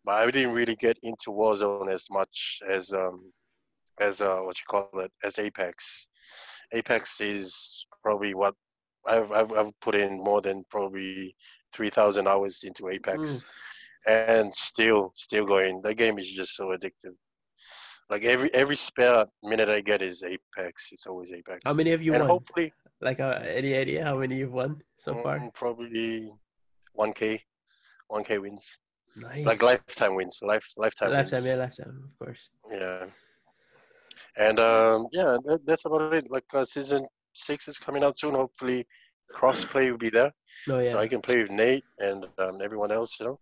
but 0.04 0.12
I 0.12 0.30
didn't 0.30 0.54
really 0.54 0.76
get 0.76 0.98
into 1.02 1.30
Warzone 1.30 1.90
as 1.90 2.06
much 2.10 2.60
as 2.70 2.92
um, 2.92 3.32
as 4.00 4.20
uh, 4.20 4.38
what 4.38 4.58
you 4.58 4.64
call 4.68 4.90
it 5.00 5.10
as 5.24 5.38
Apex. 5.38 6.06
Apex 6.72 7.20
is 7.20 7.86
probably 8.02 8.34
what 8.34 8.54
I've 9.08 9.32
I've, 9.32 9.52
I've 9.52 9.80
put 9.80 9.94
in 9.94 10.18
more 10.18 10.40
than 10.40 10.64
probably 10.70 11.34
three 11.72 11.90
thousand 11.90 12.28
hours 12.28 12.62
into 12.64 12.88
Apex, 12.88 13.18
Oof. 13.18 13.44
and 14.06 14.54
still 14.54 15.12
still 15.16 15.44
going. 15.46 15.80
That 15.82 15.94
game 15.94 16.18
is 16.18 16.30
just 16.30 16.56
so 16.56 16.66
addictive. 16.68 17.14
Like 18.08 18.24
every 18.24 18.52
every 18.54 18.76
spare 18.76 19.26
minute 19.42 19.68
I 19.68 19.80
get 19.80 20.00
is 20.02 20.22
Apex. 20.22 20.88
It's 20.92 21.06
always 21.06 21.32
Apex. 21.32 21.60
How 21.64 21.74
many 21.74 21.90
have 21.90 22.02
you 22.02 22.12
and 22.14 22.22
won? 22.22 22.30
hopefully 22.30 22.72
Like 23.00 23.20
uh, 23.20 23.40
any 23.44 23.74
idea 23.74 24.04
how 24.04 24.18
many 24.18 24.36
you've 24.36 24.52
won 24.52 24.80
so 24.96 25.14
far? 25.14 25.38
mm, 25.38 25.52
probably 25.54 26.30
one 26.94 27.12
k, 27.12 27.42
one 28.08 28.24
k 28.24 28.38
wins. 28.38 28.78
Nice. 29.16 29.44
Like 29.44 29.62
lifetime 29.62 30.14
wins. 30.14 30.38
Life 30.42 30.66
lifetime. 30.76 31.10
lifetime, 31.10 31.38
wins. 31.42 31.46
yeah, 31.48 31.54
lifetime, 31.56 32.02
of 32.04 32.18
course. 32.18 32.48
Yeah. 32.70 33.06
And 34.36 34.60
um, 34.60 35.06
yeah, 35.12 35.36
that, 35.46 35.60
that's 35.64 35.84
about 35.86 36.14
it. 36.14 36.30
Like 36.30 36.44
uh, 36.54 36.64
season 36.64 37.06
six 37.36 37.68
is 37.68 37.78
coming 37.78 38.02
out 38.02 38.18
soon. 38.18 38.34
Hopefully, 38.34 38.86
crossplay 39.32 39.90
will 39.90 39.98
be 39.98 40.10
there, 40.10 40.32
No, 40.66 40.78
yeah. 40.80 40.90
so 40.92 40.98
I 40.98 41.08
can 41.08 41.20
play 41.20 41.42
with 41.42 41.50
Nate 41.50 41.84
and 41.98 42.26
um, 42.38 42.60
everyone 42.62 42.92
else. 42.92 43.18
You 43.20 43.26
know, 43.26 43.40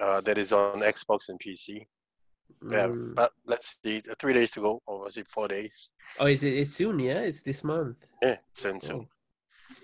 uh, 0.00 0.20
that 0.22 0.38
is 0.38 0.52
on 0.52 0.80
Xbox 0.80 1.28
and 1.28 1.38
PC. 1.40 1.86
Yeah, 2.68 2.88
Mm. 2.88 3.14
but 3.14 3.32
let's 3.46 3.76
see. 3.84 4.02
uh, 4.10 4.14
Three 4.18 4.34
days 4.34 4.50
to 4.52 4.60
go, 4.60 4.82
or 4.86 5.04
was 5.04 5.16
it 5.16 5.28
four 5.30 5.46
days? 5.48 5.92
Oh, 6.18 6.26
it's 6.26 6.42
it's 6.42 6.74
soon, 6.74 6.98
yeah. 6.98 7.20
It's 7.20 7.42
this 7.42 7.62
month. 7.62 7.96
Yeah, 8.20 8.38
soon, 8.54 8.80
soon. 8.80 8.96
Oh, 9.00 9.08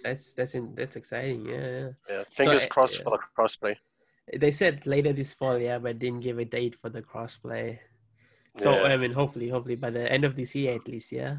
that's 0.03 0.35
that's 0.35 0.55
in, 0.57 0.75
that's 0.75 0.97
exciting. 0.97 1.47
Yeah, 1.47 1.69
yeah. 1.71 1.89
Yeah, 2.09 2.25
fingers 2.31 2.65
uh, 2.65 2.69
crossed 2.69 2.97
yeah. 2.99 3.05
for 3.05 3.19
the 3.19 3.25
crossplay. 3.39 3.77
They 4.37 4.51
said 4.51 4.85
later 4.85 5.13
this 5.13 5.33
fall, 5.33 5.59
yeah, 5.59 5.79
but 5.79 6.01
didn't 6.01 6.21
give 6.27 6.41
a 6.41 6.45
date 6.45 6.75
for 6.75 6.91
the 6.91 7.03
crossplay. 7.03 7.79
So 8.59 8.73
yeah, 8.73 8.93
I 8.93 8.97
mean, 8.97 9.13
hopefully, 9.13 9.49
hopefully 9.49 9.77
by 9.77 9.91
the 9.91 10.11
end 10.11 10.25
of 10.25 10.35
this 10.35 10.55
year 10.57 10.75
at 10.75 10.89
least, 10.89 11.13
yeah, 11.13 11.37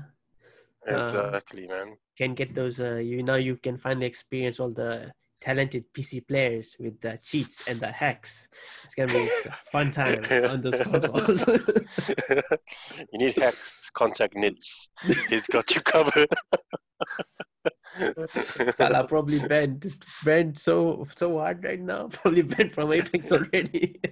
exactly, 0.87 1.67
man. 1.67 1.97
can 2.17 2.33
get 2.33 2.55
those. 2.55 2.79
Uh, 2.79 2.95
you 2.95 3.23
now 3.23 3.35
you 3.35 3.57
can 3.57 3.77
finally 3.77 4.05
experience 4.05 4.59
all 4.59 4.71
the 4.71 5.11
talented 5.39 5.85
PC 5.93 6.27
players 6.27 6.75
with 6.79 6.99
the 7.01 7.19
cheats 7.23 7.67
and 7.67 7.79
the 7.79 7.91
hacks. 7.91 8.47
It's 8.83 8.95
gonna 8.95 9.13
be 9.13 9.29
a 9.45 9.51
fun 9.71 9.91
time 9.91 10.23
on 10.49 10.61
those 10.61 10.79
consoles. 10.79 11.45
you 13.11 13.19
need 13.19 13.37
hacks, 13.37 13.91
contact 13.93 14.35
Nits. 14.35 14.89
He's 15.29 15.47
got 15.47 15.73
you 15.75 15.81
covered. 15.81 16.29
Kala 18.77 19.07
probably 19.07 19.39
banned 19.39 19.91
banned 20.23 20.57
so 20.57 21.07
so 21.15 21.37
hard 21.39 21.63
right 21.63 21.79
now. 21.79 22.07
Probably 22.11 22.41
banned 22.43 22.73
from 22.73 22.91
Apex 22.93 23.31
already. 23.31 23.99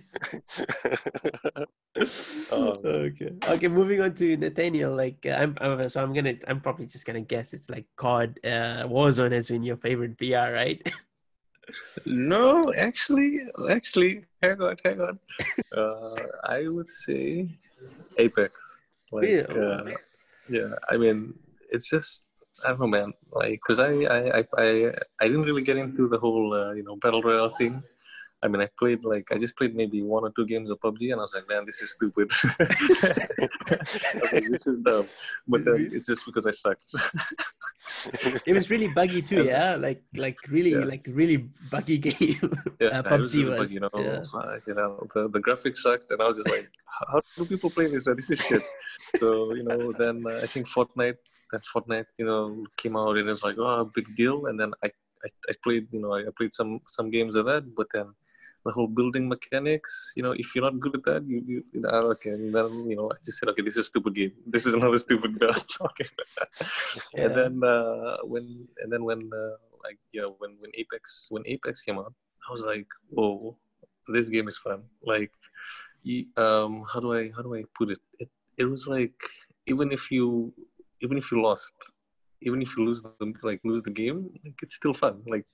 Um, 2.52 2.78
okay. 2.84 3.32
Okay. 3.48 3.68
Moving 3.70 4.02
on 4.02 4.14
to 4.16 4.36
Nathaniel. 4.36 4.94
Like 4.94 5.26
uh, 5.26 5.30
I'm, 5.30 5.56
I'm, 5.62 5.88
so 5.88 6.04
I'm 6.04 6.14
gonna, 6.14 6.34
I'm 6.46 6.60
probably 6.60 6.88
just 6.88 7.06
gonna 7.06 7.22
guess 7.22 7.54
it's 7.54 7.70
like 7.70 7.86
COD. 7.96 8.38
Uh, 8.44 8.84
Warzone 8.92 9.32
has 9.32 9.48
been 9.48 9.64
your 9.64 9.78
favorite 9.78 10.18
BR, 10.18 10.52
right? 10.52 10.82
No, 12.06 12.74
actually, 12.74 13.40
actually, 13.70 14.26
hang 14.44 14.62
on, 14.62 14.76
hang 14.84 15.00
on. 15.02 15.20
Uh, 15.76 16.16
I 16.44 16.68
would 16.68 16.88
say 16.90 17.48
Apex. 18.18 18.62
Like, 19.12 19.30
Yeah. 19.30 19.42
uh, 19.44 19.92
yeah. 20.50 20.76
I 20.90 20.98
mean, 20.98 21.34
it's 21.72 21.90
just 21.90 22.26
I 22.64 22.70
don't 22.70 22.80
know, 22.80 22.88
man. 22.88 23.14
Like, 23.32 23.60
cause 23.68 23.80
I, 23.80 23.92
I, 24.04 24.40
I, 24.58 24.94
I, 25.20 25.28
didn't 25.28 25.44
really 25.44 25.62
get 25.62 25.78
into 25.78 26.08
the 26.08 26.18
whole, 26.18 26.54
uh, 26.54 26.72
you 26.72 26.84
know, 26.84 26.96
battle 26.96 27.22
royale 27.22 27.50
thing. 27.50 27.84
I 28.44 28.48
mean, 28.48 28.62
I 28.62 28.70
played 28.78 29.04
like 29.04 29.32
I 29.32 29.38
just 29.40 29.58
played 29.58 29.76
maybe 29.76 30.04
one 30.04 30.24
or 30.24 30.32
two 30.36 30.46
games 30.46 30.70
of 30.70 30.80
PUBG, 30.80 31.12
and 31.12 31.20
I 31.20 31.24
was 31.24 31.34
like, 31.34 31.50
man, 31.50 31.66
this 31.66 31.82
is 31.82 31.92
stupid. 31.94 32.30
Like, 33.68 34.44
this 34.48 34.68
is 34.68 34.80
dumb. 34.84 35.08
But 35.48 35.66
then 35.66 35.90
it's 35.92 36.08
just 36.08 36.26
because 36.26 36.46
I 36.46 36.52
sucked. 36.52 36.94
it 38.46 38.54
was 38.54 38.70
really 38.70 38.88
buggy 38.90 39.22
too, 39.24 39.40
And- 39.40 39.48
yeah. 39.48 39.76
Like 39.76 40.04
like 40.16 40.38
really 40.50 40.72
Yeah. 40.72 40.86
like 40.86 41.08
really 41.10 41.38
buggy 41.72 41.98
game. 42.10 42.52
Yeah, 42.80 43.00
uh, 43.00 43.16
it 43.16 43.20
was 43.20 43.34
PUBG 43.34 43.44
really 43.44 43.60
was. 43.60 43.60
bug, 43.60 43.70
you 43.74 43.80
know, 43.80 43.90
yeah. 43.96 44.40
uh, 44.40 44.60
you 44.68 44.74
know, 44.76 45.08
the, 45.14 45.30
the 45.30 45.40
graphics 45.40 45.78
sucked, 45.78 46.12
and 46.12 46.22
I 46.22 46.28
was 46.28 46.38
just 46.38 46.50
like, 46.50 46.70
how 47.12 47.22
do 47.38 47.46
people 47.46 47.70
play 47.72 47.88
this? 47.88 48.06
This 48.06 48.30
is 48.32 48.40
shit. 48.40 48.64
so 49.20 49.54
you 49.56 49.64
know, 49.64 49.92
then 49.94 50.24
uh, 50.28 50.42
I 50.44 50.48
think 50.48 50.68
Fortnite, 50.70 51.18
that 51.52 51.64
Fortnite, 51.74 52.06
you 52.18 52.26
know, 52.26 52.66
came 52.78 52.96
out, 52.96 53.18
and 53.18 53.28
it 53.28 53.32
was 53.32 53.44
like, 53.44 53.58
oh, 53.58 53.92
big 53.96 54.16
deal. 54.16 54.48
And 54.48 54.60
then 54.60 54.74
I, 54.84 54.88
I, 54.88 55.30
I 55.50 55.54
played, 55.64 55.88
you 55.92 56.02
know, 56.02 56.14
I 56.14 56.24
played 56.38 56.54
some 56.54 56.82
some 56.88 57.10
games 57.10 57.36
of 57.36 57.46
that, 57.46 57.76
but 57.76 57.88
then 57.94 58.14
the 58.66 58.72
whole 58.72 58.88
building 58.88 59.30
mechanics, 59.30 60.14
you 60.16 60.24
know, 60.24 60.32
if 60.32 60.56
you're 60.56 60.64
not 60.64 60.80
good 60.80 60.96
at 60.96 61.06
that, 61.06 61.24
you, 61.28 61.44
you, 61.46 61.64
you 61.72 61.82
know, 61.82 61.90
okay, 61.90 62.32
and 62.32 62.54
then 62.54 62.90
you 62.90 62.96
know, 62.96 63.12
I 63.12 63.18
just 63.24 63.38
said, 63.38 63.50
okay, 63.50 63.62
this 63.62 63.76
is 63.78 63.86
a 63.86 63.90
stupid 63.92 64.16
game. 64.16 64.34
This 64.48 64.66
is 64.66 64.74
another 64.74 64.98
stupid 64.98 65.40
game. 65.40 65.50
okay. 65.82 66.10
Yeah. 67.14 67.26
And 67.26 67.36
then 67.36 67.64
uh, 67.64 68.18
when 68.24 68.68
and 68.82 68.92
then 68.92 69.04
when 69.04 69.30
uh, 69.32 69.58
like 69.84 70.00
yeah 70.12 70.28
when 70.40 70.58
when 70.60 70.72
Apex 70.74 71.28
when 71.30 71.44
Apex 71.46 71.84
came 71.84 72.00
out, 72.00 72.14
I 72.48 72.52
was 72.52 72.62
like, 72.62 72.88
whoa, 73.10 73.56
this 74.08 74.30
game 74.30 74.48
is 74.48 74.58
fun. 74.58 74.82
Like, 75.04 75.32
you, 76.02 76.26
um, 76.36 76.86
how 76.92 77.00
do 77.00 77.14
I 77.14 77.32
how 77.36 77.44
do 77.44 77.54
I 77.54 77.64
put 77.78 77.92
it? 77.92 78.00
It 78.20 78.30
it 78.58 78.66
was 78.66 78.88
like 78.88 79.20
even 79.68 79.92
if 79.92 80.10
you 80.10 80.54
even 81.06 81.18
if 81.22 81.32
you 81.32 81.42
lost, 81.42 81.72
even 82.42 82.62
if 82.62 82.76
you 82.76 82.86
lose 82.86 83.02
the 83.02 83.34
like 83.44 83.62
lose 83.64 83.82
the 83.84 83.92
game, 83.92 84.30
like 84.44 84.58
it's 84.62 84.76
still 84.76 84.94
fun. 84.94 85.22
Like 85.26 85.46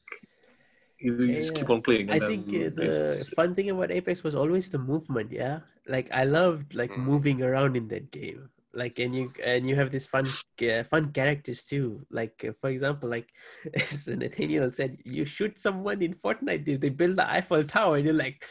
you, 0.99 1.13
you 1.17 1.33
just 1.35 1.53
keep 1.55 1.69
on 1.69 1.81
playing. 1.81 2.09
I 2.09 2.19
think 2.19 2.49
the 2.49 3.25
fun 3.35 3.55
thing 3.55 3.69
about 3.69 3.91
Apex 3.91 4.23
was 4.23 4.35
always 4.35 4.69
the 4.69 4.79
movement. 4.79 5.31
Yeah, 5.31 5.59
like 5.87 6.09
I 6.11 6.23
loved 6.23 6.73
like 6.73 6.91
Mm. 6.91 7.05
moving 7.11 7.43
around 7.43 7.75
in 7.75 7.87
that 7.89 8.11
game. 8.11 8.49
Like 8.73 8.99
and 8.99 9.13
you 9.13 9.33
and 9.43 9.67
you 9.67 9.75
have 9.75 9.91
this 9.91 10.07
fun 10.07 10.23
uh, 10.63 10.83
fun 10.87 11.11
characters 11.11 11.65
too. 11.65 12.05
Like 12.09 12.45
uh, 12.47 12.53
for 12.61 12.69
example, 12.69 13.09
like 13.09 13.27
as 13.75 14.07
Nathaniel 14.07 14.71
said, 14.73 14.97
you 15.03 15.25
shoot 15.25 15.59
someone 15.59 16.01
in 16.01 16.15
Fortnite, 16.15 16.65
they, 16.65 16.75
they 16.79 16.89
build 16.89 17.17
the 17.17 17.27
Eiffel 17.29 17.65
Tower, 17.65 17.97
and 17.97 18.05
you're 18.05 18.15
like, 18.15 18.45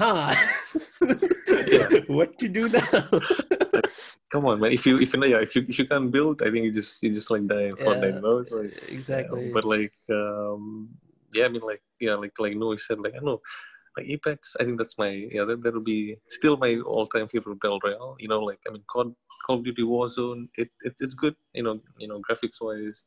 huh, 0.00 0.32
what 2.08 2.38
to 2.40 2.48
do 2.48 2.68
now? 2.72 3.04
Come 4.30 4.46
on, 4.46 4.60
man. 4.60 4.72
If 4.72 4.86
you 4.86 4.96
if 4.98 5.12
you 5.12 5.24
yeah, 5.24 5.40
if 5.46 5.54
you 5.56 5.62
if 5.68 5.78
you 5.78 5.86
can't 5.86 6.10
build, 6.10 6.42
I 6.42 6.50
think 6.50 6.64
you 6.64 6.72
just 6.72 7.02
you 7.02 7.12
just 7.12 7.30
like 7.30 7.46
die 7.46 7.66
in 7.72 7.76
Fortnite. 7.76 8.02
Yeah, 8.02 8.14
You 8.16 8.20
know, 8.22 8.38
it's 8.38 8.52
like 8.52 8.72
Yeah, 8.72 8.94
exactly. 8.96 9.50
but 9.52 9.64
like, 9.64 9.94
um, 10.10 10.88
yeah, 11.32 11.44
I 11.44 11.48
mean, 11.48 11.62
like, 11.62 11.82
yeah, 12.00 12.14
like, 12.14 12.32
like 12.38 12.56
Noe 12.56 12.76
said, 12.76 12.98
like, 13.00 13.14
I 13.14 13.20
know, 13.22 13.40
like 13.96 14.06
Apex, 14.08 14.56
I 14.58 14.64
think 14.64 14.78
that's 14.78 14.96
my, 14.98 15.10
yeah, 15.10 15.44
that, 15.44 15.62
that'll 15.62 15.80
be 15.80 16.16
still 16.28 16.56
my 16.56 16.72
all-time 16.78 17.28
favorite 17.28 17.60
battle 17.60 17.80
royale. 17.84 18.16
You 18.18 18.28
know, 18.28 18.40
like, 18.40 18.58
I 18.66 18.72
mean, 18.72 18.82
Call, 18.90 19.14
Call 19.46 19.58
of 19.58 19.64
Duty 19.64 19.82
Warzone, 19.82 20.48
it, 20.56 20.70
it 20.82 20.94
it's 21.00 21.14
good. 21.14 21.36
You 21.54 21.62
know, 21.64 21.80
you 21.98 22.08
know, 22.08 22.20
graphics-wise, 22.28 23.04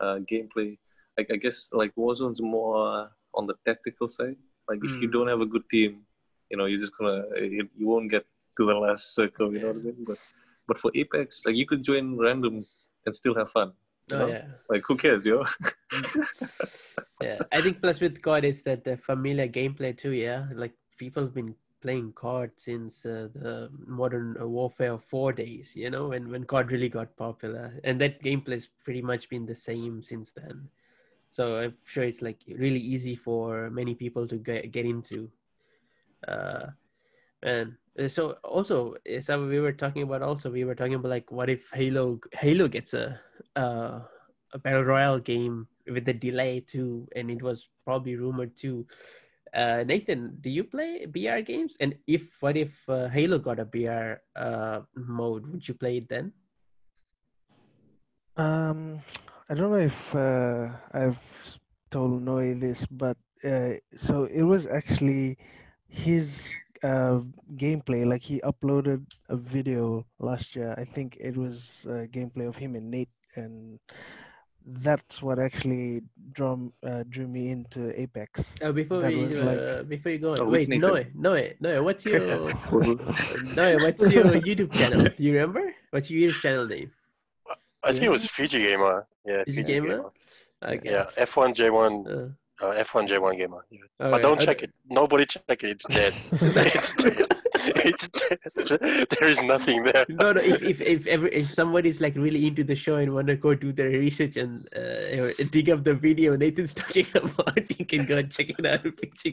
uh, 0.00 0.18
gameplay. 0.30 0.78
Like, 1.18 1.30
I 1.32 1.36
guess, 1.36 1.68
like, 1.72 1.92
Warzone's 1.96 2.40
more 2.40 3.10
on 3.34 3.46
the 3.46 3.54
tactical 3.66 4.08
side. 4.08 4.36
Like, 4.68 4.80
if 4.82 4.92
you 5.00 5.08
Mm. 5.08 5.12
don't 5.12 5.28
have 5.28 5.40
a 5.40 5.46
good 5.46 5.66
team, 5.70 6.02
you 6.50 6.56
know, 6.56 6.66
you're 6.66 6.80
just 6.80 6.96
gonna, 6.98 7.24
you, 7.40 7.68
you 7.78 7.86
won't 7.86 8.10
get 8.10 8.24
to 8.56 8.66
the 8.66 8.74
last 8.74 9.14
circle. 9.14 9.52
You 9.52 9.60
know 9.60 9.68
what 9.68 9.76
I 9.76 9.80
mean? 9.80 10.04
But, 10.06 10.18
but 10.66 10.78
for 10.78 10.90
Apex, 10.94 11.42
like, 11.44 11.56
you 11.56 11.66
could 11.66 11.82
join 11.82 12.16
randoms 12.16 12.86
and 13.06 13.14
still 13.14 13.34
have 13.34 13.50
fun. 13.50 13.72
oh 14.12 14.18
know? 14.18 14.28
yeah. 14.28 14.46
Like, 14.68 14.82
who 14.86 14.96
cares, 14.96 15.24
yo? 15.24 15.44
yeah 17.20 17.38
i 17.52 17.60
think 17.60 17.80
plus 17.80 18.00
with 18.00 18.20
cod 18.22 18.44
is 18.44 18.62
that 18.62 18.84
the 18.84 18.96
familiar 18.96 19.48
gameplay 19.48 19.96
too 19.96 20.12
yeah 20.12 20.46
like 20.54 20.74
people 20.98 21.22
have 21.22 21.34
been 21.34 21.54
playing 21.80 22.12
cod 22.12 22.50
since 22.56 23.04
uh, 23.04 23.28
the 23.34 23.68
modern 23.86 24.36
uh, 24.40 24.46
warfare 24.46 24.98
4 24.98 25.32
days 25.32 25.76
you 25.76 25.90
know 25.90 26.08
when 26.08 26.30
when 26.30 26.44
cod 26.44 26.70
really 26.70 26.88
got 26.88 27.16
popular 27.16 27.78
and 27.84 28.00
that 28.00 28.22
gameplay's 28.22 28.68
pretty 28.84 29.02
much 29.02 29.28
been 29.28 29.46
the 29.46 29.54
same 29.54 30.02
since 30.02 30.32
then 30.32 30.68
so 31.30 31.58
i'm 31.58 31.74
sure 31.84 32.04
it's 32.04 32.22
like 32.22 32.40
really 32.48 32.80
easy 32.80 33.14
for 33.14 33.70
many 33.70 33.94
people 33.94 34.26
to 34.26 34.36
get, 34.36 34.72
get 34.72 34.86
into 34.86 35.30
uh 36.26 36.66
and 37.42 37.72
uh, 37.72 37.74
so 38.08 38.32
also 38.42 38.94
uh, 39.06 39.20
some 39.20 39.48
we 39.48 39.60
were 39.60 39.72
talking 39.72 40.02
about 40.02 40.22
also 40.22 40.50
we 40.50 40.64
were 40.64 40.74
talking 40.74 40.94
about 40.94 41.10
like 41.10 41.30
what 41.30 41.48
if 41.48 41.70
halo 41.72 42.18
halo 42.32 42.66
gets 42.68 42.94
a 42.94 43.20
uh 43.56 44.00
a 44.54 44.58
battle 44.58 44.84
royale 44.84 45.18
game 45.18 45.66
with 45.90 46.06
the 46.06 46.14
delay 46.14 46.60
too, 46.60 47.06
and 47.14 47.30
it 47.30 47.42
was 47.42 47.68
probably 47.84 48.16
rumored 48.16 48.56
too. 48.56 48.86
Uh, 49.52 49.84
Nathan, 49.86 50.38
do 50.40 50.48
you 50.50 50.64
play 50.64 51.06
BR 51.06 51.40
games? 51.40 51.76
And 51.80 51.98
if 52.06 52.40
what 52.40 52.56
if 52.56 52.88
uh, 52.88 53.08
Halo 53.08 53.38
got 53.38 53.58
a 53.58 53.64
BR 53.64 54.22
uh, 54.34 54.80
mode, 54.94 55.46
would 55.46 55.68
you 55.68 55.74
play 55.74 55.98
it 55.98 56.08
then? 56.08 56.32
Um, 58.36 59.00
I 59.48 59.54
don't 59.54 59.70
know 59.70 59.78
if 59.78 60.14
uh, 60.14 60.70
I've 60.92 61.18
told 61.90 62.22
Noe 62.22 62.54
this, 62.54 62.86
but 62.86 63.16
uh, 63.44 63.78
so 63.96 64.24
it 64.24 64.42
was 64.42 64.66
actually 64.66 65.38
his 65.86 66.48
uh, 66.84 67.20
gameplay. 67.56 68.04
Like 68.06 68.22
he 68.22 68.40
uploaded 68.44 69.02
a 69.28 69.36
video 69.36 70.04
last 70.20 70.54
year. 70.54 70.74
I 70.78 70.84
think 70.84 71.16
it 71.20 71.36
was 71.36 71.86
uh, 71.88 72.04
gameplay 72.16 72.46
of 72.46 72.56
him 72.56 72.76
and 72.76 72.90
Nate, 72.90 73.08
and 73.36 73.78
that's 74.84 75.20
what 75.22 75.38
actually 75.38 76.02
drew 76.32 76.72
uh, 76.86 77.02
drew 77.08 77.26
me 77.28 77.50
into 77.50 77.80
Apex. 78.00 78.54
Uh, 78.62 78.72
before 78.72 79.00
That 79.02 79.12
we 79.12 79.24
uh, 79.38 79.44
like- 79.44 79.88
before 79.88 80.12
you 80.12 80.18
go 80.18 80.32
on, 80.32 80.40
Oh, 80.40 80.48
wait, 80.48 80.68
Nathan? 80.68 81.12
Noe, 81.16 81.34
Noe, 81.34 81.48
Noe, 81.60 81.82
what's 81.82 82.04
your 82.06 82.20
Noe, 83.58 83.76
what's 83.84 84.04
your 84.12 84.24
YouTube 84.48 84.72
channel? 84.72 85.04
Do 85.04 85.14
you 85.18 85.32
remember? 85.34 85.74
What's 85.90 86.10
your 86.10 86.28
YouTube 86.30 86.40
channel 86.40 86.66
name? 86.66 86.90
I 87.82 87.92
think 87.92 88.04
it 88.04 88.10
was 88.10 88.24
Fiji 88.26 88.60
Gamer. 88.60 89.06
Yeah, 89.26 89.44
Fiji 89.44 89.56
Fiji 89.62 89.72
Gamer? 89.74 89.88
Gamer. 89.98 90.10
Okay. 90.64 90.90
Yeah, 90.92 91.10
F1J1, 91.18 91.92
Uh, 92.08 92.28
uh, 92.60 92.72
F1J1 92.72 93.36
Gamer. 93.38 93.64
Yeah. 93.70 93.78
okay, 94.00 94.10
But 94.10 94.22
don't 94.22 94.38
okay. 94.38 94.46
check 94.46 94.62
it. 94.62 94.72
Nobody 94.88 95.26
check 95.26 95.44
it. 95.48 95.64
It's 95.64 95.86
dead. 95.88 96.14
it's 96.32 96.94
dead. 96.94 97.26
It's 97.84 98.08
dead. 98.08 98.38
There 99.10 99.28
is 99.28 99.42
nothing 99.42 99.84
there. 99.84 100.04
no, 100.08 100.32
no. 100.32 100.40
If 100.40 100.62
if 100.62 100.80
if 100.80 101.06
ever 101.06 101.28
if 101.28 101.50
somebody's 101.52 102.00
like 102.00 102.14
really 102.16 102.46
into 102.46 102.64
the 102.64 102.74
show 102.74 102.96
and 102.96 103.14
want 103.14 103.26
to 103.28 103.36
go 103.36 103.54
do 103.54 103.72
their 103.72 103.88
research 103.90 104.36
and 104.36 104.66
uh, 104.76 105.32
dig 105.50 105.70
up 105.70 105.84
the 105.84 105.94
video 105.94 106.36
Nathan's 106.36 106.74
talking 106.82 107.06
about, 107.14 107.78
you 107.78 107.84
can 107.86 108.06
go 108.06 108.18
and 108.18 108.30
check 108.30 108.50
it 108.50 108.66
out. 108.66 108.84
on 108.84 108.92
Picture 108.92 109.30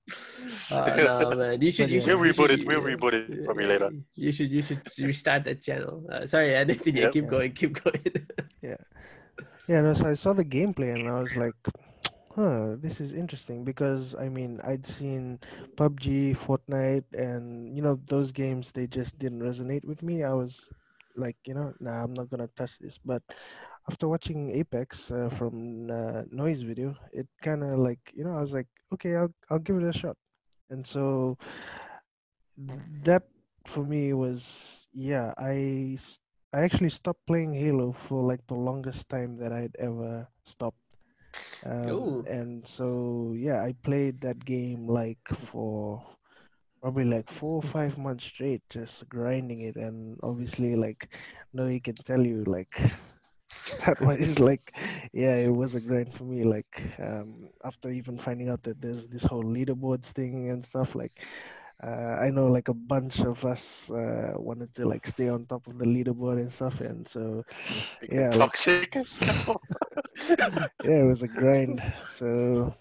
Oh, 0.70 0.84
no, 0.96 1.34
man. 1.36 1.60
You 1.60 1.72
should. 1.72 1.90
You 1.90 2.00
should 2.00 2.14
We'll 2.16 2.26
you 2.26 2.32
reboot 2.32 2.50
should- 2.50 2.60
it. 2.60 2.66
We'll 2.66 2.80
reboot 2.82 3.12
it 3.14 3.44
probably 3.44 3.66
later. 3.66 3.90
You 4.14 4.32
should. 4.32 4.50
You 4.50 4.62
should 4.62 4.80
restart 4.98 5.44
that 5.44 5.62
channel. 5.62 6.04
Uh, 6.10 6.26
sorry, 6.26 6.50
Nathan. 6.64 6.96
Yeah, 6.96 7.02
Yep. 7.04 7.12
keep 7.12 7.26
going. 7.28 7.52
Keep 7.52 7.82
going. 7.82 8.04
Yeah. 8.62 8.76
Yeah, 9.68 9.80
no, 9.82 9.94
so 9.94 10.08
I 10.08 10.14
saw 10.14 10.32
the 10.32 10.44
gameplay 10.44 10.94
and 10.94 11.08
I 11.08 11.20
was 11.20 11.34
like, 11.36 11.54
huh, 12.35 12.76
this 12.80 13.01
is 13.01 13.12
interesting 13.12 13.64
because 13.64 14.14
I 14.14 14.28
mean, 14.28 14.61
I'd 14.64 14.87
seen 14.87 15.39
PUBG, 15.76 16.37
Fortnite, 16.37 17.05
and 17.14 17.76
you 17.76 17.83
know, 17.83 17.99
those 18.09 18.33
games, 18.33 18.72
they 18.72 18.87
just 18.87 19.18
didn't 19.18 19.41
resonate 19.41 19.85
with 19.85 20.03
me. 20.03 20.22
I 20.24 20.33
was 20.33 20.68
like, 21.16 21.37
you 21.47 21.55
know, 21.55 21.74
nah, 21.80 22.03
I'm 22.05 22.14
not 22.14 22.30
gonna 22.30 22.49
touch 22.57 22.78
this. 22.78 22.99
But 23.05 23.22
after 23.91 24.09
watching 24.09 24.53
Apex 24.53 25.11
uh, 25.11 25.30
from 25.39 25.91
uh, 25.91 26.22
Noe's 26.30 26.62
video, 26.62 26.97
it 27.12 27.28
kind 27.43 27.62
of 27.64 27.78
like, 27.78 28.01
you 28.14 28.24
know, 28.24 28.37
I 28.37 28.41
was 28.41 28.53
like, 28.53 28.68
okay, 28.95 29.16
I'll 29.16 29.33
I'll 29.51 29.59
give 29.61 29.76
it 29.76 29.85
a 29.85 29.93
shot. 29.93 30.16
And 30.70 30.87
so 30.87 31.39
that 33.05 33.22
for 33.66 33.85
me 33.85 34.12
was, 34.12 34.87
yeah, 34.93 35.33
I 35.39 35.99
I 36.53 36.61
actually 36.62 36.91
stopped 36.91 37.24
playing 37.26 37.55
Halo 37.55 37.93
for 38.09 38.22
like 38.22 38.47
the 38.47 38.55
longest 38.55 39.09
time 39.09 39.37
that 39.39 39.53
I'd 39.53 39.76
ever 39.78 40.28
stopped. 40.45 40.82
Um, 41.64 42.24
and 42.26 42.66
so 42.66 43.35
yeah, 43.37 43.62
I 43.62 43.74
played 43.85 44.20
that 44.22 44.45
game 44.45 44.87
like 44.89 45.18
for 45.51 46.05
probably 46.83 47.05
like 47.05 47.30
four 47.33 47.62
or 47.62 47.70
five 47.70 47.99
months 47.99 48.24
straight, 48.24 48.62
just 48.70 49.09
grinding 49.09 49.62
it. 49.62 49.76
And 49.76 50.18
obviously, 50.22 50.76
like, 50.76 51.14
no, 51.53 51.66
he 51.68 51.80
can 51.80 51.95
tell 51.97 52.24
you 52.24 52.45
like 52.45 52.74
that 53.87 54.01
was 54.01 54.39
like, 54.41 54.72
yeah, 55.12 55.37
it 55.37 55.55
was 55.55 55.74
a 55.74 55.80
grind 55.80 56.14
for 56.14 56.24
me. 56.24 56.45
Like, 56.45 56.83
um, 56.99 57.49
after 57.64 57.91
even 57.91 58.18
finding 58.18 58.49
out 58.49 58.62
that 58.64 58.80
there's 58.80 59.07
this 59.09 59.24
whole 59.24 59.45
leaderboards 59.45 60.07
thing 60.07 60.51
and 60.51 60.64
stuff, 60.64 60.95
like, 60.95 61.22
uh, 61.83 62.16
I 62.20 62.30
know 62.30 62.47
like 62.47 62.68
a 62.68 62.74
bunch 62.74 63.20
of 63.20 63.45
us 63.45 63.91
uh, 63.91 64.33
wanted 64.37 64.74
to 64.76 64.87
like 64.87 65.07
stay 65.07 65.28
on 65.28 65.47
top 65.47 65.66
of 65.66 65.78
the 65.78 65.85
leaderboard 65.87 66.39
and 66.41 66.53
stuff, 66.53 66.80
and 66.80 67.07
so 67.07 67.45
Yeah, 68.11 68.30
like- 68.30 68.39
toxic 68.39 68.97
as 68.97 69.16
hell. 69.16 69.61
yeah, 70.85 71.03
it 71.03 71.07
was 71.07 71.22
a 71.22 71.28
grind. 71.28 71.83
So 72.16 72.74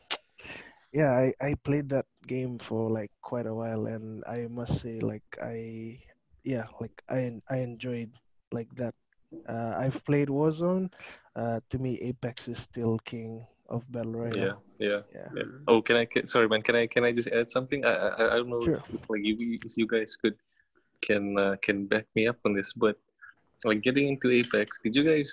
yeah, 0.93 1.11
I, 1.11 1.33
I 1.41 1.55
played 1.63 1.89
that 1.89 2.05
game 2.27 2.57
for 2.59 2.89
like 2.89 3.11
quite 3.21 3.45
a 3.47 3.53
while, 3.53 3.87
and 3.87 4.23
I 4.27 4.47
must 4.49 4.79
say, 4.81 4.99
like 4.99 5.23
I 5.41 5.99
yeah, 6.43 6.65
like 6.79 7.01
I 7.09 7.39
I 7.49 7.57
enjoyed 7.57 8.11
like 8.51 8.73
that. 8.75 8.93
Uh, 9.47 9.73
I've 9.77 10.03
played 10.05 10.27
Warzone. 10.29 10.91
Uh, 11.35 11.59
to 11.69 11.77
me, 11.79 11.97
Apex 12.01 12.47
is 12.47 12.59
still 12.59 12.99
king 13.05 13.45
of 13.75 13.81
battle 13.91 14.13
Yeah, 14.13 14.21
royale. 14.21 14.63
yeah. 14.79 15.01
Yeah. 15.15 15.27
Yeah. 15.35 15.43
Oh, 15.67 15.81
can 15.81 15.95
I? 16.01 16.05
Can, 16.05 16.27
sorry, 16.27 16.47
man. 16.51 16.61
Can 16.61 16.75
I? 16.75 16.85
Can 16.87 17.03
I 17.03 17.11
just 17.11 17.29
add 17.39 17.49
something? 17.49 17.85
I 17.85 17.93
I, 17.93 18.25
I 18.33 18.35
don't 18.37 18.49
know 18.53 18.63
Sure. 18.63 18.83
if, 18.93 19.09
like 19.09 19.23
you 19.23 19.35
if 19.67 19.73
you 19.79 19.87
guys 19.87 20.15
could 20.21 20.35
can 21.07 21.37
uh, 21.39 21.55
can 21.65 21.85
back 21.93 22.05
me 22.15 22.27
up 22.27 22.37
on 22.45 22.53
this, 22.53 22.73
but 22.73 22.95
like 23.65 23.81
getting 23.81 24.07
into 24.13 24.29
Apex, 24.31 24.79
did 24.83 24.95
you 24.95 25.03
guys 25.11 25.29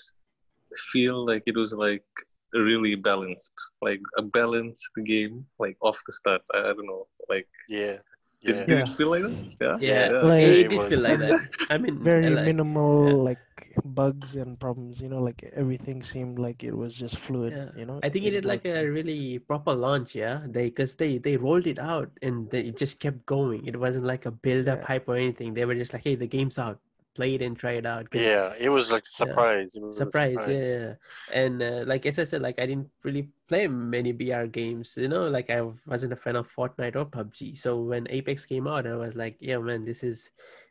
feel 0.93 1.25
like 1.27 1.43
it 1.47 1.57
was 1.57 1.73
like 1.73 2.05
really 2.53 2.95
balanced, 2.95 3.53
like 3.83 4.01
a 4.17 4.23
balanced 4.23 4.89
game, 5.05 5.45
like 5.59 5.77
off 5.81 5.99
the 6.07 6.13
start? 6.13 6.43
I, 6.55 6.59
I 6.71 6.73
don't 6.77 6.87
know, 6.87 7.07
like 7.29 7.49
Yeah. 7.69 7.99
did, 8.45 8.57
Yeah. 8.57 8.65
did 8.65 8.77
Yeah. 8.79 8.83
it 8.85 8.89
feel 8.97 9.11
like 9.15 9.23
that? 9.25 9.77
Yeah, 9.81 10.11
Yeah, 10.13 10.23
Like- 10.31 10.45
it, 10.45 10.59
It 10.61 10.69
did 10.71 10.89
feel 10.89 11.01
like 11.09 11.19
that. 11.25 11.41
I 11.71 11.77
mean, 11.83 11.97
very 12.05 12.27
I 12.27 12.31
like- 12.37 12.47
minimal 12.47 13.09
yeah. 13.09 13.15
like 13.33 13.43
bugs 13.85 14.37
and 14.37 14.59
problems 14.61 15.01
you 15.01 15.09
know 15.09 15.21
like 15.21 15.43
everything 15.55 16.03
seemed 16.03 16.39
like 16.39 16.63
it 16.63 16.77
was 16.77 16.95
just 16.95 17.17
fluid 17.19 17.53
Yeah. 17.57 17.71
you 17.79 17.87
know 17.87 18.01
I 18.03 18.09
think 18.09 18.25
it 18.27 18.31
did 18.31 18.45
like 18.45 18.65
like 18.65 18.75
a 18.77 18.87
really 18.91 19.39
proper 19.39 19.73
launch, 19.73 20.15
yeah. 20.15 20.41
They 20.47 20.67
because 20.67 20.97
they 20.97 21.19
they 21.19 21.37
rolled 21.37 21.67
it 21.67 21.79
out 21.79 22.11
and 22.23 22.51
they, 22.51 22.63
it 22.71 22.77
just 22.77 22.99
kept 22.99 23.25
going. 23.27 23.67
It 23.67 23.79
wasn't 23.79 24.05
like 24.05 24.27
a 24.27 24.31
build 24.33 24.67
up 24.69 24.81
Yeah. 24.81 24.87
hype 24.87 25.09
or 25.09 25.17
anything. 25.17 25.55
They 25.55 25.65
were 25.65 25.75
just 25.77 25.93
like, 25.93 26.03
hey, 26.03 26.17
the 26.17 26.27
game's 26.27 26.59
out, 26.59 26.79
play 27.15 27.35
it 27.35 27.43
and 27.43 27.57
try 27.57 27.73
it 27.73 27.87
out 27.87 28.09
Yeah. 28.13 28.55
It 28.59 28.69
was 28.71 28.91
like 28.91 29.03
a 29.05 29.15
surprise. 29.23 29.77
It 29.77 29.83
was 29.83 29.97
a 29.97 29.99
surprise, 30.05 30.43
yeah, 30.49 30.75
yeah. 30.75 30.93
And 31.33 31.63
uh, 31.63 31.85
like 31.87 32.07
as 32.07 32.19
I 32.19 32.25
said, 32.25 32.43
like 32.43 32.59
I 32.59 32.67
didn't 32.67 32.91
really 33.05 33.29
play 33.47 33.67
many 33.69 34.13
BR 34.13 34.47
games. 34.51 34.97
You 34.97 35.09
know, 35.09 35.29
like 35.29 35.51
I 35.51 35.63
wasn't 35.87 36.13
a 36.13 36.17
fan 36.17 36.35
of 36.37 36.51
Fortnite 36.53 36.97
or 36.97 37.07
PUBG. 37.07 37.57
So 37.59 37.81
when 37.81 38.07
Apex 38.11 38.47
came 38.47 38.67
out, 38.67 38.87
I 38.87 38.97
was 38.97 39.15
like, 39.15 39.37
yeah, 39.41 39.59
man, 39.59 39.85
this 39.85 40.03
is 40.03 40.31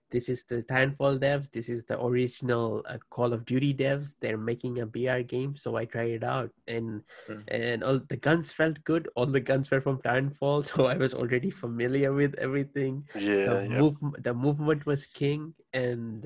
this 0.10 0.30
is 0.30 0.46
the 0.46 0.64
Titanfall 0.64 1.20
devs. 1.20 1.52
This 1.52 1.68
is 1.70 1.84
the 1.84 2.00
original 2.02 2.82
uh, 2.88 2.98
Call 3.10 3.34
of 3.34 3.44
Duty 3.46 3.74
devs. 3.74 4.16
They're 4.22 4.38
making 4.38 4.80
a 4.80 4.86
BR 4.86 5.20
game, 5.28 5.56
so 5.58 5.76
I 5.76 5.86
tried 5.86 6.12
it 6.12 6.24
out, 6.24 6.52
and 6.68 7.04
Mm. 7.28 7.44
and 7.48 7.84
all 7.84 8.00
the 8.00 8.18
guns 8.18 8.54
felt 8.54 8.84
good. 8.84 9.10
All 9.16 9.26
the 9.26 9.42
guns 9.42 9.70
were 9.70 9.82
from 9.82 9.98
Titanfall, 10.00 10.66
so 10.72 10.86
I 10.86 10.96
was 10.98 11.14
already 11.14 11.50
familiar 11.50 12.14
with 12.14 12.36
everything 12.40 13.04
Yeah. 13.16 13.46
the 13.54 13.70
move 13.70 13.98
the 14.24 14.34
movement 14.34 14.86
was 14.86 15.06
king 15.08 15.54
and 15.74 16.26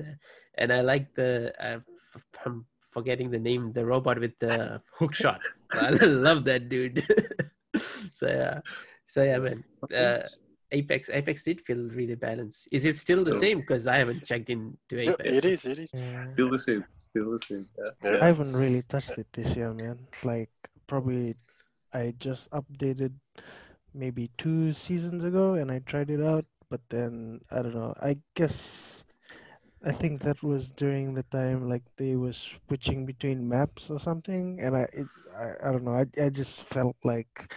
and 0.54 0.72
i 0.72 0.80
like 0.80 1.06
the 1.14 1.52
uh, 1.58 1.80
f- 2.14 2.24
i'm 2.44 2.64
forgetting 2.92 3.30
the 3.30 3.38
name 3.38 3.72
the 3.72 3.84
robot 3.84 4.18
with 4.20 4.38
the 4.38 4.80
hook 4.98 5.14
shot 5.14 5.40
i 5.72 5.88
love 6.26 6.44
that 6.44 6.68
dude 6.68 7.02
so 8.12 8.26
yeah 8.28 8.60
so 9.06 9.22
yeah 9.24 9.38
man 9.38 9.64
uh 9.94 10.20
apex 10.78 11.10
apex 11.10 11.44
did 11.44 11.60
feel 11.60 11.82
really 11.98 12.14
balanced 12.14 12.68
is 12.72 12.84
it 12.84 12.96
still 12.96 13.22
the 13.24 13.32
So- 13.32 13.40
same 13.44 13.58
because 13.60 13.86
i 13.86 13.96
haven't 14.02 14.24
checked 14.24 14.48
in 14.54 14.76
to 14.88 14.94
apex 15.04 15.30
it 15.38 15.44
is. 15.44 15.64
It 15.72 15.78
is. 15.78 15.90
yeah. 15.94 16.26
Still 16.34 16.50
the 16.50 16.58
same. 16.58 16.84
Still 16.98 17.28
the 17.36 17.40
same. 17.48 17.64
Yeah. 17.78 17.90
Yeah. 18.10 18.18
I 18.24 18.26
haven't 18.32 18.56
really 18.56 18.82
touched 18.88 19.16
it 19.18 19.26
this 19.32 19.54
year, 19.56 19.72
man. 19.72 19.98
Like 20.24 20.50
probably 20.86 21.36
I 21.92 22.14
just 22.18 22.50
updated 22.50 23.12
maybe 23.94 24.30
two 24.38 24.72
seasons 24.72 25.24
ago 25.24 25.54
and 25.54 25.70
I 25.70 25.78
tried 25.80 26.10
it 26.10 26.22
out, 26.22 26.46
but 26.70 26.80
then 26.88 27.40
I 27.50 27.60
don't 27.62 27.74
know. 27.74 27.94
I 28.00 28.16
guess 28.34 29.04
I 29.84 29.92
think 29.92 30.22
that 30.22 30.42
was 30.42 30.68
during 30.70 31.12
the 31.12 31.24
time 31.24 31.68
like 31.68 31.82
they 31.96 32.14
were 32.16 32.32
switching 32.32 33.04
between 33.04 33.48
maps 33.48 33.90
or 33.90 33.98
something, 34.00 34.60
and 34.60 34.76
I 34.76 34.84
it, 34.92 35.06
I, 35.36 35.68
I 35.68 35.72
don't 35.72 35.84
know. 35.84 35.96
I 36.02 36.06
I 36.26 36.28
just 36.30 36.62
felt 36.74 36.96
like 37.04 37.52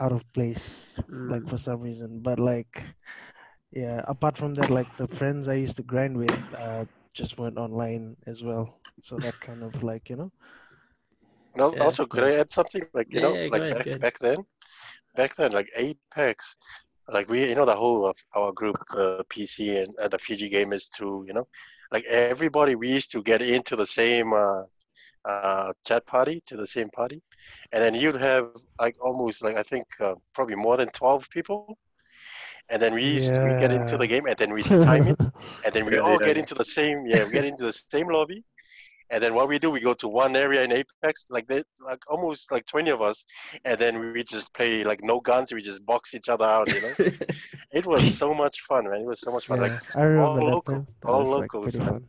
out 0.00 0.12
of 0.12 0.22
place, 0.32 0.98
like 1.26 1.46
Mm. 1.46 1.48
for 1.48 1.58
some 1.58 1.80
reason. 1.80 2.20
But 2.20 2.38
like, 2.38 2.82
yeah. 3.72 4.02
Apart 4.06 4.36
from 4.38 4.54
that, 4.54 4.70
like 4.70 4.94
the 4.96 5.08
friends 5.08 5.48
I 5.48 5.54
used 5.54 5.76
to 5.76 5.82
grind 5.82 6.16
with, 6.16 6.36
uh, 6.56 6.84
just 7.14 7.38
went 7.38 7.58
online 7.58 8.16
as 8.26 8.42
well. 8.42 8.80
So 9.02 9.18
that 9.20 9.40
kind 9.40 9.62
of 9.62 9.82
like 9.82 10.08
you 10.10 10.16
know. 10.16 10.32
And 11.54 11.62
al- 11.62 11.72
Yeah. 11.72 11.90
also, 11.90 12.06
could 12.06 12.24
I 12.24 12.34
add 12.34 12.50
something? 12.52 12.82
Like 12.94 13.14
you 13.14 13.20
Yeah, 13.20 13.22
know, 13.22 13.40
yeah, 13.46 13.48
like 13.50 13.66
ahead, 13.66 13.74
back, 13.74 13.86
back 14.00 14.18
then, 14.18 14.44
back 15.14 15.34
then, 15.36 15.52
like 15.52 15.68
Apex, 15.76 16.56
like 17.08 17.28
we, 17.28 17.48
you 17.48 17.54
know, 17.54 17.66
the 17.66 17.76
whole 17.76 18.06
of 18.06 18.16
our 18.34 18.52
group, 18.52 18.78
the 18.94 19.24
PC 19.30 19.78
and 19.78 19.94
uh, 19.98 20.08
the 20.08 20.18
Fiji 20.18 20.50
gamers 20.50 20.90
too. 20.90 21.24
You 21.26 21.34
know, 21.34 21.48
like 21.92 22.04
everybody, 22.06 22.74
we 22.76 22.88
used 22.92 23.12
to 23.12 23.22
get 23.22 23.42
into 23.42 23.76
the 23.76 23.86
same 23.86 24.32
uh, 24.32 24.62
uh, 25.24 25.72
chat 25.84 26.06
party, 26.06 26.42
to 26.46 26.56
the 26.56 26.66
same 26.66 26.88
party, 26.90 27.22
and 27.72 27.82
then 27.82 27.94
you'd 27.94 28.16
have 28.16 28.50
like 28.80 28.96
almost 29.00 29.42
like 29.44 29.56
I 29.56 29.62
think 29.62 29.86
uh, 30.00 30.14
probably 30.34 30.56
more 30.56 30.76
than 30.76 30.88
twelve 30.90 31.28
people. 31.30 31.78
And 32.68 32.80
then 32.82 32.94
we 32.94 33.02
used 33.04 33.34
to 33.34 33.40
we 33.42 33.54
get 33.54 33.72
into 33.72 33.96
the 33.98 34.06
game, 34.06 34.26
and 34.26 34.36
then 34.36 34.52
we 34.52 34.64
time 34.80 35.06
it, 35.06 35.18
and 35.64 35.74
then 35.74 35.86
we 35.86 35.96
Yeah, 35.96 36.00
all 36.00 36.18
yeah, 36.20 36.28
get 36.28 36.36
into 36.38 36.54
the 36.54 36.64
same 36.64 37.06
yeah 37.06 37.24
we 37.24 37.32
get 37.32 37.44
into 37.44 37.64
the 37.64 37.72
same 37.72 38.08
lobby. 38.08 38.44
And 39.10 39.22
then 39.22 39.34
what 39.34 39.48
we 39.48 39.58
do 39.58 39.70
we 39.70 39.80
go 39.80 39.94
to 39.94 40.08
one 40.08 40.36
area 40.36 40.64
in 40.64 40.72
apex 40.72 41.26
like 41.30 41.46
they 41.48 41.62
like 41.80 42.00
almost 42.08 42.50
like 42.52 42.66
20 42.66 42.90
of 42.90 43.02
us. 43.02 43.24
And 43.64 43.78
then 43.80 44.00
we 44.00 44.24
just 44.24 44.52
play 44.54 44.84
like 44.84 45.00
no 45.02 45.20
guns. 45.20 45.52
We 45.52 45.62
just 45.62 45.86
box 45.86 46.14
each 46.14 46.28
other 46.28 46.44
out 46.46 46.72
you 46.72 46.80
know? 46.80 46.96
It 47.72 47.86
was 47.86 48.06
so 48.08 48.34
much 48.34 48.60
fun 48.62 48.84
man. 48.90 49.00
It 49.02 49.06
was 49.06 49.20
so 49.22 49.32
much 49.32 49.46
fun. 49.46 49.60
Like 49.60 49.74
I 49.94 50.02
remember 50.02 50.42
all 50.42 50.44
that. 50.44 50.60
local- 50.62 50.86
That 51.04 51.12
all 51.12 51.16
was 51.16 51.36
like 51.36 51.52
locals, 51.52 51.78
man. 51.78 52.08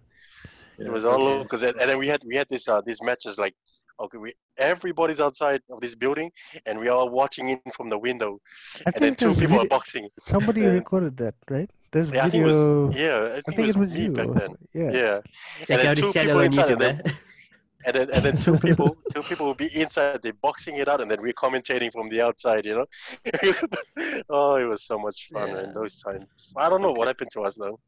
it 0.86 0.89
was 0.89 1.05
all 1.05 1.19
Yeah. 1.19 1.23
locals. 1.23 1.63
And, 1.63 1.75
and 1.80 1.89
then 1.89 1.97
we 1.99 2.07
had 2.07 2.23
we 2.25 2.36
had 2.36 2.47
this 2.49 2.67
uh 2.67 2.82
these 2.86 3.01
matches 3.01 3.38
like 3.38 3.55
okay 4.00 4.18
we 4.18 4.34
everybody's 4.58 5.20
outside 5.20 5.62
of 5.72 5.80
this 5.82 5.95
building 5.95 6.32
and 6.66 6.80
we 6.80 6.88
are 6.88 7.08
watching 7.10 7.50
in 7.50 7.60
from 7.74 7.89
the 7.89 7.98
window 7.98 8.39
I 8.86 8.91
and 8.93 9.04
then 9.04 9.16
think 9.16 9.18
two 9.18 9.34
there's 9.34 9.38
people 9.38 9.60
are 9.60 9.66
boxing 9.66 10.10
somebody 10.20 10.62
Yeah. 10.62 10.68
recorded 10.68 11.18
that, 11.18 11.36
right? 11.50 11.70
There's 11.91 12.10
yeah 12.12 12.26
i 12.26 12.30
think 12.30 12.41
it 12.43 12.45
video. 12.45 12.48
was 12.48 12.95
yeah 12.95 13.34
i 13.38 13.41
think, 13.41 13.43
I 13.48 13.52
think 13.54 13.68
it 13.70 13.78
was, 13.78 13.95
me 13.95 14.04
you. 14.06 14.10
back 14.10 14.30
then 14.34 14.56
Yeah. 14.74 14.91
yeah 14.91 15.20
check 15.66 15.80
then 15.80 15.86
out 15.86 15.98
two 15.98 16.06
his 16.06 16.12
channel 16.14 16.38
people 16.38 16.41
on 16.41 16.45
inside 16.45 16.70
youtube 16.70 16.82
and 16.82 16.95
and 17.86 17.95
then 17.95 18.10
and 18.12 18.26
then 18.26 18.36
two 18.38 18.58
people 18.58 18.98
two 19.10 19.24
people 19.24 19.45
will 19.45 19.56
be 19.56 19.70
inside 19.80 20.20
they're 20.24 20.34
boxing 20.41 20.78
it 20.78 20.88
out 20.88 21.02
and 21.02 21.10
then 21.12 21.22
we're 21.22 21.34
commentating 21.34 21.91
from 21.91 22.10
the 22.10 22.22
outside 22.22 22.66
you 22.66 22.76
know 22.76 22.86
oh 24.30 24.56
it 24.56 24.66
was 24.66 24.84
so 24.84 24.98
much 25.00 25.30
fun 25.34 25.52
Yeah. 25.52 25.54
man 25.54 25.72
those 25.74 25.98
times 26.00 26.54
i 26.58 26.70
don't 26.70 26.82
know 26.82 26.91
what 26.91 27.08
happened 27.08 27.32
to 27.34 27.41
us 27.41 27.56
though 27.56 27.80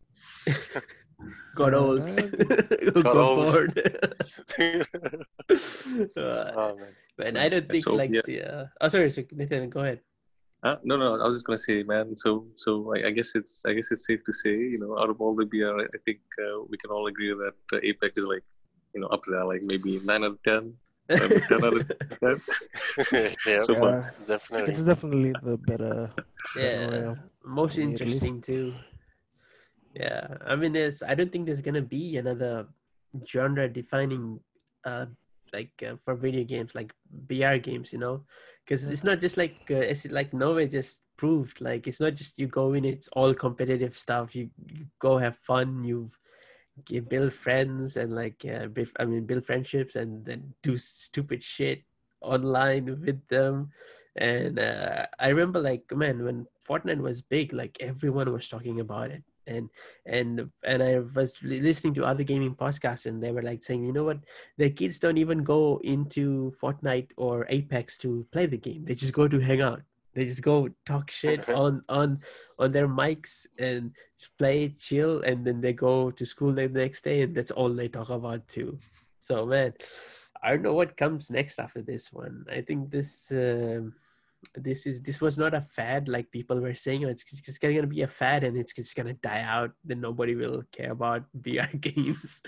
got 1.55 1.74
old 1.74 2.03
that- 2.03 2.93
got, 3.03 3.15
old. 3.15 3.51
bored 3.51 3.72
Uh, 6.15 6.51
oh 6.61 6.78
man 6.78 6.93
and 7.28 7.38
i 7.38 7.49
don't 7.49 7.67
think 7.70 7.84
So, 7.84 7.95
like 7.95 8.09
yeah. 8.11 8.22
the 8.26 8.38
uh, 8.43 8.65
oh 8.82 8.88
sorry 8.88 9.09
so 9.11 9.24
nathan 9.32 9.70
go 9.70 9.82
ahead 9.82 9.99
Uh, 10.67 10.76
no, 10.84 10.95
no, 10.99 11.15
I 11.15 11.24
was 11.24 11.36
just 11.39 11.47
gonna 11.47 11.57
say, 11.70 11.76
man. 11.88 12.07
So, 12.24 12.32
so 12.63 12.72
I, 12.93 12.97
I 13.07 13.11
guess 13.17 13.30
it's, 13.39 13.53
I 13.63 13.72
guess 13.76 13.88
it's 13.95 14.03
safe 14.09 14.22
to 14.28 14.34
say, 14.43 14.51
you 14.74 14.76
know, 14.82 14.91
out 15.01 15.07
of 15.13 15.17
all 15.24 15.32
the 15.41 15.47
BR, 15.51 15.72
I 15.84 15.86
I 15.97 15.99
think 16.03 16.20
uh, 16.45 16.57
we 16.72 16.76
can 16.82 16.91
all 16.95 17.05
agree 17.11 17.32
that 17.43 17.55
uh, 17.76 17.80
Apex 17.89 18.11
is 18.22 18.28
like, 18.34 18.43
you 18.93 18.99
know, 18.99 19.07
up 19.15 19.24
there, 19.32 19.45
like 19.51 19.63
maybe 19.72 19.91
nine 20.09 20.24
out 20.28 20.36
of 20.36 20.39
ten. 20.49 20.63
10 21.07 21.63
out 21.67 21.78
of 21.80 21.84
10. 21.88 22.36
yeah 23.47 23.63
So 23.67 23.72
far. 23.82 23.93
yeah, 23.95 24.11
definitely 24.34 24.67
it's 24.74 24.84
definitely 24.91 25.32
the 25.47 25.55
better. 25.70 25.95
yeah 26.59 27.15
most 27.59 27.80
for 27.80 27.88
me 27.88 27.95
at 27.95 28.03
least. 28.03 28.03
interesting 28.03 28.36
too 28.49 28.65
yeah 29.93 30.27
i 30.45 30.55
mean 30.55 30.73
there's 30.73 31.01
i 31.03 31.13
don't 31.15 31.31
think 31.31 31.45
there's 31.45 31.61
gonna 31.61 31.81
be 31.81 32.17
another 32.17 32.67
genre 33.27 33.67
defining 33.67 34.39
uh 34.85 35.05
like 35.53 35.71
uh, 35.87 35.95
for 36.03 36.15
video 36.15 36.43
games 36.43 36.75
like 36.75 36.93
BR 37.27 37.55
games 37.57 37.91
you 37.93 37.99
know? 37.99 38.23
Because 38.65 38.85
it's 38.85 39.03
not 39.03 39.19
just 39.19 39.37
like 39.37 39.55
uh, 39.71 39.75
it's 39.75 40.05
like 40.11 40.33
Nova 40.33 40.67
just 40.67 41.01
proved 41.17 41.59
like 41.59 41.87
it's 41.87 41.99
not 41.99 42.15
just 42.15 42.37
you 42.37 42.47
go 42.47 42.73
in 42.73 42.85
it's 42.85 43.07
all 43.09 43.33
competitive 43.33 43.97
stuff. 43.97 44.35
You, 44.35 44.49
you 44.67 44.85
go 44.99 45.17
have 45.17 45.37
fun 45.37 45.83
you've 45.83 46.17
you 46.87 47.01
build 47.01 47.33
friends 47.33 47.97
and 47.97 48.15
like 48.15 48.45
uh, 48.45 48.67
i 48.99 49.03
mean 49.03 49.25
build 49.25 49.45
friendships 49.45 49.97
and 49.97 50.23
then 50.23 50.53
do 50.63 50.77
stupid 50.77 51.43
shit 51.43 51.83
online 52.21 52.85
with 52.85 53.27
them 53.27 53.69
and 54.20 54.59
uh, 54.59 55.05
i 55.17 55.30
remember 55.30 55.59
like 55.59 55.84
man 55.95 56.24
when 56.24 56.45
fortnite 56.67 56.99
was 56.99 57.22
big 57.22 57.53
like 57.53 57.76
everyone 57.80 58.32
was 58.32 58.47
talking 58.47 58.80
about 58.80 59.09
it. 59.09 59.24
And 59.47 59.67
and 60.05 60.51
and 60.63 60.84
i 60.84 60.99
was 60.99 61.34
listening 61.41 61.95
to 61.95 62.05
other 62.05 62.24
gaming 62.24 62.53
podcasts 62.53 63.07
and 63.07 63.24
they 63.24 63.32
were 63.32 63.41
like 63.41 63.63
saying 63.63 63.84
you 63.84 63.91
know 63.91 64.03
what? 64.03 64.20
Their 64.57 64.70
kids 64.70 64.99
don't 64.99 65.17
even 65.17 65.43
go 65.43 65.82
into 65.84 66.53
fortnite 66.61 67.09
or 67.17 67.47
apex 67.49 67.97
to 67.99 68.28
play 68.32 68.45
the 68.45 68.57
game. 68.57 68.86
They 68.86 68.93
just 68.93 69.13
go 69.13 69.28
to 69.28 69.39
hang 69.39 69.61
out. 69.61 69.82
They 70.13 70.26
just 70.26 70.43
go 70.43 70.70
talk 70.86 71.09
shit 71.09 71.49
on 71.49 71.82
on 71.89 72.20
on 72.59 72.72
their 72.74 72.88
mics 72.88 73.47
and 73.57 73.95
play 74.38 74.76
chill 74.78 75.24
and 75.24 75.43
then 75.43 75.61
they 75.61 75.74
go 75.74 76.11
to 76.11 76.26
school 76.28 76.53
the 76.53 76.70
next 76.70 77.01
day 77.03 77.24
and 77.24 77.34
that's 77.34 77.51
all 77.51 77.74
they 77.74 77.88
talk 77.88 78.09
about 78.09 78.47
too. 78.47 78.78
So 79.20 79.47
man 79.47 79.74
i 80.41 80.51
don't 80.51 80.61
know 80.61 80.74
what 80.74 80.95
comes 80.95 81.30
next 81.30 81.59
after 81.59 81.82
this 81.82 82.13
one. 82.13 82.45
I 82.49 82.61
think 82.61 82.91
this 82.91 83.32
um, 83.32 83.93
this 84.55 84.87
is 84.87 85.01
this 85.01 85.21
was 85.21 85.37
not 85.37 85.53
a 85.53 85.61
fad 85.61 86.07
like 86.07 86.31
people 86.31 86.59
were 86.59 86.73
saying 86.73 87.03
it's 87.03 87.23
just 87.23 87.59
gonna 87.61 87.85
be 87.85 88.01
a 88.01 88.07
fad 88.07 88.43
and 88.43 88.57
it's 88.57 88.73
just 88.73 88.95
gonna 88.95 89.13
die 89.13 89.41
out 89.41 89.71
then 89.83 89.99
nobody 90.01 90.35
will 90.35 90.63
care 90.71 90.91
about 90.91 91.23
BR 91.33 91.75
games. 91.79 92.41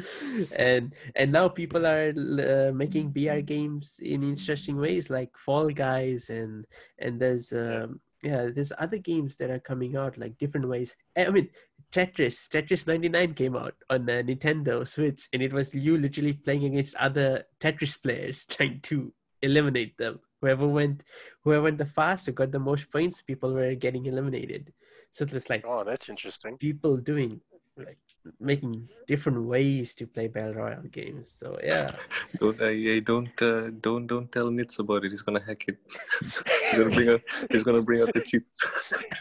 And 0.55 0.93
and 1.15 1.31
now 1.31 1.49
people 1.49 1.85
are 1.85 2.09
uh, 2.09 2.71
making 2.73 3.11
BR 3.11 3.39
games 3.39 3.99
in 4.01 4.23
interesting 4.23 4.77
ways 4.77 5.09
like 5.09 5.35
fall 5.37 5.69
guys 5.69 6.29
and 6.29 6.65
and 6.99 7.19
there's 7.19 7.51
um 7.53 7.99
yeah 8.23 8.49
there's 8.53 8.73
other 8.77 8.97
games 8.97 9.35
that 9.37 9.49
are 9.49 9.59
coming 9.59 9.95
out 9.95 10.17
like 10.17 10.37
different 10.37 10.67
ways. 10.67 10.95
I 11.17 11.29
mean 11.29 11.49
tetris 11.91 12.47
tetris 12.47 12.87
99 12.87 13.33
came 13.33 13.55
out 13.55 13.75
on 13.89 14.05
the 14.05 14.23
nintendo 14.23 14.87
switch 14.87 15.27
and 15.33 15.41
it 15.41 15.51
was 15.51 15.75
you 15.75 15.97
literally 15.97 16.31
playing 16.31 16.63
against 16.63 16.95
other 16.95 17.43
tetris 17.59 18.01
players 18.01 18.45
trying 18.49 18.79
to 18.79 19.13
eliminate 19.41 19.97
them 19.97 20.19
whoever 20.41 20.67
went 20.67 21.03
whoever 21.43 21.63
went 21.63 21.77
the 21.77 21.85
fast 21.85 22.27
or 22.27 22.33
got 22.33 22.51
the 22.51 22.59
most 22.59 22.91
points 22.91 23.21
people 23.21 23.53
were 23.53 23.75
getting 23.75 24.05
eliminated 24.05 24.73
so 25.11 25.25
there's 25.25 25.49
like 25.49 25.63
oh 25.67 25.83
that's 25.83 26.09
interesting 26.09 26.57
people 26.57 26.97
doing 26.97 27.39
like 27.77 27.97
making 28.39 28.87
different 29.07 29.43
ways 29.43 29.95
to 29.95 30.05
play 30.05 30.27
battle 30.27 30.53
royale 30.53 30.83
games. 30.91 31.31
So 31.31 31.57
yeah, 31.63 31.95
Don't 32.39 32.61
I, 32.61 32.95
I 32.95 32.99
don't 32.99 33.41
uh, 33.41 33.69
don't 33.81 34.07
don't 34.07 34.31
tell 34.31 34.51
nits 34.51 34.79
about 34.79 35.05
it. 35.05 35.11
He's 35.11 35.21
gonna 35.21 35.41
hack 35.41 35.65
it. 35.67 35.77
he's 36.21 36.79
gonna 36.79 36.95
bring 36.95 37.09
out 37.09 37.21
he's 37.49 37.63
gonna 37.63 37.81
bring 37.81 38.01
out 38.01 38.13
the 38.13 38.21
cheats. 38.21 38.61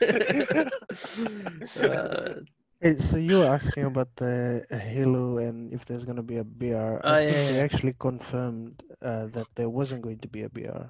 uh, 1.81 2.41
Hey, 2.83 2.97
so 2.97 3.19
you 3.19 3.41
were 3.41 3.53
asking 3.53 3.85
about 3.85 4.09
the 4.17 4.65
uh, 4.71 4.79
Halo 4.79 5.37
and 5.37 5.71
if 5.71 5.85
there's 5.85 6.07
gonna 6.07 6.23
be 6.23 6.39
a 6.39 6.45
BR. 6.45 6.75
Oh, 6.75 7.01
I 7.05 7.21
yeah, 7.29 7.53
they 7.53 7.61
actually 7.61 7.95
confirmed 7.99 8.83
uh, 9.03 9.27
that 9.37 9.49
there 9.55 9.69
wasn't 9.69 10.01
going 10.01 10.19
to 10.21 10.29
be 10.29 10.45
a 10.45 10.49
BR. 10.49 10.89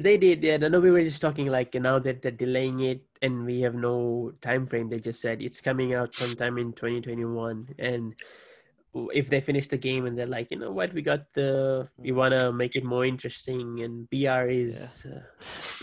They 0.00 0.16
did. 0.18 0.42
Yeah, 0.42 0.56
no, 0.56 0.80
we 0.80 0.90
were 0.90 1.02
just 1.04 1.20
talking 1.20 1.48
like 1.50 1.74
now 1.74 1.98
that 2.00 2.22
they're 2.22 2.30
delaying 2.32 2.80
it 2.80 3.02
and 3.22 3.44
we 3.44 3.60
have 3.62 3.74
no 3.74 4.32
time 4.40 4.66
frame. 4.66 4.88
They 4.88 5.00
just 5.00 5.20
said 5.20 5.42
it's 5.42 5.60
coming 5.60 5.94
out 5.94 6.14
sometime 6.14 6.58
in 6.58 6.72
2021 6.72 7.68
and. 7.78 8.14
If 9.12 9.28
they 9.28 9.40
finish 9.40 9.66
the 9.66 9.76
game 9.76 10.06
and 10.06 10.16
they're 10.16 10.24
like, 10.24 10.52
you 10.52 10.56
know 10.56 10.70
what, 10.70 10.94
we 10.94 11.02
got 11.02 11.22
the, 11.34 11.88
we 11.98 12.12
want 12.12 12.30
to 12.38 12.52
make 12.52 12.76
it 12.76 12.84
more 12.84 13.04
interesting, 13.04 13.80
and 13.82 14.08
BR 14.08 14.46
is 14.48 15.04
uh, 15.10 15.18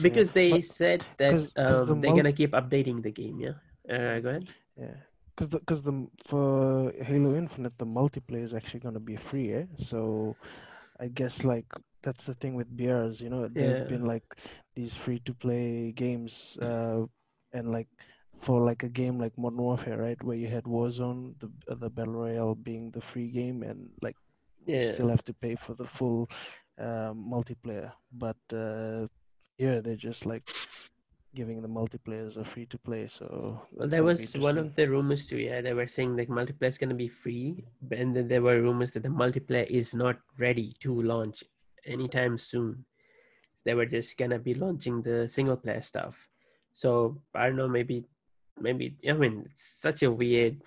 because 0.02 0.32
they 0.32 0.52
but- 0.52 0.64
said 0.64 1.04
that 1.18 1.34
'cause 1.34 1.52
the 1.52 1.92
um, 1.92 2.00
they're 2.00 2.12
mul- 2.12 2.16
gonna 2.20 2.32
keep 2.32 2.52
updating 2.52 3.04
the 3.04 3.12
game. 3.12 3.38
Yeah, 3.38 3.58
uh, 3.94 4.20
go 4.22 4.30
ahead. 4.30 4.48
Yeah, 4.80 4.96
because 5.36 5.50
the 5.50 5.60
because 5.60 5.82
the 5.82 6.08
for 6.24 6.94
Halo 7.04 7.36
Infinite 7.36 7.78
the 7.78 7.86
multiplayer 7.86 8.46
is 8.46 8.54
actually 8.54 8.80
gonna 8.80 9.02
be 9.02 9.18
free, 9.18 9.52
eh? 9.60 9.66
So 9.78 10.38
I 11.02 11.08
guess 11.08 11.44
like 11.44 11.66
that's 12.04 12.24
the 12.26 12.36
thing 12.36 12.56
with 12.56 12.76
BRs, 12.78 13.22
you 13.22 13.30
know, 13.30 13.48
they've 13.48 13.88
been 13.88 14.06
like 14.06 14.24
these 14.76 14.94
free 14.94 15.20
to 15.26 15.34
play 15.34 15.92
games, 15.92 16.58
uh, 16.62 17.06
and 17.54 17.72
like 17.72 17.88
for 18.42 18.62
like 18.62 18.84
a 18.84 18.90
game 18.90 19.20
like 19.20 19.38
Modern 19.38 19.60
Warfare, 19.60 19.98
right, 19.98 20.22
where 20.24 20.38
you 20.38 20.48
had 20.48 20.64
Warzone, 20.66 21.34
the 21.40 21.50
uh, 21.72 21.76
the 21.76 21.90
battle 21.90 22.14
royale 22.14 22.56
being 22.56 22.92
the 22.92 23.02
free 23.02 23.30
game, 23.30 23.64
and 23.64 23.90
like 24.02 24.16
you 24.78 24.86
still 24.94 25.10
have 25.10 25.24
to 25.26 25.34
pay 25.34 25.56
for 25.56 25.74
the 25.76 25.86
full 25.86 26.30
um, 26.80 27.26
multiplayer. 27.30 27.92
But 28.14 28.38
uh, 28.54 29.08
yeah, 29.58 29.82
they're 29.82 29.96
just 29.96 30.26
like 30.26 30.50
giving 31.34 31.62
the 31.62 31.68
multiplayers 31.68 32.38
a 32.38 32.44
free 32.44 32.66
to 32.68 32.78
play. 32.78 33.08
So 33.08 33.26
well, 33.72 33.88
that's 33.88 33.92
there 33.92 34.02
gonna 34.02 34.16
be 34.16 34.22
was 34.22 34.38
one 34.38 34.58
of 34.58 34.76
the 34.76 34.88
rumors 34.90 35.28
too. 35.28 35.38
Yeah, 35.38 35.62
they 35.62 35.74
were 35.74 35.88
saying 35.88 36.18
like 36.18 36.28
multiplayer 36.28 36.68
is 36.70 36.78
gonna 36.78 36.94
be 36.96 37.08
free, 37.08 37.64
but- 37.82 37.98
and 38.00 38.16
then 38.16 38.28
there 38.28 38.42
were 38.42 38.62
rumors 38.62 38.94
that 38.94 39.04
the 39.04 39.10
multiplayer 39.10 39.66
is 39.70 39.94
not 39.96 40.20
ready 40.38 40.74
to 40.80 41.02
launch 41.02 41.44
anytime 41.86 42.38
soon. 42.38 42.86
They 43.64 43.74
were 43.74 43.86
just 43.86 44.18
gonna 44.18 44.40
be 44.40 44.54
launching 44.54 45.02
the 45.02 45.28
single 45.28 45.58
player 45.58 45.82
stuff. 45.82 46.28
So 46.74 47.22
I 47.34 47.48
don't 47.48 47.56
know, 47.56 47.68
maybe, 47.68 48.06
maybe. 48.60 48.98
I 49.08 49.14
mean, 49.14 49.44
it's 49.52 49.64
such 49.82 50.04
a 50.04 50.12
weird 50.12 50.62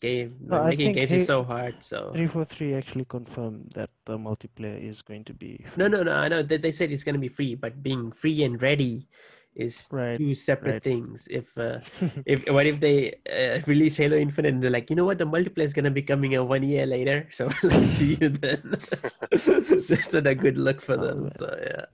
game. 0.00 0.36
No, 0.40 0.62
I 0.62 0.70
Making 0.70 0.92
games 0.92 1.10
Ha- 1.10 1.16
is 1.16 1.26
so 1.26 1.42
hard. 1.42 1.82
So 1.82 2.10
343 2.12 2.74
actually 2.74 3.04
confirmed 3.04 3.72
that 3.74 3.90
the 4.04 4.16
multiplayer 4.18 4.78
is 4.82 5.02
going 5.02 5.24
to 5.24 5.34
be 5.34 5.64
no, 5.76 5.88
free. 5.88 5.98
no, 5.98 6.02
no. 6.04 6.12
I 6.12 6.28
know 6.28 6.42
that 6.42 6.62
they 6.62 6.72
said 6.72 6.92
it's 6.92 7.04
gonna 7.04 7.18
be 7.18 7.28
free, 7.28 7.54
but 7.54 7.82
being 7.82 8.12
free 8.12 8.42
and 8.44 8.60
ready 8.62 9.08
is 9.54 9.88
Right, 9.90 10.16
two 10.16 10.34
separate 10.34 10.72
right. 10.72 10.82
things. 10.82 11.28
If 11.30 11.56
uh, 11.56 11.78
if 12.26 12.42
what 12.50 12.66
if 12.66 12.80
they 12.80 13.14
uh, 13.30 13.60
release 13.66 13.96
Halo 13.96 14.16
Infinite 14.16 14.54
and 14.54 14.62
they're 14.62 14.70
like, 14.70 14.90
you 14.90 14.96
know 14.96 15.04
what, 15.04 15.18
the 15.18 15.24
multiplayer 15.26 15.64
is 15.64 15.72
gonna 15.72 15.90
be 15.90 16.02
coming 16.02 16.34
out 16.36 16.48
one 16.48 16.62
year 16.62 16.86
later, 16.86 17.28
so 17.32 17.50
let's 17.62 17.88
see 17.88 18.14
you 18.20 18.28
then. 18.28 18.76
That's 19.30 20.12
not 20.12 20.26
a 20.26 20.34
good 20.34 20.58
look 20.58 20.80
for 20.80 20.94
Oh, 20.98 21.04
them. 21.06 21.20
man. 21.22 21.30
So 21.30 21.46
yeah, 21.62 21.84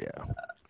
yeah. 0.00 0.24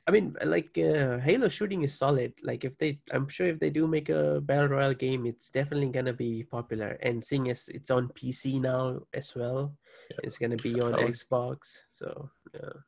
I 0.04 0.10
mean, 0.10 0.34
like 0.44 0.76
uh, 0.78 1.18
Halo 1.22 1.46
shooting 1.48 1.84
is 1.84 1.94
solid. 1.94 2.34
Like 2.42 2.64
if 2.64 2.76
they, 2.78 2.98
I'm 3.12 3.28
sure 3.28 3.46
if 3.46 3.60
they 3.60 3.70
do 3.70 3.86
make 3.86 4.08
a 4.10 4.40
battle 4.42 4.66
royale 4.74 4.94
game, 4.94 5.26
it's 5.26 5.48
definitely 5.48 5.88
gonna 5.94 6.12
be 6.12 6.42
popular. 6.42 6.98
And 7.02 7.22
seeing 7.24 7.48
as 7.50 7.68
it's 7.68 7.90
on 7.90 8.08
PC 8.08 8.60
now 8.60 9.06
as 9.14 9.32
well, 9.36 9.76
it's 10.24 10.38
gonna 10.38 10.56
be 10.58 10.80
on 10.80 10.94
I 10.96 11.04
Xbox. 11.06 11.86
So 11.92 12.30
yeah. 12.52 12.82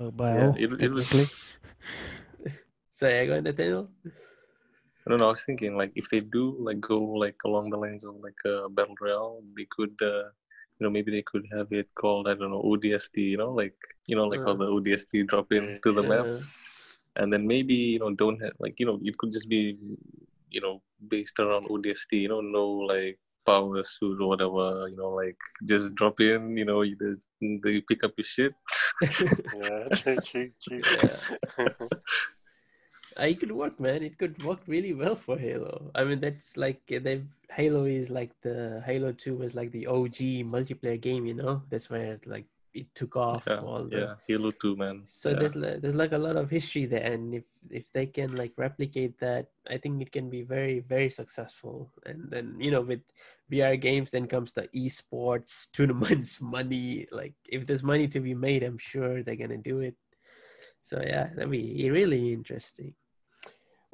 Mobile, 0.00 0.54
it- 0.56 0.80
it 0.80 0.90
was- 0.90 1.10
technically. 1.10 1.28
So 2.94 3.08
yeah, 3.08 3.24
go 3.26 3.32
ahead, 3.32 3.44
Nathaniel. 3.44 3.88
I 5.06 5.10
don't 5.10 5.18
know. 5.20 5.26
I 5.26 5.30
was 5.30 5.44
thinking 5.44 5.76
like 5.76 5.92
if 5.96 6.08
they 6.10 6.20
do 6.20 6.56
like 6.58 6.80
go 6.80 6.98
like 7.00 7.36
along 7.44 7.70
the 7.70 7.76
lines 7.76 8.04
of 8.04 8.14
like 8.22 8.40
a 8.46 8.68
battle 8.68 8.94
royale, 9.00 9.42
they 9.56 9.66
could 9.70 9.94
uh, 10.02 10.24
you 10.78 10.82
know 10.82 10.90
maybe 10.90 11.10
they 11.12 11.22
could 11.26 11.46
have 11.52 11.72
it 11.72 11.88
called 11.96 12.28
I 12.28 12.34
don't 12.34 12.50
know 12.52 12.62
ODST. 12.62 13.16
You 13.18 13.38
know 13.38 13.52
like 13.52 13.76
you 14.06 14.16
know 14.16 14.26
like 14.26 14.42
how 14.46 14.54
Uh. 14.54 14.56
the 14.56 14.66
ODST 14.66 15.26
drop 15.26 15.52
in 15.52 15.78
to 15.84 15.92
the 15.92 16.02
Yeah. 16.02 16.08
maps, 16.08 16.48
and 17.16 17.32
then 17.32 17.46
maybe 17.46 17.74
you 17.74 17.98
know 18.00 18.14
don't 18.14 18.40
have 18.42 18.54
like 18.60 18.78
you 18.80 18.86
know 18.86 18.98
it 19.02 19.16
could 19.18 19.32
just 19.32 19.48
be 19.48 19.76
you 20.50 20.60
know 20.60 20.82
based 21.08 21.38
around 21.40 21.66
ODST. 21.70 22.12
You 22.24 22.28
know 22.28 22.40
no 22.40 22.66
like 22.92 23.18
power 23.46 23.82
suit 23.84 24.20
or 24.20 24.28
whatever. 24.28 24.88
You 24.88 24.96
know 24.96 25.10
like 25.10 25.38
just 25.66 25.94
drop 25.96 26.20
in. 26.20 26.56
You 26.56 26.64
know 26.64 26.82
you 26.82 26.96
just 26.96 27.28
they 27.64 27.80
pick 27.82 28.04
up 28.04 28.12
your 28.16 28.24
shit. 28.24 28.54
yeah, 29.52 29.88
true, 29.94 30.20
true, 30.20 30.50
true. 30.62 30.82
Yeah. 30.90 31.18
It 33.18 33.40
could 33.40 33.52
work, 33.52 33.78
man. 33.78 34.02
It 34.02 34.18
could 34.18 34.42
work 34.42 34.60
really 34.66 34.92
well 34.92 35.14
for 35.14 35.38
Halo. 35.38 35.90
I 35.94 36.04
mean, 36.04 36.20
that's 36.20 36.56
like 36.56 36.82
uh, 36.94 36.98
they've 37.02 37.26
Halo 37.50 37.84
is 37.84 38.10
like 38.10 38.32
the 38.42 38.82
Halo 38.84 39.12
Two 39.12 39.36
was 39.36 39.54
like 39.54 39.70
the 39.70 39.86
OG 39.86 40.44
multiplayer 40.50 41.00
game. 41.00 41.26
You 41.26 41.34
know, 41.34 41.62
that's 41.70 41.88
where 41.88 42.18
like 42.26 42.46
it 42.72 42.92
took 42.94 43.16
off. 43.16 43.44
Yeah, 43.46 43.60
all 43.60 43.84
the, 43.84 43.96
yeah. 43.96 44.14
Halo 44.26 44.50
Two 44.50 44.74
man. 44.76 45.02
So 45.06 45.30
yeah. 45.30 45.38
there's 45.38 45.54
li- 45.54 45.78
there's 45.80 45.94
like 45.94 46.12
a 46.12 46.18
lot 46.18 46.36
of 46.36 46.50
history 46.50 46.86
there, 46.86 47.04
and 47.04 47.34
if 47.34 47.44
if 47.70 47.92
they 47.92 48.06
can 48.06 48.34
like 48.34 48.52
replicate 48.56 49.18
that, 49.20 49.46
I 49.70 49.78
think 49.78 50.02
it 50.02 50.10
can 50.10 50.28
be 50.28 50.42
very 50.42 50.80
very 50.80 51.08
successful. 51.08 51.92
And 52.04 52.28
then 52.30 52.56
you 52.58 52.72
know 52.72 52.82
with 52.82 53.02
VR 53.50 53.80
games, 53.80 54.10
then 54.10 54.26
comes 54.26 54.52
the 54.52 54.68
esports 54.74 55.70
tournaments, 55.72 56.40
money. 56.40 57.06
Like 57.12 57.34
if 57.48 57.66
there's 57.66 57.84
money 57.84 58.08
to 58.08 58.20
be 58.20 58.34
made, 58.34 58.64
I'm 58.64 58.78
sure 58.78 59.22
they're 59.22 59.36
gonna 59.36 59.58
do 59.58 59.80
it. 59.80 59.94
So 60.80 61.00
yeah, 61.00 61.28
that'd 61.34 61.50
be 61.50 61.88
really 61.90 62.32
interesting. 62.32 62.94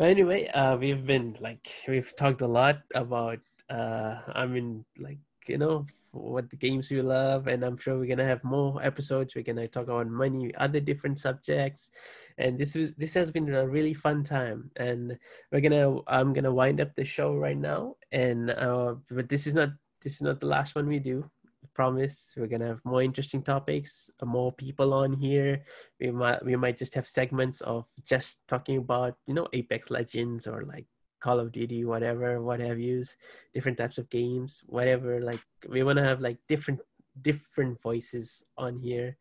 But 0.01 0.09
anyway, 0.09 0.48
uh, 0.48 0.78
we've 0.78 1.05
been 1.05 1.36
like 1.40 1.68
we've 1.86 2.16
talked 2.16 2.40
a 2.40 2.48
lot 2.48 2.80
about 2.94 3.38
uh, 3.68 4.16
I 4.32 4.46
mean 4.46 4.82
like 4.96 5.18
you 5.46 5.59
know 5.59 5.84
what 6.12 6.48
the 6.48 6.57
games 6.57 6.90
we 6.90 7.03
love, 7.03 7.48
and 7.48 7.62
I'm 7.62 7.76
sure 7.76 7.98
we're 7.98 8.09
gonna 8.09 8.24
have 8.24 8.42
more 8.42 8.82
episodes. 8.82 9.34
We're 9.36 9.44
gonna 9.44 9.68
talk 9.68 9.92
about 9.92 10.09
money, 10.09 10.55
other 10.55 10.80
different 10.80 11.18
subjects, 11.18 11.90
and 12.38 12.59
this 12.59 12.76
was 12.76 12.94
this 12.94 13.12
has 13.12 13.30
been 13.30 13.53
a 13.53 13.68
really 13.68 13.92
fun 13.92 14.24
time. 14.24 14.70
And 14.76 15.18
we're 15.53 15.61
gonna 15.61 16.01
I'm 16.07 16.32
gonna 16.32 16.55
wind 16.55 16.80
up 16.80 16.96
the 16.96 17.05
show 17.05 17.34
right 17.34 17.59
now, 17.59 17.96
and 18.11 18.53
uh, 18.53 18.94
but 19.11 19.28
this 19.28 19.46
is 19.46 19.53
not 19.53 19.68
this 20.01 20.14
is 20.14 20.22
not 20.22 20.40
the 20.40 20.46
last 20.46 20.76
one 20.76 20.88
we 20.88 20.98
do. 20.98 21.28
Promise, 21.81 22.35
we're 22.37 22.47
gonna 22.47 22.76
have 22.76 22.85
more 22.85 23.01
interesting 23.01 23.41
topics, 23.41 24.11
uh, 24.20 24.26
more 24.26 24.53
people 24.53 24.93
on 24.93 25.14
here. 25.14 25.64
We 25.99 26.11
might 26.11 26.45
we 26.45 26.55
might 26.55 26.76
just 26.76 26.93
have 26.93 27.09
segments 27.09 27.62
of 27.62 27.89
just 28.05 28.45
talking 28.47 28.76
about 28.76 29.16
you 29.24 29.33
know 29.33 29.49
apex 29.55 29.89
legends 29.89 30.47
or 30.47 30.68
like 30.68 30.85
call 31.24 31.41
of 31.41 31.53
duty 31.53 31.87
whatever 31.87 32.43
what 32.43 32.61
have 32.61 32.78
yous 32.78 33.16
different 33.55 33.78
types 33.78 33.97
of 33.97 34.11
games 34.11 34.61
whatever 34.66 35.20
like 35.22 35.41
we 35.68 35.83
want 35.83 35.97
to 35.97 36.05
have 36.05 36.20
like 36.20 36.37
different 36.49 36.81
different 37.16 37.81
voices 37.81 38.45
on 38.59 38.76
here. 38.76 39.16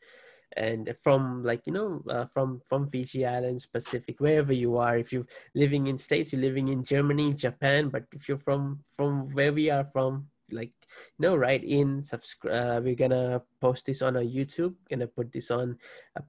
And 0.58 0.94
from 1.00 1.46
like 1.48 1.64
you 1.64 1.72
know 1.72 2.04
uh, 2.12 2.26
from 2.34 2.60
from 2.68 2.92
fiji 2.92 3.24
islands 3.24 3.72
pacific 3.72 4.20
wherever 4.20 4.52
you 4.52 4.76
are 4.76 4.98
if 4.98 5.14
you're 5.14 5.32
living 5.56 5.88
in 5.88 5.98
states 5.98 6.34
you're 6.34 6.42
living 6.42 6.68
in 6.68 6.84
germany 6.84 7.32
japan 7.38 7.88
but 7.88 8.04
if 8.12 8.28
you're 8.28 8.44
from 8.50 8.82
from 8.98 9.30
where 9.38 9.54
we 9.54 9.70
are 9.70 9.86
from 9.94 10.26
like 10.52 10.72
no 11.18 11.36
write 11.36 11.64
in 11.64 12.04
subscribe 12.04 12.54
uh, 12.54 12.82
we're 12.84 12.96
gonna 12.96 13.42
post 13.62 13.86
this 13.86 14.02
on 14.02 14.18
our 14.18 14.24
youtube 14.24 14.74
gonna 14.90 15.08
put 15.08 15.32
this 15.32 15.52
on 15.52 15.78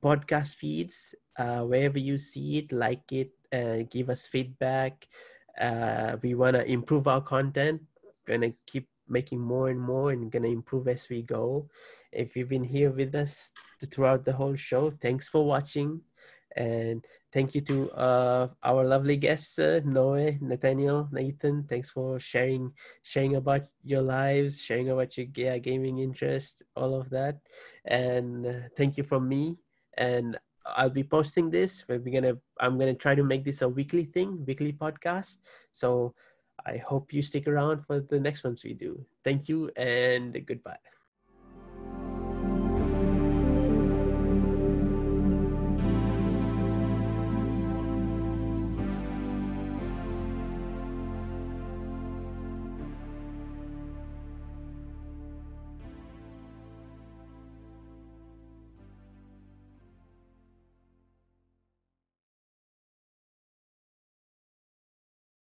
podcast 0.02 0.54
feeds 0.54 1.14
uh, 1.38 1.60
wherever 1.60 1.98
you 1.98 2.18
see 2.18 2.58
it 2.58 2.72
like 2.72 3.10
it 3.12 3.30
uh, 3.52 3.82
give 3.90 4.10
us 4.10 4.26
feedback 4.26 5.08
uh, 5.60 6.16
we 6.22 6.34
want 6.34 6.54
to 6.54 6.64
improve 6.70 7.06
our 7.08 7.20
content 7.20 7.80
gonna 8.26 8.52
keep 8.66 8.88
making 9.10 9.40
more 9.40 9.68
and 9.68 9.80
more 9.80 10.12
and 10.12 10.30
gonna 10.30 10.48
improve 10.48 10.88
as 10.88 11.08
we 11.08 11.22
go. 11.22 11.68
If 12.12 12.36
you've 12.36 12.48
been 12.48 12.64
here 12.64 12.90
with 12.90 13.14
us 13.14 13.52
throughout 13.84 14.24
the 14.24 14.32
whole 14.32 14.56
show 14.56 14.90
thanks 14.90 15.28
for 15.28 15.44
watching 15.44 16.00
and 16.56 17.04
thank 17.32 17.54
you 17.54 17.60
to 17.62 17.90
uh, 17.92 18.48
our 18.62 18.84
lovely 18.84 19.16
guests 19.16 19.58
uh, 19.58 19.80
noe 19.84 20.14
nathaniel 20.40 21.08
nathan. 21.12 21.64
Thanks 21.64 21.90
for 21.90 22.18
sharing 22.20 22.72
sharing 23.02 23.36
about 23.36 23.62
your 23.84 24.02
lives 24.02 24.62
sharing 24.62 24.90
about 24.90 25.16
your 25.16 25.26
yeah, 25.34 25.58
gaming 25.58 25.98
interest 25.98 26.62
all 26.76 26.94
of 26.94 27.10
that. 27.10 27.38
And 27.84 28.46
uh, 28.46 28.52
thank 28.76 28.96
you 28.96 29.04
from 29.04 29.28
me. 29.28 29.56
And 29.96 30.38
i'll 30.66 30.90
be 30.90 31.04
posting 31.04 31.50
this. 31.50 31.84
We're 31.88 31.98
gonna 31.98 32.36
i'm 32.60 32.78
gonna 32.78 32.94
try 32.94 33.14
to 33.14 33.24
make 33.24 33.44
this 33.44 33.62
a 33.62 33.68
weekly 33.68 34.04
thing 34.04 34.44
weekly 34.46 34.72
podcast. 34.72 35.38
So 35.72 36.14
i 36.66 36.76
hope 36.76 37.12
you 37.12 37.22
stick 37.22 37.48
around 37.48 37.86
for 37.86 38.00
the 38.00 38.20
next 38.20 38.44
ones 38.44 38.64
we 38.64 38.74
do. 38.74 39.04
Thank 39.24 39.48
you 39.48 39.70
and 39.76 40.34
goodbye 40.46 40.99